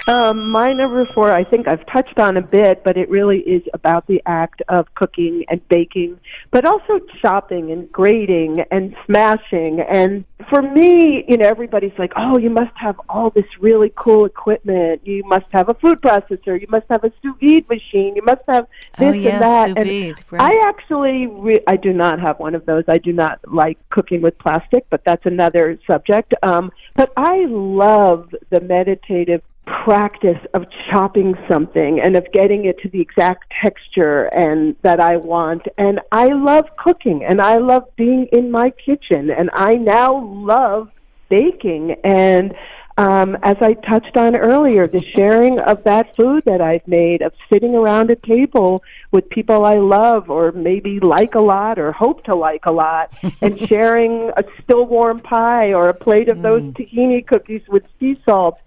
Um, 0.06 0.50
my 0.50 0.72
number 0.72 1.06
four, 1.06 1.30
I 1.32 1.44
think 1.44 1.66
I've 1.66 1.84
touched 1.86 2.18
on 2.18 2.36
a 2.36 2.42
bit, 2.42 2.84
but 2.84 2.96
it 2.96 3.08
really 3.08 3.40
is 3.40 3.62
about 3.72 4.06
the 4.06 4.22
act 4.26 4.62
of 4.68 4.94
cooking 4.94 5.44
and 5.48 5.66
baking, 5.68 6.20
but 6.50 6.64
also 6.64 7.00
chopping 7.20 7.70
and 7.70 7.90
grating 7.90 8.60
and 8.70 8.94
smashing. 9.06 9.80
And 9.80 10.24
for 10.50 10.60
me, 10.60 11.24
you 11.26 11.38
know, 11.38 11.46
everybody's 11.48 11.98
like, 11.98 12.12
oh, 12.16 12.36
you 12.36 12.50
must 12.50 12.76
have 12.76 13.00
all 13.08 13.30
this 13.30 13.46
really 13.60 13.92
cool 13.96 14.24
equipment. 14.26 15.06
You 15.06 15.24
must 15.24 15.46
have 15.50 15.68
a 15.68 15.74
food 15.74 16.00
processor. 16.02 16.60
You 16.60 16.66
must 16.68 16.86
have 16.90 17.02
a 17.04 17.12
sous 17.22 17.34
vide 17.40 17.68
machine. 17.68 18.14
You 18.16 18.22
must 18.24 18.42
have 18.48 18.66
Oh, 18.98 19.10
this 19.12 19.22
yes, 19.22 19.34
and 19.34 19.42
that. 19.42 19.68
sous 19.68 19.76
and 19.76 19.88
vide, 20.16 20.24
right. 20.32 20.42
I 20.42 20.68
actually, 20.68 21.26
re- 21.26 21.64
I 21.66 21.76
do 21.76 21.92
not 21.92 22.18
have 22.20 22.38
one 22.38 22.54
of 22.54 22.66
those. 22.66 22.84
I 22.88 22.98
do 22.98 23.12
not 23.12 23.40
like 23.50 23.78
cooking 23.90 24.20
with 24.20 24.38
plastic, 24.38 24.84
but 24.90 25.02
that's 25.04 25.24
another 25.24 25.78
subject. 25.86 26.34
Um, 26.42 26.70
but 26.94 27.12
I 27.16 27.44
love 27.48 28.34
the 28.50 28.60
meditative 28.60 29.42
practice 29.66 30.38
of 30.52 30.66
chopping 30.90 31.34
something 31.48 32.00
and 32.00 32.16
of 32.16 32.30
getting 32.32 32.64
it 32.64 32.78
to 32.80 32.88
the 32.88 33.00
exact 33.00 33.52
texture 33.62 34.22
and 34.34 34.76
that 34.82 35.00
I 35.00 35.16
want. 35.16 35.62
And 35.78 36.00
I 36.12 36.26
love 36.26 36.66
cooking 36.76 37.24
and 37.24 37.40
I 37.40 37.58
love 37.58 37.84
being 37.96 38.26
in 38.32 38.50
my 38.50 38.70
kitchen 38.70 39.30
and 39.30 39.50
I 39.52 39.74
now 39.74 40.22
love 40.24 40.90
baking 41.28 41.96
and 42.04 42.54
um, 42.96 43.36
as 43.42 43.56
I 43.60 43.74
touched 43.74 44.16
on 44.16 44.36
earlier, 44.36 44.86
the 44.86 45.04
sharing 45.16 45.58
of 45.58 45.82
that 45.82 46.14
food 46.14 46.44
that 46.44 46.60
I've 46.60 46.86
made, 46.86 47.22
of 47.22 47.32
sitting 47.52 47.74
around 47.74 48.10
a 48.10 48.16
table 48.16 48.84
with 49.10 49.28
people 49.30 49.64
I 49.64 49.78
love 49.78 50.30
or 50.30 50.52
maybe 50.52 51.00
like 51.00 51.34
a 51.34 51.40
lot 51.40 51.80
or 51.80 51.90
hope 51.90 52.22
to 52.24 52.36
like 52.36 52.66
a 52.66 52.70
lot, 52.70 53.12
and 53.42 53.58
sharing 53.58 54.30
a 54.36 54.44
still 54.62 54.86
warm 54.86 55.18
pie 55.20 55.72
or 55.72 55.88
a 55.88 55.94
plate 55.94 56.28
of 56.28 56.42
those 56.42 56.62
tahini 56.74 57.26
cookies 57.26 57.62
with 57.68 57.82
sea 57.98 58.16
salt 58.24 58.58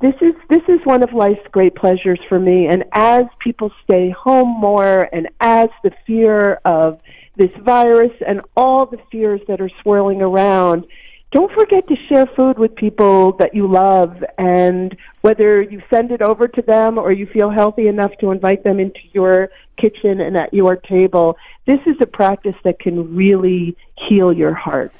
this 0.00 0.14
is 0.20 0.34
this 0.48 0.62
is 0.68 0.84
one 0.84 1.02
of 1.02 1.12
life's 1.12 1.46
great 1.50 1.74
pleasures 1.74 2.20
for 2.28 2.38
me 2.38 2.66
and 2.66 2.84
as 2.92 3.24
people 3.40 3.72
stay 3.84 4.10
home 4.10 4.48
more 4.60 5.08
and 5.12 5.28
as 5.40 5.68
the 5.82 5.90
fear 6.06 6.60
of 6.64 7.00
this 7.36 7.50
virus 7.60 8.12
and 8.26 8.40
all 8.56 8.86
the 8.86 8.98
fears 9.10 9.40
that 9.48 9.60
are 9.60 9.70
swirling 9.82 10.22
around 10.22 10.86
don't 11.30 11.52
forget 11.52 11.86
to 11.88 11.96
share 12.08 12.26
food 12.26 12.58
with 12.58 12.74
people 12.74 13.32
that 13.32 13.54
you 13.54 13.66
love 13.70 14.24
and 14.38 14.96
whether 15.20 15.60
you 15.60 15.82
send 15.90 16.10
it 16.10 16.22
over 16.22 16.48
to 16.48 16.62
them 16.62 16.96
or 16.96 17.12
you 17.12 17.26
feel 17.26 17.50
healthy 17.50 17.86
enough 17.86 18.12
to 18.18 18.30
invite 18.30 18.64
them 18.64 18.80
into 18.80 19.00
your 19.12 19.50
kitchen 19.76 20.20
and 20.20 20.36
at 20.36 20.52
your 20.54 20.76
table 20.76 21.36
this 21.66 21.80
is 21.86 21.96
a 22.00 22.06
practice 22.06 22.56
that 22.62 22.78
can 22.78 23.14
really 23.14 23.76
heal 24.08 24.32
your 24.32 24.54
heart 24.54 24.92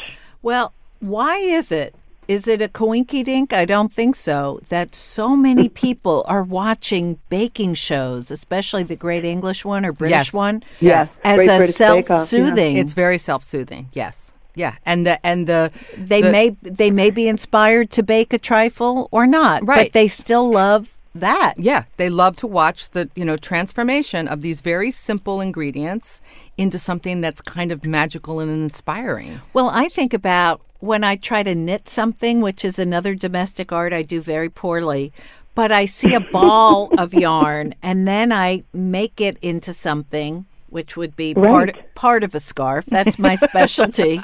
Well, 0.43 0.73
why 1.01 1.37
is 1.37 1.71
it? 1.71 1.95
Is 2.29 2.47
it 2.47 2.61
a 2.61 2.69
coinky 2.69 3.25
dink? 3.25 3.55
I 3.55 3.65
don't 3.65 3.91
think 3.93 4.15
so. 4.15 4.61
That 4.69 4.95
so 4.95 5.35
many 5.35 5.69
people 5.85 6.25
are 6.29 6.43
watching 6.43 7.19
baking 7.31 7.75
shows, 7.75 8.31
especially 8.31 8.83
the 8.83 8.97
Great 8.97 9.25
English 9.25 9.65
one 9.65 9.87
or 9.87 9.93
British 9.93 10.29
Yes. 10.29 10.33
one, 10.35 10.63
Yes. 10.79 11.19
as 11.25 11.37
Great 11.37 11.49
a 11.49 11.57
British 11.57 11.79
Bake 11.79 11.89
Off, 11.89 11.97
yeah. 11.97 12.03
self-soothing. 12.19 12.77
It's 12.77 12.93
very 12.93 13.17
self-soothing. 13.17 13.89
Yes. 13.95 14.35
Yeah. 14.55 14.75
And 14.85 15.07
the 15.07 15.25
and 15.25 15.47
the 15.47 15.71
they 15.97 16.21
the- 16.21 16.31
may 16.31 16.51
they 16.63 16.91
may 16.91 17.11
be 17.11 17.29
inspired 17.29 17.91
to 17.93 18.03
bake 18.03 18.33
a 18.35 18.39
trifle 18.39 19.09
or 19.11 19.27
not, 19.27 19.61
but 19.65 19.69
Right. 19.77 19.93
they 19.93 20.09
still 20.09 20.51
love 20.51 20.98
that. 21.15 21.55
Yeah, 21.57 21.85
they 21.97 22.11
love 22.11 22.37
to 22.37 22.47
watch 22.47 22.91
the, 22.91 23.11
you 23.15 23.25
know, 23.25 23.37
transformation 23.37 24.29
of 24.29 24.43
these 24.43 24.61
very 24.61 24.91
simple 24.91 25.41
ingredients 25.41 26.21
into 26.57 26.79
something 26.79 27.21
that's 27.21 27.41
kind 27.41 27.73
of 27.73 27.87
magical 27.87 28.41
and 28.41 28.51
inspiring. 28.51 29.41
Well, 29.53 29.71
I 29.71 29.89
think 29.89 30.15
about 30.15 30.61
when 30.81 31.03
I 31.05 31.17
try 31.17 31.43
to 31.43 31.55
knit 31.55 31.89
something, 31.89 32.41
which 32.41 32.65
is 32.65 32.79
another 32.79 33.15
domestic 33.15 33.73
art 33.73 33.93
I 33.93 34.03
do 34.03 34.21
very 34.21 34.49
poorly, 34.49 35.13
but 35.55 35.73
I 35.73 35.87
see 35.87 36.15
a 36.15 36.21
ball 36.21 36.91
of 36.99 37.13
yarn 37.13 37.75
and 37.83 38.07
then 38.07 38.31
I 38.31 38.63
make 38.73 39.21
it 39.21 39.39
into 39.43 39.73
something 39.73 40.47
which 40.71 40.97
would 40.97 41.17
be 41.17 41.35
part 41.35 41.73
Right. 41.75 41.95
part 41.95 42.23
of 42.25 42.35
a 42.35 42.41
scarf. 42.41 42.85
That's 42.87 43.19
my 43.19 43.37
specialty. 43.37 44.21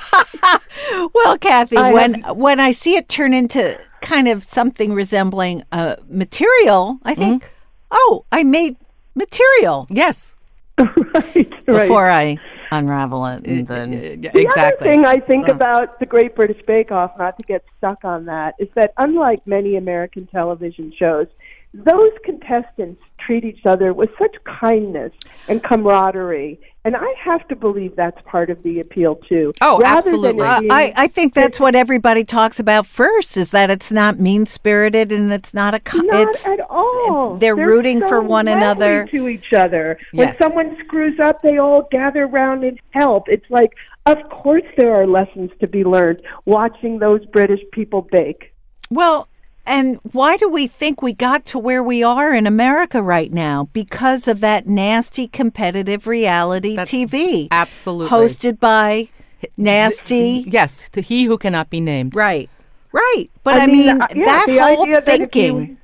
Well, 1.14 1.36
Kathy, 1.38 1.76
I 1.76 1.92
when 1.92 2.22
when 2.36 2.60
I 2.60 2.72
see 2.72 2.96
it 2.96 3.08
turn 3.08 3.34
into 3.34 3.78
kind 4.00 4.26
of 4.28 4.44
something 4.44 4.92
resembling 4.94 5.62
a 5.72 5.96
material, 6.08 6.98
I 7.04 7.14
think, 7.14 7.42
Mm-hmm. 7.44 7.52
oh, 7.90 8.24
I 8.32 8.42
made 8.44 8.76
material 9.14 9.86
yes. 9.90 10.36
right, 10.78 10.96
right. 11.14 11.66
before 11.66 12.08
I 12.10 12.38
unravel 12.70 13.26
it. 13.26 13.46
And 13.46 13.70
uh, 13.70 13.74
then, 13.74 13.92
Yeah, 14.22 14.32
The 14.32 14.40
exactly. 14.40 14.88
other 14.88 14.96
thing 14.96 15.04
I 15.04 15.20
think 15.20 15.48
about 15.48 15.98
the 16.00 16.06
Great 16.06 16.34
British 16.34 16.64
Bake 16.66 16.90
Off, 16.90 17.16
not 17.18 17.38
to 17.38 17.46
get 17.46 17.64
stuck 17.76 18.04
on 18.04 18.26
that, 18.26 18.54
is 18.58 18.68
that 18.74 18.92
unlike 18.96 19.46
many 19.46 19.76
American 19.76 20.26
television 20.26 20.92
shows, 20.96 21.26
those 21.74 22.12
contestants 22.24 23.02
treat 23.18 23.44
each 23.44 23.66
other 23.66 23.92
with 23.92 24.10
such 24.18 24.36
kindness 24.44 25.12
and 25.48 25.62
camaraderie. 25.62 26.60
And 26.88 26.96
I 26.96 27.06
have 27.22 27.46
to 27.48 27.54
believe 27.54 27.96
that's 27.96 28.16
part 28.24 28.48
of 28.48 28.62
the 28.62 28.80
appeal 28.80 29.16
too. 29.16 29.52
Oh, 29.60 29.76
Rather 29.78 29.98
absolutely. 29.98 30.40
Than 30.40 30.50
Uh, 30.50 30.60
being- 30.60 30.72
I, 30.72 30.92
I 30.96 31.06
think 31.06 31.34
that's 31.34 31.60
what 31.60 31.76
everybody 31.76 32.24
talks 32.24 32.58
about 32.58 32.86
first 32.86 33.36
is 33.36 33.50
that 33.50 33.70
it's 33.70 33.92
not 33.92 34.18
mean 34.18 34.46
spirited 34.46 35.12
and 35.12 35.30
it's 35.30 35.52
not 35.52 35.74
a 35.74 35.80
co- 35.80 35.98
Not 35.98 36.28
it's 36.30 36.46
at 36.46 36.60
all. 36.70 37.36
they're 37.36 37.54
rooting 37.54 38.00
so 38.00 38.08
for 38.08 38.22
one 38.22 38.48
another. 38.48 39.06
to 39.08 39.28
each 39.28 39.52
other. 39.52 39.98
When 40.12 40.28
Yes. 40.28 40.38
someone 40.38 40.78
screws 40.82 41.20
up, 41.20 41.42
they 41.42 41.58
all 41.58 41.86
gather 41.90 42.24
around 42.24 42.64
and 42.64 42.80
help. 42.92 43.28
It's 43.28 43.44
like, 43.50 43.74
of 44.06 44.22
course, 44.30 44.64
there 44.78 44.94
are 44.94 45.06
lessons 45.06 45.50
to 45.60 45.66
be 45.66 45.84
learned 45.84 46.22
watching 46.46 47.00
those 47.00 47.22
British 47.26 47.60
people 47.70 48.00
bake. 48.10 48.54
Well, 48.90 49.28
and 49.68 50.00
why 50.12 50.36
do 50.36 50.48
we 50.48 50.66
think 50.66 51.02
we 51.02 51.12
got 51.12 51.44
to 51.46 51.58
where 51.58 51.82
we 51.82 52.02
are 52.02 52.32
in 52.34 52.46
America 52.46 53.02
right 53.02 53.32
now? 53.32 53.68
Because 53.72 54.26
of 54.26 54.40
that 54.40 54.66
nasty 54.66 55.28
competitive 55.28 56.06
reality 56.06 56.74
That's 56.76 56.90
TV. 56.90 57.48
absolutely. 57.50 58.16
Hosted 58.18 58.58
by 58.58 59.08
nasty. 59.56 60.44
Yes, 60.48 60.88
the 60.92 61.00
he 61.00 61.24
who 61.24 61.38
cannot 61.38 61.70
be 61.70 61.80
named. 61.80 62.16
Right. 62.16 62.48
Right. 62.92 63.26
But 63.42 63.56
I, 63.58 63.64
I 63.64 63.66
mean, 63.66 63.76
mean, 63.86 64.02
uh, 64.02 64.06
yeah, 64.14 64.24
that 64.24 64.46
whole 64.48 64.82
idea 64.84 65.00
that 65.02 65.14
if 65.14 65.18
thinking 65.30 65.56
you- 65.66 65.76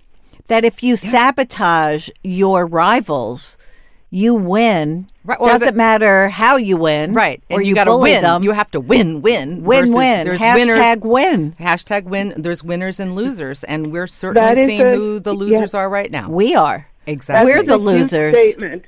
that 0.46 0.64
if 0.64 0.82
you 0.82 0.96
sabotage 0.96 2.08
your 2.22 2.66
rivals, 2.66 3.56
you 4.14 4.34
win. 4.34 5.06
Right, 5.24 5.38
or 5.40 5.48
Doesn't 5.48 5.66
that- 5.66 5.74
matter 5.76 6.28
how 6.28 6.56
you 6.56 6.76
win. 6.76 7.14
Right, 7.14 7.42
Or 7.50 7.60
you, 7.60 7.70
you, 7.70 7.74
got 7.74 7.84
to 7.84 7.90
bully 7.90 8.12
win. 8.12 8.22
them. 8.22 8.42
You 8.44 8.52
have 8.52 8.70
to 8.72 8.80
win, 8.80 9.22
win, 9.22 9.64
win, 9.64 9.92
win. 9.92 10.24
There's 10.24 10.40
Hashtag 10.40 11.00
winners. 11.00 11.00
win. 11.02 11.52
Hashtag 11.58 12.04
win. 12.04 12.34
There's 12.36 12.62
winners 12.62 13.00
and 13.00 13.14
losers, 13.16 13.64
and 13.64 13.90
we're 13.90 14.06
certainly 14.06 14.54
That 14.54 14.58
is 14.58 14.66
seeing 14.66 14.80
a- 14.86 14.94
who 14.94 15.18
the 15.18 15.32
yeah. 15.32 15.38
losers 15.40 15.74
are 15.74 15.88
right 15.88 16.10
now. 16.10 16.28
We 16.30 16.54
are. 16.54 16.86
exactly. 17.06 17.50
We're 17.52 17.62
the 17.64 17.74
a 17.74 17.76
losers. 17.76 18.34
Statement. 18.34 18.84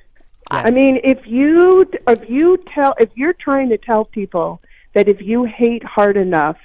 I 0.50 0.70
mean, 0.70 1.00
if 1.02 1.26
you 1.26 1.90
if 2.06 2.30
you 2.30 2.56
tell 2.68 2.94
if 3.00 3.10
you're 3.16 3.32
trying 3.32 3.68
to 3.70 3.78
tell 3.78 4.04
people 4.04 4.60
that 4.94 5.08
if 5.08 5.20
you 5.20 5.42
hate 5.44 5.82
hard 5.82 6.16
enough, 6.16 6.56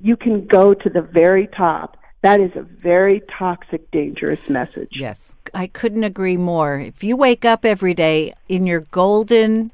you 0.00 0.14
can 0.16 0.46
go 0.46 0.74
to 0.74 0.90
the 0.90 1.00
very 1.00 1.46
top. 1.46 1.96
That 2.22 2.40
is 2.40 2.54
a 2.54 2.62
very 2.62 3.22
toxic, 3.38 3.90
dangerous 3.90 4.48
message. 4.48 4.90
Yes. 4.92 5.34
I 5.54 5.66
couldn't 5.66 6.04
agree 6.04 6.36
more. 6.36 6.78
If 6.78 7.02
you 7.02 7.16
wake 7.16 7.44
up 7.44 7.64
every 7.64 7.94
day 7.94 8.34
in 8.48 8.66
your 8.66 8.80
golden 8.80 9.72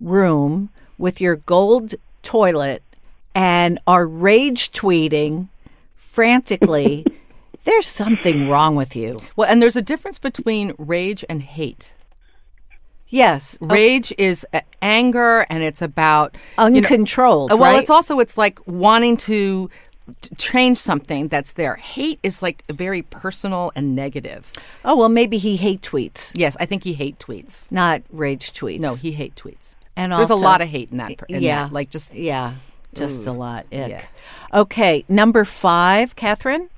room 0.00 0.68
with 0.98 1.20
your 1.20 1.36
gold 1.36 1.94
toilet 2.22 2.82
and 3.34 3.78
are 3.86 4.06
rage 4.06 4.70
tweeting 4.72 5.48
frantically, 5.96 7.06
there's 7.64 7.86
something 7.86 8.48
wrong 8.48 8.76
with 8.76 8.94
you. 8.94 9.18
Well, 9.36 9.48
and 9.48 9.62
there's 9.62 9.76
a 9.76 9.82
difference 9.82 10.18
between 10.18 10.74
rage 10.78 11.24
and 11.28 11.42
hate. 11.42 11.94
Yes, 13.08 13.58
Rage 13.60 14.14
is 14.16 14.46
uh, 14.54 14.60
anger, 14.80 15.44
and 15.50 15.62
it's 15.62 15.82
about 15.82 16.34
you 16.58 16.70
know- 16.70 16.78
uncontrolled. 16.78 17.50
Well, 17.50 17.72
right? 17.72 17.78
it's 17.78 17.90
also 17.90 18.20
it's 18.20 18.38
like 18.38 18.58
wanting 18.66 19.18
to 19.18 19.68
t- 19.68 19.74
change 20.36 20.78
something 20.78 21.28
that's 21.28 21.54
there. 21.54 21.74
Hate 21.76 22.18
is 22.22 22.42
like 22.42 22.64
very 22.70 23.02
personal 23.02 23.72
and 23.74 23.94
negative. 23.96 24.52
oh 24.84 24.96
well, 24.96 25.08
maybe 25.08 25.38
he 25.38 25.56
hate 25.56 25.82
tweets, 25.82 26.32
Yes, 26.36 26.56
I 26.60 26.66
think 26.66 26.84
he 26.84 26.92
hate 26.94 27.18
tweets. 27.18 27.70
not 27.72 28.02
rage 28.10 28.52
tweets. 28.52 28.80
No, 28.80 28.94
he 28.94 29.12
hate 29.12 29.34
tweets. 29.34 29.76
And 29.96 30.12
there's 30.12 30.30
also- 30.30 30.42
a 30.42 30.44
lot 30.44 30.60
of 30.62 30.68
hate 30.68 30.90
in 30.90 30.96
that. 30.98 31.12
In 31.28 31.42
yeah, 31.42 31.64
that. 31.64 31.72
like 31.72 31.90
just 31.90 32.14
yeah, 32.14 32.54
just 32.94 33.26
a 33.26 33.32
lot. 33.32 33.66
Ick. 33.72 33.88
Yeah. 33.90 34.04
Okay, 34.52 35.04
number 35.08 35.44
five, 35.44 36.14
Katherine. 36.14 36.68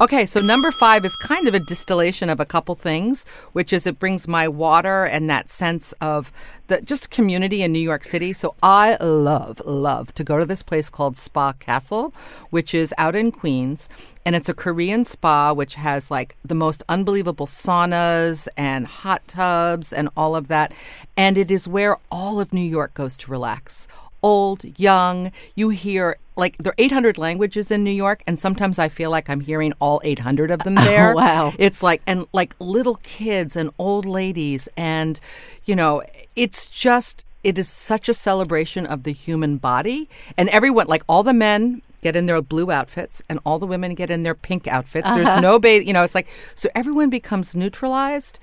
Okay, 0.00 0.24
so 0.24 0.40
number 0.40 0.70
five 0.70 1.04
is 1.04 1.16
kind 1.16 1.48
of 1.48 1.54
a 1.54 1.60
distillation 1.60 2.30
of 2.30 2.38
a 2.38 2.44
couple 2.44 2.74
things, 2.74 3.24
which 3.52 3.72
is 3.72 3.86
it 3.86 3.98
brings 3.98 4.28
my 4.28 4.46
water 4.46 5.04
and 5.04 5.28
that 5.28 5.50
sense 5.50 5.92
of 6.00 6.30
the 6.68 6.80
just 6.80 7.10
community 7.10 7.62
in 7.62 7.72
New 7.72 7.80
York 7.80 8.04
City. 8.04 8.32
So 8.32 8.54
I 8.62 8.96
love, 9.02 9.60
love 9.64 10.14
to 10.14 10.24
go 10.24 10.38
to 10.38 10.46
this 10.46 10.62
place 10.62 10.88
called 10.90 11.16
Spa 11.16 11.52
Castle, 11.54 12.14
which 12.50 12.74
is 12.74 12.94
out 12.98 13.16
in 13.16 13.32
Queens. 13.32 13.88
And 14.24 14.34
it's 14.36 14.48
a 14.48 14.54
Korean 14.54 15.04
spa 15.04 15.52
which 15.52 15.74
has 15.74 16.10
like 16.10 16.36
the 16.44 16.54
most 16.54 16.82
unbelievable 16.88 17.46
saunas 17.46 18.48
and 18.56 18.86
hot 18.86 19.26
tubs 19.26 19.92
and 19.92 20.08
all 20.16 20.36
of 20.36 20.48
that. 20.48 20.72
And 21.16 21.36
it 21.36 21.50
is 21.50 21.66
where 21.66 21.98
all 22.10 22.40
of 22.40 22.52
New 22.52 22.60
York 22.60 22.94
goes 22.94 23.16
to 23.18 23.30
relax 23.30 23.88
old, 24.24 24.64
young. 24.80 25.30
You 25.54 25.68
hear 25.68 26.16
like 26.36 26.56
there 26.56 26.72
are 26.72 26.78
800 26.78 27.18
languages 27.18 27.70
in 27.70 27.84
New 27.84 27.92
York, 27.92 28.24
and 28.26 28.40
sometimes 28.40 28.78
I 28.80 28.88
feel 28.88 29.10
like 29.10 29.30
I'm 29.30 29.40
hearing 29.40 29.72
all 29.78 30.00
800 30.02 30.50
of 30.50 30.60
them 30.60 30.78
oh, 30.78 30.84
there. 30.84 31.14
wow. 31.14 31.52
It's 31.58 31.82
like 31.82 32.02
and 32.06 32.26
like 32.32 32.56
little 32.58 32.96
kids 33.04 33.54
and 33.54 33.70
old 33.78 34.06
ladies, 34.06 34.68
and 34.76 35.20
you 35.66 35.76
know, 35.76 36.02
it's 36.34 36.66
just 36.66 37.24
it 37.44 37.58
is 37.58 37.68
such 37.68 38.08
a 38.08 38.14
celebration 38.14 38.86
of 38.86 39.04
the 39.04 39.12
human 39.12 39.58
body, 39.58 40.08
and 40.36 40.48
everyone 40.48 40.88
like 40.88 41.04
all 41.08 41.22
the 41.22 41.34
men. 41.34 41.82
Get 42.00 42.16
in 42.16 42.26
their 42.26 42.42
blue 42.42 42.70
outfits, 42.70 43.22
and 43.30 43.40
all 43.46 43.58
the 43.58 43.64
women 43.64 43.94
get 43.94 44.10
in 44.10 44.24
their 44.24 44.34
pink 44.34 44.68
outfits. 44.68 45.10
There's 45.14 45.26
uh-huh. 45.26 45.40
no 45.40 45.58
bath, 45.58 45.86
you 45.86 45.94
know. 45.94 46.02
It's 46.02 46.14
like 46.14 46.28
so 46.54 46.68
everyone 46.74 47.08
becomes 47.08 47.56
neutralized, 47.56 48.38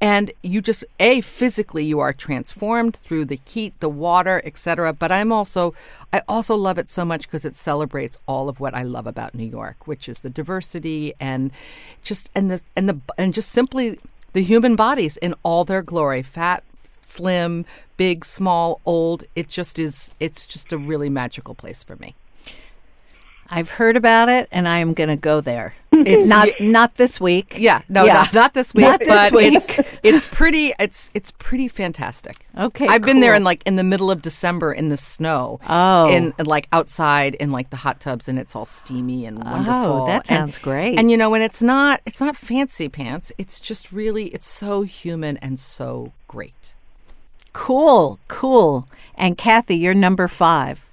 and 0.00 0.32
you 0.42 0.60
just 0.60 0.84
a 1.00 1.20
physically 1.20 1.84
you 1.84 1.98
are 1.98 2.12
transformed 2.12 2.96
through 2.96 3.24
the 3.24 3.40
heat 3.44 3.78
the 3.80 3.88
water 3.88 4.40
etc 4.44 4.92
but 4.92 5.10
i'm 5.10 5.32
also 5.32 5.74
i 6.12 6.22
also 6.28 6.54
love 6.54 6.78
it 6.78 6.88
so 6.88 7.04
much 7.04 7.22
because 7.22 7.44
it 7.44 7.56
celebrates 7.56 8.18
all 8.26 8.48
of 8.48 8.60
what 8.60 8.74
i 8.74 8.82
love 8.82 9.06
about 9.06 9.34
new 9.34 9.44
york 9.44 9.86
which 9.86 10.08
is 10.08 10.20
the 10.20 10.30
diversity 10.30 11.14
and 11.18 11.50
just 12.02 12.30
and 12.34 12.50
the 12.50 12.60
and 12.76 12.88
the 12.88 13.00
and 13.16 13.34
just 13.34 13.50
simply 13.50 13.98
the 14.32 14.42
human 14.42 14.76
bodies 14.76 15.16
in 15.16 15.34
all 15.42 15.64
their 15.64 15.82
glory 15.82 16.22
fat 16.22 16.62
slim 17.00 17.64
big 17.96 18.24
small 18.24 18.80
old 18.84 19.24
it 19.34 19.48
just 19.48 19.78
is 19.78 20.14
it's 20.20 20.46
just 20.46 20.72
a 20.72 20.78
really 20.78 21.10
magical 21.10 21.54
place 21.54 21.82
for 21.82 21.96
me 21.96 22.14
I've 23.50 23.70
heard 23.70 23.96
about 23.96 24.28
it, 24.28 24.46
and 24.52 24.68
I 24.68 24.78
am 24.80 24.92
going 24.92 25.08
to 25.08 25.16
go 25.16 25.40
there. 25.40 25.74
It's- 26.06 26.28
not 26.28 26.48
not 26.60 26.94
this 26.96 27.20
week. 27.20 27.56
yeah 27.58 27.82
no 27.88 28.04
Yeah. 28.04 28.14
Not, 28.14 28.34
not 28.34 28.54
this 28.54 28.74
week 28.74 28.84
Not 28.86 29.00
this 29.00 29.08
but 29.08 29.32
week. 29.32 29.54
it's 29.54 29.70
it's 30.02 30.26
pretty 30.26 30.72
it's 30.78 31.10
it's 31.14 31.30
pretty 31.32 31.68
fantastic 31.68 32.36
Okay, 32.56 32.86
I've 32.88 33.02
been 33.02 33.20
there 33.20 33.34
in 33.34 33.44
like 33.44 33.62
in 33.66 33.76
the 33.76 33.84
middle 33.84 34.10
of 34.10 34.20
December 34.20 34.72
in 34.72 34.88
the 34.88 34.96
snow. 34.96 35.60
Oh. 35.68 36.08
In 36.10 36.34
like 36.44 36.66
outside 36.72 37.36
in 37.36 37.52
like 37.52 37.70
the 37.70 37.76
hot 37.76 38.00
tubs 38.00 38.28
and 38.28 38.36
it's 38.36 38.56
all 38.56 38.64
steamy 38.66 39.26
and 39.26 39.38
oh, 39.38 39.50
wonderful. 39.50 39.92
Oh, 40.02 40.06
that 40.06 40.28
And- 40.28 40.38
sounds 40.38 40.58
great. 40.58 40.98
And 40.98 41.08
you 41.10 41.16
know, 41.16 41.30
when 41.30 41.40
it's 41.42 41.62
not 41.62 42.00
it's 42.04 42.20
not 42.20 42.34
fancy 42.34 42.88
pants, 42.88 43.32
it's 43.38 43.60
just 43.60 43.92
really 43.92 44.26
it's 44.34 44.48
so 44.48 44.82
human 44.82 45.36
and 45.36 45.58
so 45.60 46.12
great. 46.26 46.74
Cool, 47.52 48.18
cool. 48.28 48.86
And 49.14 49.36
Kathy, 49.38 49.76
you're 49.76 49.94
number 49.94 50.26
five. 50.28 50.84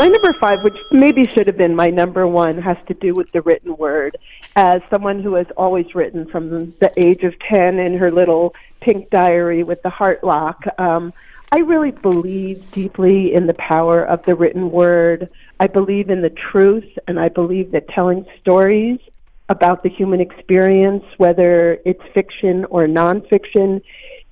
My 0.00 0.08
number 0.08 0.32
five, 0.32 0.64
which 0.64 0.78
maybe 0.90 1.26
should 1.26 1.46
have 1.46 1.58
been 1.58 1.76
my 1.76 1.90
number 1.90 2.26
one, 2.26 2.56
has 2.62 2.78
to 2.88 2.94
do 2.94 3.14
with 3.14 3.30
the 3.32 3.42
written 3.42 3.76
word. 3.76 4.16
As 4.56 4.80
someone 4.88 5.22
who 5.22 5.34
has 5.34 5.46
always 5.58 5.94
written 5.94 6.24
from 6.24 6.70
the 6.78 6.90
age 6.96 7.22
of 7.22 7.38
10 7.40 7.78
in 7.78 7.98
her 7.98 8.10
little 8.10 8.54
pink 8.80 9.10
diary 9.10 9.62
with 9.62 9.82
the 9.82 9.90
heart 9.90 10.24
lock, 10.24 10.64
um, 10.78 11.12
I 11.52 11.58
really 11.58 11.90
believe 11.90 12.70
deeply 12.70 13.34
in 13.34 13.46
the 13.46 13.52
power 13.52 14.02
of 14.02 14.24
the 14.24 14.34
written 14.34 14.70
word. 14.70 15.28
I 15.60 15.66
believe 15.66 16.08
in 16.08 16.22
the 16.22 16.30
truth, 16.30 16.88
and 17.06 17.20
I 17.20 17.28
believe 17.28 17.72
that 17.72 17.86
telling 17.88 18.24
stories 18.40 19.00
about 19.50 19.82
the 19.82 19.90
human 19.90 20.22
experience, 20.22 21.04
whether 21.18 21.78
it's 21.84 22.02
fiction 22.14 22.64
or 22.70 22.86
nonfiction, 22.86 23.82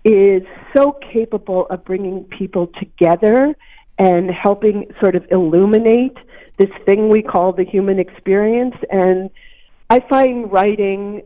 is 0.02 0.44
so 0.74 0.92
capable 1.12 1.66
of 1.66 1.84
bringing 1.84 2.24
people 2.24 2.68
together 2.68 3.54
and 3.98 4.30
helping 4.30 4.86
sort 5.00 5.16
of 5.16 5.24
illuminate 5.30 6.16
this 6.58 6.70
thing 6.84 7.08
we 7.08 7.22
call 7.22 7.52
the 7.52 7.64
human 7.64 7.98
experience. 7.98 8.74
And 8.90 9.30
I 9.90 10.00
find 10.08 10.50
writing 10.50 11.22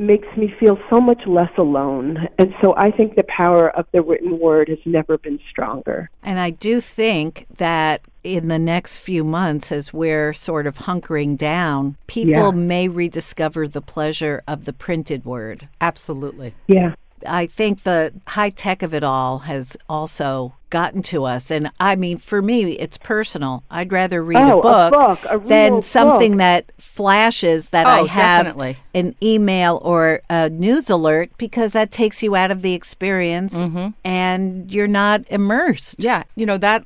makes 0.00 0.28
me 0.36 0.54
feel 0.60 0.78
so 0.88 1.00
much 1.00 1.20
less 1.26 1.50
alone. 1.58 2.28
And 2.38 2.54
so 2.60 2.72
I 2.76 2.92
think 2.92 3.16
the 3.16 3.24
power 3.24 3.70
of 3.70 3.84
the 3.90 4.00
written 4.00 4.38
word 4.38 4.68
has 4.68 4.78
never 4.84 5.18
been 5.18 5.40
stronger. 5.50 6.08
And 6.22 6.38
I 6.38 6.50
do 6.50 6.80
think 6.80 7.46
that 7.56 8.02
in 8.22 8.46
the 8.46 8.60
next 8.60 8.98
few 8.98 9.24
months, 9.24 9.72
as 9.72 9.92
we're 9.92 10.32
sort 10.32 10.68
of 10.68 10.78
hunkering 10.78 11.36
down, 11.36 11.96
people 12.06 12.32
Yeah. 12.32 12.50
may 12.52 12.86
rediscover 12.88 13.66
the 13.66 13.80
pleasure 13.80 14.42
of 14.46 14.66
the 14.66 14.72
printed 14.72 15.24
word. 15.24 15.68
Absolutely. 15.80 16.54
Yeah. 16.68 16.94
I 17.26 17.46
think 17.46 17.82
the 17.82 18.12
high 18.28 18.50
tech 18.50 18.84
of 18.84 18.94
it 18.94 19.02
all 19.02 19.40
has 19.40 19.76
also 19.88 20.54
gotten 20.70 21.02
to 21.04 21.24
us. 21.24 21.50
And 21.50 21.70
I 21.80 21.96
mean, 21.96 22.18
for 22.18 22.42
me, 22.42 22.72
it's 22.78 22.98
personal. 22.98 23.62
I'd 23.70 23.92
rather 23.92 24.22
read 24.22 24.36
Oh, 24.38 24.56
a 24.56 24.58
a 24.58 24.62
book, 24.62 24.92
book, 24.92 25.18
a 25.30 25.38
than 25.38 25.82
something 25.82 26.32
book. 26.32 26.38
that 26.38 26.72
flashes 26.78 27.68
that 27.70 27.86
Oh, 27.86 28.04
I 28.04 28.06
have 28.06 28.44
definitely. 28.46 28.76
an 28.94 29.14
email 29.22 29.80
or 29.82 30.20
a 30.28 30.50
news 30.50 30.90
alert 30.90 31.30
because 31.38 31.72
that 31.72 31.90
takes 31.90 32.22
you 32.22 32.36
out 32.36 32.50
of 32.50 32.62
the 32.62 32.74
experience 32.74 33.54
Mm-hmm. 33.56 33.88
and 34.04 34.70
you're 34.70 34.86
not 34.88 35.22
immersed. 35.30 35.96
Yeah, 35.98 36.24
you 36.36 36.44
know 36.46 36.58
that 36.58 36.84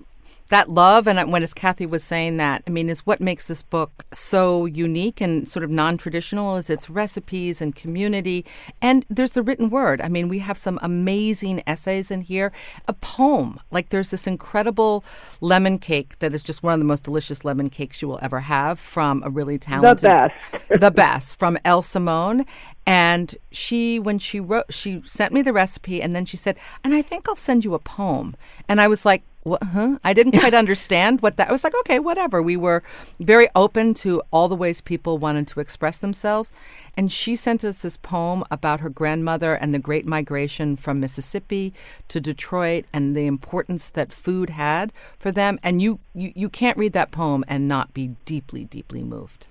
that 0.53 0.69
love 0.69 1.09
and 1.09 1.33
when 1.33 1.43
as 1.43 1.55
Kathy 1.55 1.87
was 1.87 2.05
saying 2.05 2.37
that, 2.37 2.63
I 2.67 2.71
mean, 2.71 2.91
is 2.91 3.07
what 3.07 3.23
makes 3.23 3.49
this 3.49 3.63
book 3.63 4.05
so 4.13 4.67
unique 4.67 5.23
and 5.23 5.49
sort 5.49 5.65
of 5.65 5.71
non-traditional 5.71 6.57
is 6.57 6.69
its 6.69 6.91
recipes 6.91 7.63
and 7.63 7.75
community. 7.75 8.45
And 8.83 9.07
there's 9.09 9.31
the 9.31 9.43
written 9.43 9.71
word. 9.71 10.03
I 10.03 10.09
mean, 10.09 10.29
we 10.29 10.41
have 10.41 10.59
some 10.59 10.79
amazing 10.83 11.63
essays 11.67 12.11
in 12.11 12.21
here. 12.21 12.53
A 12.87 12.93
poem, 12.93 13.61
like 13.71 13.89
there's 13.89 14.11
this 14.11 14.27
incredible 14.27 15.05
lemon 15.41 15.79
cake 15.79 16.19
that 16.19 16.35
is 16.35 16.43
just 16.43 16.63
one 16.63 16.75
of 16.75 16.81
the 16.81 16.85
most 16.85 17.05
delicious 17.05 17.47
lemon 17.47 17.71
cakes 17.71 18.03
you 18.03 18.09
will 18.09 18.21
ever 18.21 18.41
have 18.41 18.79
from 18.79 19.23
a 19.25 19.31
really 19.31 19.57
talented, 19.57 20.01
the 20.01 20.31
best, 20.53 20.69
the 20.81 20.91
best 20.91 21.39
from 21.39 21.57
Elle 21.65 21.81
Simone. 21.81 22.45
And 22.85 23.35
she, 23.51 23.99
when 23.99 24.19
she 24.19 24.41
wrote, 24.41 24.73
she 24.73 25.03
sent 25.05 25.33
me 25.33 25.43
the 25.43 25.53
recipe, 25.53 26.03
and 26.03 26.17
then 26.17 26.25
she 26.25 26.37
said, 26.37 26.57
"And 26.83 26.95
I 26.95 27.03
think 27.03 27.29
I'll 27.29 27.37
send 27.37 27.65
you 27.65 27.75
a 27.75 27.79
poem." 27.79 28.35
And 28.69 28.81
I 28.81 28.89
was 28.89 29.07
like, 29.07 29.23
what, 29.45 29.63
huh? 29.63 29.99
I 30.05 30.15
didn't 30.15 30.39
quite 30.39 30.55
understand 30.55 31.21
what 31.21 31.37
that. 31.37 31.49
I 31.49 31.53
was 31.53 31.65
like, 31.65 31.75
okay, 31.81 31.99
whatever. 31.99 32.41
We 32.41 32.57
were 32.57 32.83
very 33.19 33.49
open 33.57 33.93
to 33.95 34.23
all 34.31 34.49
the 34.49 34.55
ways 34.55 34.81
people 34.81 35.19
wanted 35.19 35.49
to 35.49 35.61
express 35.61 35.99
themselves, 35.99 36.53
and 36.97 37.11
she 37.11 37.35
sent 37.35 37.65
us 37.65 37.83
this 37.83 37.97
poem 37.97 38.45
about 38.51 38.81
her 38.81 38.89
grandmother 38.89 39.55
and 39.55 39.75
the 39.75 39.79
Great 39.79 40.07
Migration 40.07 40.77
from 40.77 41.01
Mississippi 41.01 41.75
to 42.09 42.21
Detroit 42.21 42.85
and 42.93 43.17
the 43.17 43.27
importance 43.27 43.91
that 43.91 44.13
food 44.13 44.51
had 44.51 44.93
for 45.19 45.33
them. 45.33 45.59
And 45.63 45.83
you, 45.83 45.99
you, 46.15 46.33
you 46.37 46.49
can't 46.49 46.79
read 46.79 46.93
that 46.93 47.11
poem 47.11 47.45
and 47.49 47.67
not 47.67 47.93
be 47.95 48.15
deeply, 48.25 48.65
deeply 48.65 49.03
moved. 49.03 49.49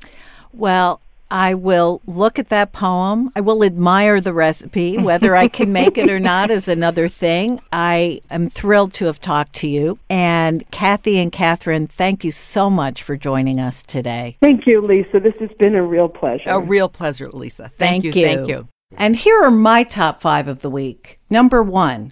Well, 0.54 1.02
I 1.32 1.54
will 1.54 2.02
look 2.06 2.38
at 2.38 2.50
that 2.50 2.74
poem. 2.74 3.32
I 3.38 3.42
will 3.42 3.64
admire 3.64 4.20
the 4.20 4.34
recipe. 4.34 4.98
Whether 4.98 5.34
I 5.36 5.48
can 5.48 5.72
make 5.72 5.98
it 5.98 6.12
or 6.12 6.20
not 6.20 6.52
is 6.52 6.68
another 6.68 7.08
thing. 7.08 7.62
I 7.72 8.20
am 8.30 8.50
thrilled 8.50 8.94
to 8.96 9.06
have 9.06 9.22
talked 9.22 9.54
to 9.56 9.68
you. 9.68 9.98
And 10.10 10.70
Kathy 10.72 11.18
and 11.20 11.32
Katherine, 11.32 11.88
thank 11.88 12.26
you 12.26 12.32
so 12.32 12.70
much 12.70 13.02
for 13.02 13.16
joining 13.16 13.62
us 13.62 13.82
today. 13.82 14.38
Thank 14.42 14.68
you, 14.68 14.82
Lisa. 14.82 15.22
This 15.22 15.36
has 15.40 15.50
been 15.58 15.76
a 15.76 15.84
real 15.84 16.10
pleasure. 16.10 16.50
A 16.50 16.60
real 16.60 16.90
pleasure, 16.90 17.30
Lisa. 17.30 17.70
Thank, 17.70 18.04
thank 18.04 18.04
you. 18.04 18.12
you. 18.12 18.28
Thank 18.28 18.48
you. 18.50 18.68
And 18.98 19.16
here 19.16 19.42
are 19.42 19.52
my 19.52 19.84
top 19.84 20.22
five 20.22 20.50
of 20.50 20.62
the 20.62 20.70
week. 20.70 21.20
Number 21.30 21.64
one. 21.64 22.12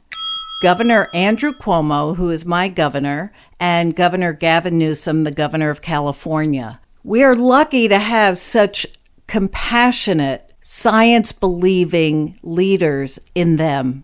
Governor 0.62 1.08
Andrew 1.14 1.54
Cuomo, 1.54 2.18
who 2.18 2.30
is 2.30 2.46
my 2.46 2.68
governor, 2.68 3.32
and 3.62 3.96
Governor 3.96 4.34
Gavin 4.34 4.78
Newsom, 4.78 5.24
the 5.24 5.32
governor 5.32 5.70
of 5.70 5.82
California. 5.82 6.82
We 7.02 7.24
are 7.24 7.34
lucky 7.34 7.88
to 7.88 7.98
have 7.98 8.38
such 8.38 8.86
compassionate, 9.30 10.52
science 10.60 11.32
believing 11.32 12.38
leaders 12.42 13.20
in 13.36 13.58
them. 13.58 14.04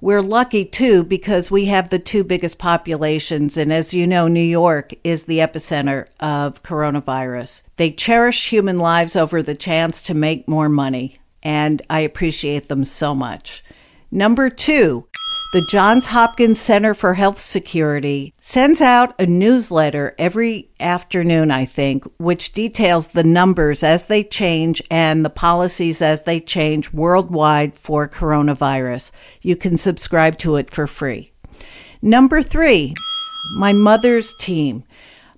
We're 0.00 0.22
lucky 0.22 0.64
too 0.64 1.04
because 1.04 1.50
we 1.50 1.66
have 1.66 1.90
the 1.90 1.98
two 1.98 2.24
biggest 2.24 2.56
populations. 2.56 3.58
And 3.58 3.70
as 3.70 3.92
you 3.92 4.06
know, 4.06 4.28
New 4.28 4.40
York 4.40 4.94
is 5.04 5.24
the 5.24 5.40
epicenter 5.40 6.06
of 6.20 6.62
coronavirus. 6.62 7.62
They 7.76 7.92
cherish 7.92 8.48
human 8.48 8.78
lives 8.78 9.14
over 9.14 9.42
the 9.42 9.54
chance 9.54 10.00
to 10.02 10.14
make 10.14 10.48
more 10.48 10.70
money. 10.70 11.16
And 11.42 11.82
I 11.90 12.00
appreciate 12.00 12.68
them 12.68 12.86
so 12.86 13.14
much. 13.14 13.62
Number 14.10 14.48
two, 14.48 15.06
the 15.52 15.60
Johns 15.60 16.06
Hopkins 16.06 16.58
Center 16.58 16.94
for 16.94 17.12
Health 17.12 17.36
Security 17.36 18.32
sends 18.40 18.80
out 18.80 19.14
a 19.20 19.26
newsletter 19.26 20.14
every 20.18 20.70
afternoon, 20.80 21.50
I 21.50 21.66
think, 21.66 22.04
which 22.16 22.52
details 22.52 23.08
the 23.08 23.22
numbers 23.22 23.82
as 23.82 24.06
they 24.06 24.24
change 24.24 24.82
and 24.90 25.22
the 25.22 25.30
policies 25.30 26.00
as 26.00 26.22
they 26.22 26.40
change 26.40 26.94
worldwide 26.94 27.74
for 27.74 28.08
coronavirus. 28.08 29.12
You 29.42 29.54
can 29.54 29.76
subscribe 29.76 30.38
to 30.38 30.56
it 30.56 30.70
for 30.70 30.86
free. 30.86 31.32
Number 32.00 32.40
three, 32.40 32.94
my 33.58 33.74
mother's 33.74 34.34
team. 34.36 34.84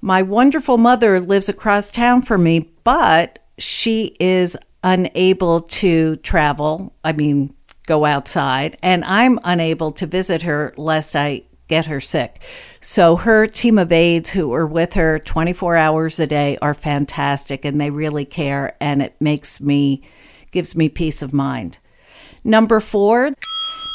My 0.00 0.22
wonderful 0.22 0.78
mother 0.78 1.18
lives 1.18 1.48
across 1.48 1.90
town 1.90 2.22
from 2.22 2.44
me, 2.44 2.70
but 2.84 3.40
she 3.58 4.16
is 4.20 4.56
unable 4.84 5.62
to 5.62 6.14
travel. 6.16 6.94
I 7.02 7.14
mean, 7.14 7.52
go 7.86 8.04
outside, 8.04 8.76
and 8.82 9.04
I'm 9.04 9.38
unable 9.44 9.92
to 9.92 10.06
visit 10.06 10.42
her 10.42 10.72
lest 10.76 11.14
I 11.14 11.44
get 11.68 11.86
her 11.86 12.00
sick. 12.00 12.42
So 12.80 13.16
her 13.16 13.46
team 13.46 13.78
of 13.78 13.92
aides 13.92 14.30
who 14.30 14.52
are 14.52 14.66
with 14.66 14.94
her 14.94 15.18
24 15.18 15.76
hours 15.76 16.20
a 16.20 16.26
day 16.26 16.58
are 16.60 16.74
fantastic 16.74 17.64
and 17.64 17.80
they 17.80 17.90
really 17.90 18.24
care 18.24 18.76
and 18.80 19.00
it 19.00 19.14
makes 19.20 19.60
me 19.60 20.02
gives 20.50 20.76
me 20.76 20.88
peace 20.88 21.22
of 21.22 21.32
mind. 21.32 21.78
Number 22.44 22.78
4, 22.80 23.32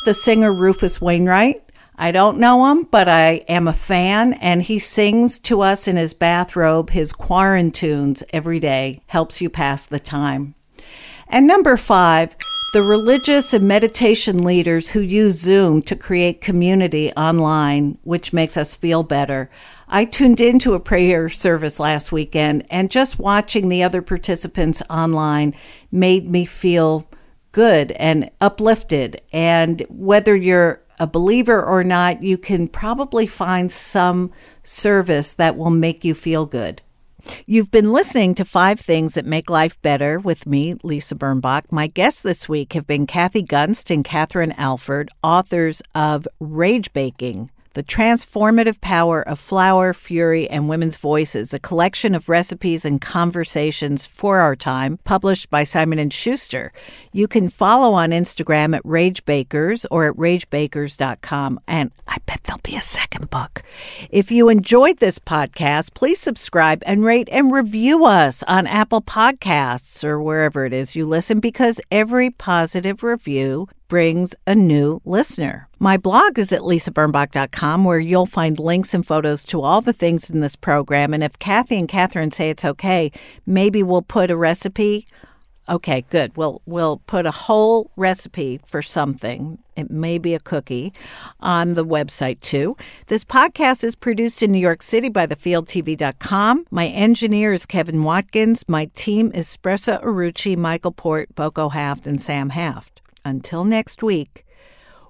the 0.05 0.13
singer 0.13 0.51
Rufus 0.51 0.99
Wainwright. 0.99 1.63
I 1.95 2.11
don't 2.11 2.39
know 2.39 2.71
him, 2.71 2.83
but 2.83 3.07
I 3.07 3.43
am 3.47 3.67
a 3.67 3.73
fan 3.73 4.33
and 4.33 4.63
he 4.63 4.79
sings 4.79 5.37
to 5.39 5.61
us 5.61 5.87
in 5.87 5.95
his 5.95 6.13
bathrobe 6.13 6.89
his 6.89 7.13
quarantunes 7.13 8.23
every 8.31 8.59
day. 8.59 9.01
Helps 9.07 9.41
you 9.41 9.49
pass 9.49 9.85
the 9.85 9.99
time. 9.99 10.55
And 11.27 11.45
number 11.45 11.77
5, 11.77 12.35
the 12.71 12.83
religious 12.83 13.51
and 13.51 13.67
meditation 13.67 14.43
leaders 14.43 14.91
who 14.91 14.99
use 14.99 15.39
Zoom 15.39 15.81
to 15.81 15.95
create 15.95 16.39
community 16.39 17.11
online, 17.13 17.97
which 18.03 18.31
makes 18.31 18.55
us 18.57 18.75
feel 18.75 19.01
better. 19.01 19.49
I 19.87 20.05
tuned 20.05 20.39
into 20.39 20.75
a 20.75 20.79
prayer 20.79 21.29
service 21.29 21.79
last 21.79 22.11
weekend, 22.11 22.65
and 22.69 22.91
just 22.91 23.17
watching 23.17 23.69
the 23.69 23.81
other 23.81 24.03
participants 24.03 24.83
online 24.87 25.55
made 25.91 26.29
me 26.29 26.45
feel 26.45 27.09
good 27.51 27.91
and 27.93 28.29
uplifted. 28.39 29.19
And 29.33 29.83
whether 29.89 30.35
you're 30.35 30.83
a 30.99 31.07
believer 31.07 31.63
or 31.63 31.83
not, 31.83 32.21
you 32.21 32.37
can 32.37 32.67
probably 32.67 33.25
find 33.25 33.71
some 33.71 34.31
service 34.63 35.33
that 35.33 35.57
will 35.57 35.71
make 35.71 36.05
you 36.05 36.13
feel 36.13 36.45
good. 36.45 36.83
You've 37.45 37.71
been 37.71 37.91
listening 37.91 38.35
to 38.35 38.45
Five 38.45 38.79
Things 38.79 39.13
That 39.13 39.25
Make 39.25 39.49
Life 39.49 39.81
Better 39.81 40.19
with 40.19 40.45
me, 40.45 40.75
Lisa 40.83 41.15
Birnbach. 41.15 41.71
My 41.71 41.87
guests 41.87 42.21
this 42.21 42.47
week 42.47 42.73
have 42.73 42.87
been 42.87 43.07
Kathy 43.07 43.43
Gunst 43.43 43.91
and 43.91 44.05
Katherine 44.05 44.53
Alford, 44.53 45.09
authors 45.23 45.81
of 45.95 46.27
Rage 46.39 46.93
Baking 46.93 47.49
the 47.73 47.83
Transformative 47.83 48.81
Power 48.81 49.21
of 49.21 49.39
Flour, 49.39 49.93
Fury, 49.93 50.49
and 50.49 50.67
Women's 50.67 50.97
Voices, 50.97 51.53
a 51.53 51.59
collection 51.59 52.15
of 52.15 52.29
recipes 52.29 52.83
and 52.83 52.99
conversations 52.99 54.05
for 54.05 54.39
our 54.39 54.55
time, 54.55 54.99
published 55.03 55.49
by 55.49 55.63
Simon 55.63 56.09
& 56.09 56.11
Schuster. 56.11 56.71
You 57.11 57.27
can 57.27 57.49
follow 57.49 57.93
on 57.93 58.11
Instagram 58.11 58.75
at 58.75 58.81
Rage 58.83 59.23
Bakers 59.25 59.85
or 59.85 60.07
at 60.07 60.15
ragebakers.com, 60.15 61.59
and 61.67 61.91
I 62.07 62.17
bet 62.25 62.43
there'll 62.43 62.61
be 62.63 62.75
a 62.75 62.81
second 62.81 63.29
book. 63.29 63.61
If 64.09 64.31
you 64.31 64.49
enjoyed 64.49 64.97
this 64.97 65.19
podcast, 65.19 65.93
please 65.93 66.19
subscribe 66.19 66.81
and 66.85 67.05
rate 67.05 67.29
and 67.31 67.51
review 67.51 68.05
us 68.05 68.43
on 68.43 68.67
Apple 68.67 69.01
Podcasts 69.01 70.03
or 70.03 70.21
wherever 70.21 70.65
it 70.65 70.73
is 70.73 70.95
you 70.95 71.05
listen, 71.05 71.39
because 71.39 71.79
every 71.91 72.29
positive 72.29 73.03
review 73.03 73.67
brings 73.89 74.33
a 74.47 74.55
new 74.55 75.01
listener. 75.03 75.67
My 75.79 75.97
blog 75.97 76.39
is 76.39 76.53
at 76.53 76.61
lisabirnbach.com 76.61 77.83
where 77.83 77.99
you'll 77.99 78.25
find 78.25 78.57
links 78.57 78.93
and 78.93 79.05
photos 79.05 79.43
to 79.45 79.61
all 79.61 79.81
the 79.81 79.91
things 79.91 80.29
in 80.29 80.39
this 80.39 80.55
program. 80.55 81.13
And 81.13 81.23
if 81.23 81.37
Kathy 81.39 81.77
and 81.77 81.89
Katherine 81.89 82.31
say 82.31 82.49
it's 82.49 82.63
okay, 82.63 83.11
maybe 83.45 83.83
we'll 83.83 84.03
put 84.03 84.31
a 84.31 84.37
recipe. 84.37 85.07
Okay, 85.67 86.03
good. 86.09 86.35
We'll 86.35 86.61
we'll 86.65 86.97
put 87.05 87.27
a 87.27 87.31
whole 87.31 87.91
recipe 87.95 88.59
for 88.65 88.81
something. 88.81 89.59
It 89.75 89.91
may 89.91 90.17
be 90.17 90.33
a 90.33 90.39
cookie 90.39 90.93
on 91.39 91.75
the 91.75 91.85
website 91.85 92.39
too. 92.41 92.75
This 93.07 93.23
podcast 93.23 93.83
is 93.83 93.95
produced 93.95 94.41
in 94.41 94.51
New 94.51 94.59
York 94.59 94.81
City 94.81 95.09
by 95.09 95.27
thefieldtv.com. 95.27 96.65
My 96.71 96.87
engineer 96.87 97.53
is 97.53 97.67
Kevin 97.67 98.03
Watkins. 98.03 98.65
My 98.67 98.85
team 98.95 99.31
is 99.35 99.55
Spressa 99.55 100.03
Arucci, 100.03 100.57
Michael 100.57 100.91
Port, 100.91 101.33
Boko 101.35 101.69
Haft, 101.69 102.07
and 102.07 102.19
Sam 102.19 102.49
Haft. 102.49 102.98
Until 103.25 103.65
next 103.65 104.03
week, 104.03 104.45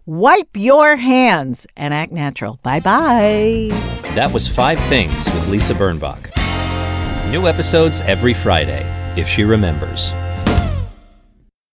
wipe 0.06 0.56
your 0.56 0.96
hands 0.96 1.68
and 1.76 1.94
act 1.94 2.12
natural. 2.12 2.60
Bye 2.64 2.80
bye. 2.80 3.70
That 4.16 4.32
was 4.34 4.48
Five 4.48 4.80
Things 4.82 5.26
with 5.26 5.48
Lisa 5.50 5.74
Birnbach. 5.74 6.30
New 7.32 7.48
episodes 7.48 8.02
every 8.02 8.34
Friday, 8.34 8.84
if 9.16 9.28
she 9.28 9.44
remembers. 9.44 10.12